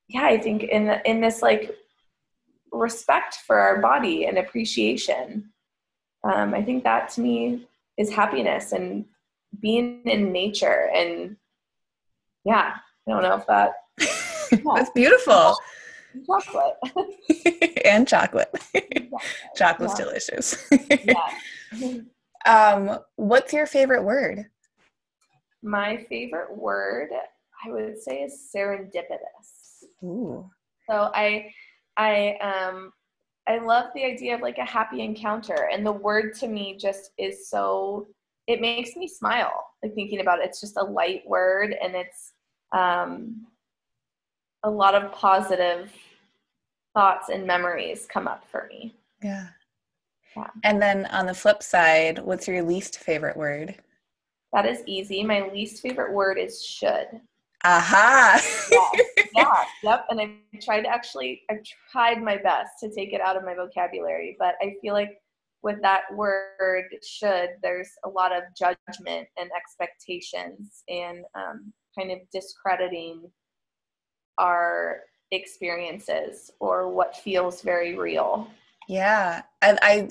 yeah 0.08 0.24
i 0.24 0.38
think 0.38 0.62
in 0.62 0.88
in 1.04 1.20
this 1.20 1.42
like 1.42 1.76
respect 2.72 3.38
for 3.46 3.58
our 3.58 3.80
body 3.80 4.26
and 4.26 4.38
appreciation 4.38 5.50
um, 6.24 6.54
i 6.54 6.62
think 6.62 6.84
that 6.84 7.08
to 7.08 7.20
me 7.20 7.66
is 7.96 8.10
happiness 8.10 8.72
and 8.72 9.04
being 9.60 10.02
in 10.04 10.32
nature 10.32 10.90
and 10.94 11.36
yeah 12.44 12.74
i 13.06 13.10
don't 13.10 13.22
know 13.22 13.36
if 13.36 13.46
that 13.46 13.72
yeah. 14.00 14.58
that's 14.74 14.90
beautiful 14.90 15.56
chocolate 16.26 16.74
and 17.84 18.08
chocolate 18.08 18.52
chocolate's 19.56 19.98
yeah. 19.98 20.04
delicious 20.04 20.70
yeah. 21.04 22.00
um 22.46 22.98
what's 23.16 23.52
your 23.52 23.66
favorite 23.66 24.02
word 24.02 24.46
my 25.62 26.04
favorite 26.08 26.56
word, 26.56 27.10
I 27.64 27.70
would 27.70 28.00
say, 28.00 28.22
is 28.22 28.50
serendipitous. 28.54 29.84
Ooh. 30.04 30.48
So 30.88 31.10
I, 31.14 31.52
I, 31.98 32.36
um, 32.40 32.92
I 33.46 33.58
love 33.58 33.86
the 33.94 34.04
idea 34.04 34.34
of 34.34 34.40
like 34.40 34.58
a 34.58 34.64
happy 34.64 35.02
encounter, 35.02 35.68
and 35.72 35.84
the 35.84 35.92
word 35.92 36.34
to 36.36 36.48
me 36.48 36.76
just 36.78 37.10
is 37.18 37.48
so. 37.50 38.08
It 38.46 38.62
makes 38.62 38.96
me 38.96 39.06
smile, 39.06 39.66
like 39.82 39.94
thinking 39.94 40.20
about 40.20 40.38
it. 40.38 40.46
It's 40.46 40.60
just 40.60 40.78
a 40.78 40.84
light 40.84 41.22
word, 41.26 41.74
and 41.82 41.94
it's 41.94 42.32
um, 42.72 43.46
a 44.62 44.70
lot 44.70 44.94
of 44.94 45.12
positive 45.12 45.92
thoughts 46.94 47.28
and 47.28 47.46
memories 47.46 48.06
come 48.10 48.26
up 48.26 48.44
for 48.50 48.66
me. 48.70 48.94
Yeah. 49.22 49.48
Yeah. 50.36 50.46
And 50.64 50.80
then 50.80 51.06
on 51.06 51.26
the 51.26 51.34
flip 51.34 51.62
side, 51.62 52.18
what's 52.18 52.48
your 52.48 52.62
least 52.62 52.98
favorite 52.98 53.36
word? 53.36 53.74
That 54.52 54.66
is 54.66 54.82
easy. 54.86 55.24
My 55.24 55.48
least 55.52 55.82
favorite 55.82 56.12
word 56.12 56.38
is 56.38 56.64
should. 56.64 57.20
Aha. 57.68 58.40
yeah, 58.72 59.02
yeah, 59.34 59.64
yep. 59.82 60.06
And 60.08 60.20
I've 60.20 60.62
tried 60.62 60.82
to 60.82 60.88
actually, 60.88 61.42
I've 61.50 61.62
tried 61.92 62.22
my 62.22 62.38
best 62.38 62.70
to 62.80 62.90
take 62.90 63.12
it 63.12 63.20
out 63.20 63.36
of 63.36 63.44
my 63.44 63.54
vocabulary, 63.54 64.36
but 64.38 64.54
I 64.62 64.76
feel 64.80 64.94
like 64.94 65.18
with 65.62 65.76
that 65.82 66.02
word 66.14 66.84
should, 67.06 67.50
there's 67.62 67.90
a 68.06 68.08
lot 68.08 68.32
of 68.32 68.44
judgment 68.58 69.28
and 69.36 69.50
expectations 69.54 70.82
and 70.88 71.24
um, 71.34 71.72
kind 71.98 72.10
of 72.10 72.18
discrediting 72.32 73.30
our 74.38 75.00
experiences 75.30 76.50
or 76.60 76.90
what 76.90 77.18
feels 77.18 77.60
very 77.60 77.98
real. 77.98 78.48
Yeah. 78.88 79.42
I, 79.60 79.78
I 79.82 80.08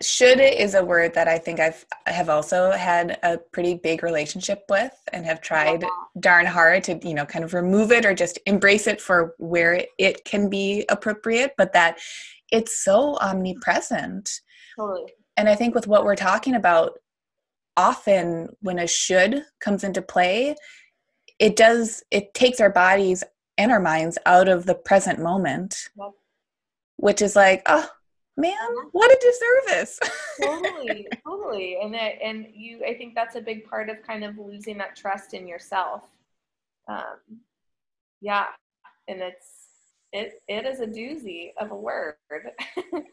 should 0.00 0.40
is 0.40 0.74
a 0.74 0.84
word 0.84 1.14
that 1.14 1.26
I 1.26 1.38
think 1.38 1.58
I've 1.58 1.84
I 2.06 2.12
have 2.12 2.28
also 2.28 2.70
had 2.70 3.18
a 3.22 3.38
pretty 3.38 3.74
big 3.74 4.02
relationship 4.02 4.64
with 4.68 4.92
and 5.12 5.24
have 5.24 5.40
tried 5.40 5.82
yeah. 5.82 5.88
darn 6.20 6.44
hard 6.44 6.84
to 6.84 6.98
you 7.02 7.14
know 7.14 7.24
kind 7.24 7.44
of 7.44 7.54
remove 7.54 7.92
it 7.92 8.04
or 8.04 8.14
just 8.14 8.38
embrace 8.46 8.86
it 8.86 9.00
for 9.00 9.34
where 9.38 9.84
it 9.98 10.24
can 10.24 10.50
be 10.50 10.84
appropriate 10.90 11.52
but 11.56 11.72
that 11.72 11.98
it's 12.52 12.84
so 12.84 13.16
omnipresent 13.20 14.42
totally 14.76 15.12
and 15.38 15.48
I 15.48 15.54
think 15.54 15.74
with 15.74 15.86
what 15.86 16.04
we're 16.04 16.16
talking 16.16 16.54
about 16.54 16.98
often 17.76 18.48
when 18.60 18.78
a 18.78 18.86
should 18.86 19.44
comes 19.60 19.82
into 19.82 20.02
play 20.02 20.56
it 21.38 21.56
does 21.56 22.02
it 22.10 22.34
takes 22.34 22.60
our 22.60 22.70
bodies 22.70 23.24
and 23.56 23.72
our 23.72 23.80
minds 23.80 24.18
out 24.26 24.48
of 24.48 24.66
the 24.66 24.74
present 24.74 25.20
moment 25.20 25.88
yeah. 25.98 26.10
which 26.96 27.22
is 27.22 27.34
like 27.34 27.62
oh 27.64 27.88
man 28.36 28.56
what 28.92 29.10
a 29.10 29.18
disservice. 29.20 29.98
Totally 30.42 31.06
totally. 31.26 31.78
And 31.82 31.94
that 31.94 32.22
and 32.22 32.46
you 32.54 32.84
i 32.84 32.94
think 32.94 33.14
that's 33.14 33.36
a 33.36 33.40
big 33.40 33.68
part 33.68 33.88
of 33.88 34.02
kind 34.02 34.24
of 34.24 34.38
losing 34.38 34.78
that 34.78 34.96
trust 34.96 35.34
in 35.34 35.48
yourself. 35.48 36.02
Um 36.88 37.40
yeah. 38.20 38.46
And 39.08 39.20
it's 39.20 39.55
it 40.12 40.42
it 40.48 40.64
is 40.64 40.80
a 40.80 40.86
doozy 40.86 41.50
of 41.58 41.70
a 41.70 41.76
word. 41.76 42.14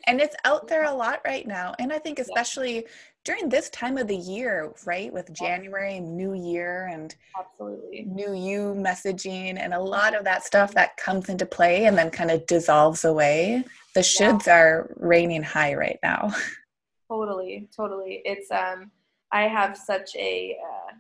And 0.08 0.20
it's 0.20 0.36
out 0.44 0.68
there 0.68 0.84
a 0.84 0.94
lot 0.94 1.22
right 1.26 1.48
now 1.48 1.74
and 1.80 1.92
i 1.92 1.98
think 1.98 2.20
especially 2.20 2.76
yeah. 2.76 2.82
during 3.24 3.48
this 3.48 3.70
time 3.70 3.98
of 3.98 4.08
the 4.08 4.16
year 4.16 4.74
right 4.86 5.12
with 5.14 5.32
january 5.34 6.00
new 6.00 6.34
year 6.34 6.90
and 6.92 7.16
absolutely. 7.40 8.04
New 8.04 8.34
you 8.34 8.76
messaging 8.78 9.58
and 9.58 9.74
a 9.74 9.80
lot 9.80 10.14
of 10.14 10.26
that 10.26 10.44
stuff 10.44 10.74
that 10.74 10.98
comes 10.98 11.30
into 11.30 11.46
play 11.46 11.86
and 11.86 11.98
then 11.98 12.10
kind 12.12 12.32
of 12.32 12.46
dissolves 12.48 13.06
away 13.06 13.64
the 13.96 14.02
shoulds 14.02 14.48
yeah. 14.48 14.58
are 14.58 14.96
reigning 14.98 15.44
high 15.44 15.74
right 15.74 16.00
now. 16.04 16.34
Totally 17.10 17.70
totally. 17.76 18.22
It's 18.26 18.50
um 18.52 18.92
i 19.32 19.44
have 19.44 19.78
such 19.78 20.16
a 20.16 20.58
uh, 20.62 20.94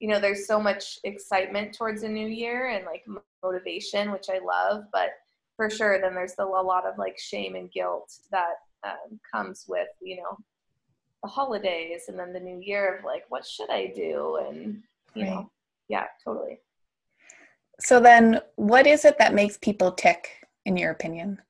you 0.00 0.08
know 0.08 0.20
there's 0.20 0.46
so 0.46 0.60
much 0.60 0.98
excitement 1.04 1.74
towards 1.74 2.02
a 2.02 2.08
new 2.08 2.26
year 2.26 2.68
and 2.68 2.84
like 2.84 3.04
motivation 3.42 4.10
which 4.10 4.26
i 4.30 4.38
love 4.38 4.84
but 4.92 5.10
for 5.56 5.70
sure 5.70 6.00
then 6.00 6.14
there's 6.14 6.32
still 6.32 6.60
a 6.60 6.62
lot 6.62 6.86
of 6.86 6.98
like 6.98 7.18
shame 7.18 7.54
and 7.54 7.72
guilt 7.72 8.12
that 8.30 8.56
um, 8.84 9.18
comes 9.32 9.64
with 9.68 9.88
you 10.02 10.16
know 10.16 10.36
the 11.22 11.28
holidays 11.28 12.04
and 12.08 12.18
then 12.18 12.32
the 12.32 12.40
new 12.40 12.60
year 12.60 12.96
of 12.96 13.04
like 13.04 13.24
what 13.28 13.44
should 13.44 13.70
i 13.70 13.92
do? 13.94 14.38
And 14.48 14.82
you 15.14 15.24
right. 15.24 15.30
know 15.30 15.50
yeah 15.88 16.04
totally. 16.24 16.60
So 17.80 18.00
then 18.00 18.40
what 18.56 18.86
is 18.86 19.04
it 19.04 19.18
that 19.18 19.34
makes 19.34 19.58
people 19.58 19.92
tick 19.92 20.28
in 20.64 20.76
your 20.76 20.90
opinion? 20.92 21.40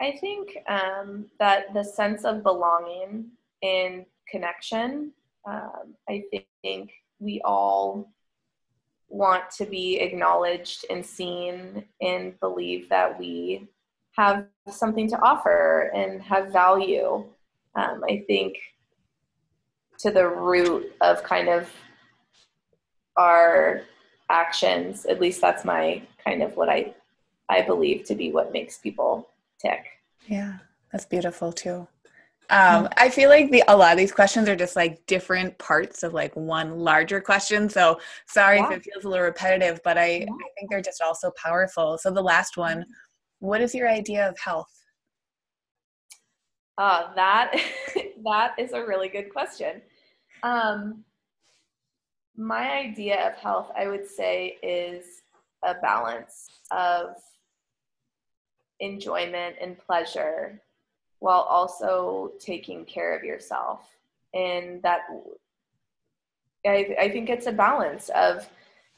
I 0.00 0.18
think 0.20 0.56
um, 0.68 1.26
that 1.38 1.72
the 1.72 1.84
sense 1.84 2.24
of 2.24 2.42
belonging 2.42 3.30
and 3.62 4.04
connection 4.28 5.12
um, 5.46 5.94
i 6.08 6.22
think 6.62 6.90
we 7.22 7.40
all 7.44 8.12
want 9.08 9.48
to 9.50 9.64
be 9.64 10.00
acknowledged 10.00 10.84
and 10.90 11.04
seen 11.04 11.84
and 12.00 12.38
believe 12.40 12.88
that 12.88 13.18
we 13.18 13.68
have 14.16 14.46
something 14.68 15.08
to 15.08 15.18
offer 15.20 15.90
and 15.94 16.20
have 16.22 16.52
value. 16.52 17.24
Um, 17.74 18.02
I 18.08 18.24
think 18.26 18.56
to 20.00 20.10
the 20.10 20.26
root 20.26 20.92
of 21.00 21.22
kind 21.22 21.48
of 21.48 21.70
our 23.16 23.82
actions, 24.28 25.06
at 25.06 25.20
least 25.20 25.40
that's 25.40 25.64
my 25.64 26.02
kind 26.24 26.42
of 26.42 26.56
what 26.56 26.68
I 26.68 26.94
I 27.48 27.62
believe 27.62 28.04
to 28.04 28.14
be 28.14 28.32
what 28.32 28.52
makes 28.52 28.78
people 28.78 29.28
tick. 29.60 29.84
Yeah, 30.26 30.58
that's 30.90 31.04
beautiful 31.04 31.52
too. 31.52 31.86
Um, 32.50 32.88
I 32.98 33.08
feel 33.08 33.30
like 33.30 33.50
the 33.50 33.64
a 33.68 33.76
lot 33.76 33.92
of 33.92 33.98
these 33.98 34.12
questions 34.12 34.48
are 34.48 34.56
just 34.56 34.76
like 34.76 35.06
different 35.06 35.56
parts 35.58 36.02
of 36.02 36.12
like 36.12 36.34
one 36.36 36.78
larger 36.78 37.20
question. 37.20 37.68
So 37.68 37.98
sorry 38.26 38.58
yeah. 38.58 38.66
if 38.66 38.78
it 38.78 38.82
feels 38.84 39.04
a 39.04 39.08
little 39.08 39.24
repetitive, 39.24 39.80
but 39.84 39.96
I, 39.96 40.06
yeah. 40.06 40.24
I 40.24 40.48
think 40.58 40.70
they're 40.70 40.82
just 40.82 41.00
all 41.00 41.14
so 41.14 41.32
powerful. 41.42 41.96
So 41.98 42.10
the 42.10 42.22
last 42.22 42.56
one, 42.56 42.78
mm-hmm. 42.78 43.46
what 43.46 43.62
is 43.62 43.74
your 43.74 43.88
idea 43.88 44.28
of 44.28 44.38
health? 44.38 44.70
Uh, 46.76 47.14
that 47.14 47.54
that 48.24 48.52
is 48.58 48.72
a 48.72 48.84
really 48.84 49.08
good 49.08 49.32
question. 49.32 49.80
Um, 50.42 51.04
my 52.36 52.70
idea 52.70 53.28
of 53.28 53.34
health, 53.34 53.70
I 53.76 53.88
would 53.88 54.06
say, 54.06 54.56
is 54.62 55.04
a 55.64 55.74
balance 55.74 56.48
of 56.70 57.14
enjoyment 58.80 59.56
and 59.60 59.78
pleasure 59.78 60.60
while 61.22 61.42
also 61.42 62.32
taking 62.40 62.84
care 62.84 63.16
of 63.16 63.22
yourself. 63.22 63.86
And 64.34 64.82
that 64.82 65.02
I, 66.66 66.96
I 66.98 67.08
think 67.10 67.30
it's 67.30 67.46
a 67.46 67.52
balance 67.52 68.08
of, 68.08 68.48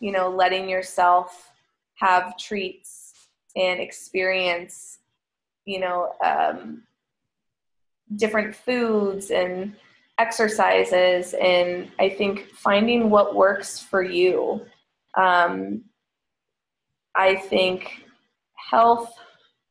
you 0.01 0.11
know, 0.11 0.31
letting 0.31 0.67
yourself 0.67 1.53
have 1.97 2.39
treats 2.39 3.13
and 3.57 3.79
experience, 3.79 5.01
you 5.67 5.81
know, 5.81 6.15
um, 6.25 6.85
different 8.17 8.57
foods 8.57 9.31
and 9.31 9.77
exercises. 10.17 11.35
And 11.35 11.91
I 11.99 12.09
think 12.09 12.49
finding 12.55 13.11
what 13.11 13.35
works 13.35 13.79
for 13.79 14.03
you. 14.03 14.63
Um, 15.15 15.85
I 17.15 17.37
think 17.37 18.03
health, 18.55 19.13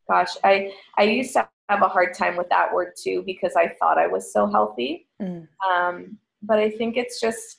gosh, 0.07 0.37
I, 0.43 0.71
I 0.99 1.03
used 1.05 1.33
to 1.33 1.47
have 1.69 1.81
a 1.81 1.87
hard 1.87 2.13
time 2.13 2.35
with 2.35 2.49
that 2.49 2.73
word 2.73 2.93
too 3.01 3.23
because 3.25 3.55
I 3.55 3.69
thought 3.79 3.97
I 3.97 4.07
was 4.07 4.31
so 4.33 4.47
healthy. 4.47 5.07
Mm. 5.21 5.47
Um, 5.71 6.17
but 6.41 6.59
I 6.59 6.69
think 6.69 6.97
it's 6.97 7.21
just 7.21 7.57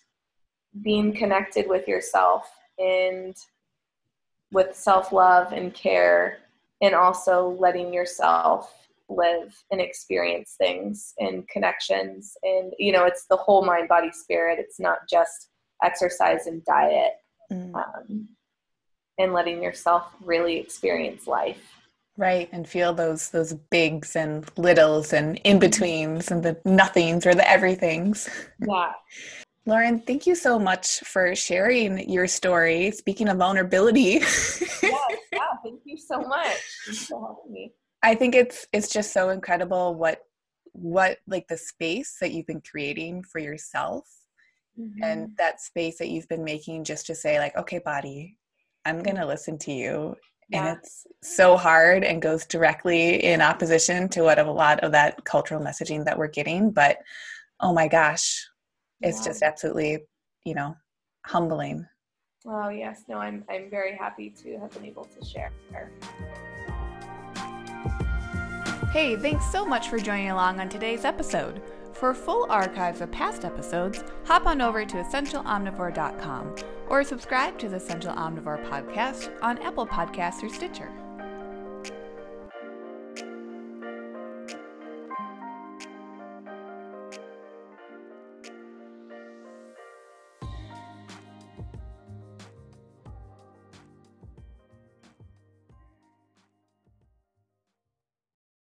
being 0.83 1.15
connected 1.15 1.69
with 1.69 1.89
yourself 1.89 2.51
and 2.79 3.37
with 4.53 4.75
self 4.75 5.13
love 5.13 5.53
and 5.53 5.73
care, 5.75 6.39
and 6.81 6.95
also 6.95 7.57
letting 7.59 7.93
yourself 7.93 8.89
live 9.09 9.55
and 9.71 9.81
experience 9.81 10.55
things 10.59 11.15
and 11.19 11.47
connections. 11.49 12.37
And, 12.43 12.73
you 12.79 12.93
know, 12.93 13.05
it's 13.05 13.27
the 13.27 13.37
whole 13.37 13.65
mind, 13.65 13.89
body, 13.89 14.11
spirit. 14.13 14.59
It's 14.59 14.81
not 14.81 15.09
just 15.09 15.49
exercise 15.83 16.47
and 16.47 16.65
diet. 16.65 17.13
Mm. 17.53 17.75
Um, 17.75 18.29
and 19.19 19.33
letting 19.33 19.63
yourself 19.63 20.09
really 20.21 20.57
experience 20.57 21.27
life 21.27 21.84
right? 22.17 22.49
And 22.53 22.69
feel 22.69 22.93
those 22.95 23.31
those 23.31 23.55
bigs 23.71 24.17
and 24.17 24.49
littles 24.57 25.13
and 25.13 25.41
in 25.45 25.59
betweens 25.59 26.31
and 26.31 26.43
the 26.43 26.57
nothings 26.65 27.27
or 27.27 27.35
the 27.35 27.49
everythings. 27.49 28.29
Yeah. 28.67 28.93
Lauren 29.67 30.01
thank 30.01 30.27
you 30.27 30.35
so 30.35 30.59
much 30.59 31.01
for 31.01 31.35
sharing 31.35 32.09
your 32.11 32.27
story. 32.27 32.91
Speaking 32.91 33.29
of 33.29 33.39
vulnerability. 33.39 34.21
Yeah, 34.83 34.91
yeah 35.33 35.47
thank 35.65 35.81
you 35.85 35.97
so 35.97 36.21
much. 36.21 36.59
Thanks 36.85 37.07
for 37.07 37.21
helping 37.21 37.53
me. 37.53 37.73
I 38.03 38.15
think 38.15 38.35
it's 38.35 38.67
it's 38.73 38.91
just 38.91 39.15
so 39.15 39.31
incredible 39.31 39.95
what 39.95 40.21
what 40.75 41.19
like 41.27 41.47
the 41.49 41.57
space 41.57 42.17
that 42.21 42.33
you've 42.33 42.47
been 42.47 42.61
creating 42.61 43.23
for 43.23 43.39
yourself 43.39 44.07
mm-hmm. 44.79 45.03
and 45.03 45.31
that 45.39 45.61
space 45.61 45.99
that 45.99 46.09
you've 46.09 46.29
been 46.29 46.45
making 46.45 46.83
just 46.85 47.07
to 47.07 47.15
say 47.15 47.39
like 47.39 47.57
okay 47.57 47.79
body 47.79 48.37
i'm 48.85 49.01
going 49.01 49.17
to 49.17 49.25
listen 49.25 49.57
to 49.57 49.73
you 49.73 50.17
yeah. 50.49 50.69
and 50.69 50.79
it's 50.79 51.07
so 51.23 51.57
hard 51.57 52.05
and 52.05 52.23
goes 52.23 52.45
directly 52.47 53.23
in 53.25 53.41
opposition 53.41 54.09
to 54.09 54.23
what 54.23 54.39
a 54.39 54.51
lot 54.51 54.81
of 54.81 54.93
that 54.93 55.25
cultural 55.25 55.61
messaging 55.61 56.05
that 56.05 56.19
we're 56.19 56.29
getting 56.29 56.71
but 56.71 56.99
oh 57.61 57.73
my 57.73 57.89
gosh 57.89 58.47
it's 59.01 59.21
yeah. 59.21 59.25
just 59.25 59.43
absolutely 59.43 59.99
you 60.45 60.55
know 60.55 60.77
humbling 61.27 61.87
oh 62.47 62.69
yes 62.69 63.05
no 63.09 63.19
i'm 63.19 63.45
i'm 63.49 63.71
very 63.71 63.97
happy 63.97 64.31
to 64.31 64.59
have 64.59 64.71
been 64.73 64.85
able 64.85 65.05
to 65.05 65.25
share 65.25 65.51
hey 68.93 69.17
thanks 69.17 69.51
so 69.51 69.65
much 69.65 69.89
for 69.89 69.99
joining 69.99 70.31
along 70.31 70.61
on 70.61 70.69
today's 70.69 71.05
episode 71.05 71.63
for 71.95 72.13
full 72.13 72.47
archives 72.51 73.01
of 73.01 73.11
past 73.13 73.45
episodes, 73.45 74.05
hop 74.25 74.47
on 74.47 74.61
over 74.61 74.85
to 74.85 74.97
essentialomnivore.com 74.97 76.55
or 76.89 77.05
subscribe 77.05 77.59
to 77.59 77.69
the 77.69 77.77
Essential 77.77 78.13
Omnivore 78.13 78.65
podcast 78.69 79.31
on 79.43 79.59
Apple 79.59 79.87
Podcasts 79.87 80.43
or 80.43 80.49
Stitcher. 80.49 80.91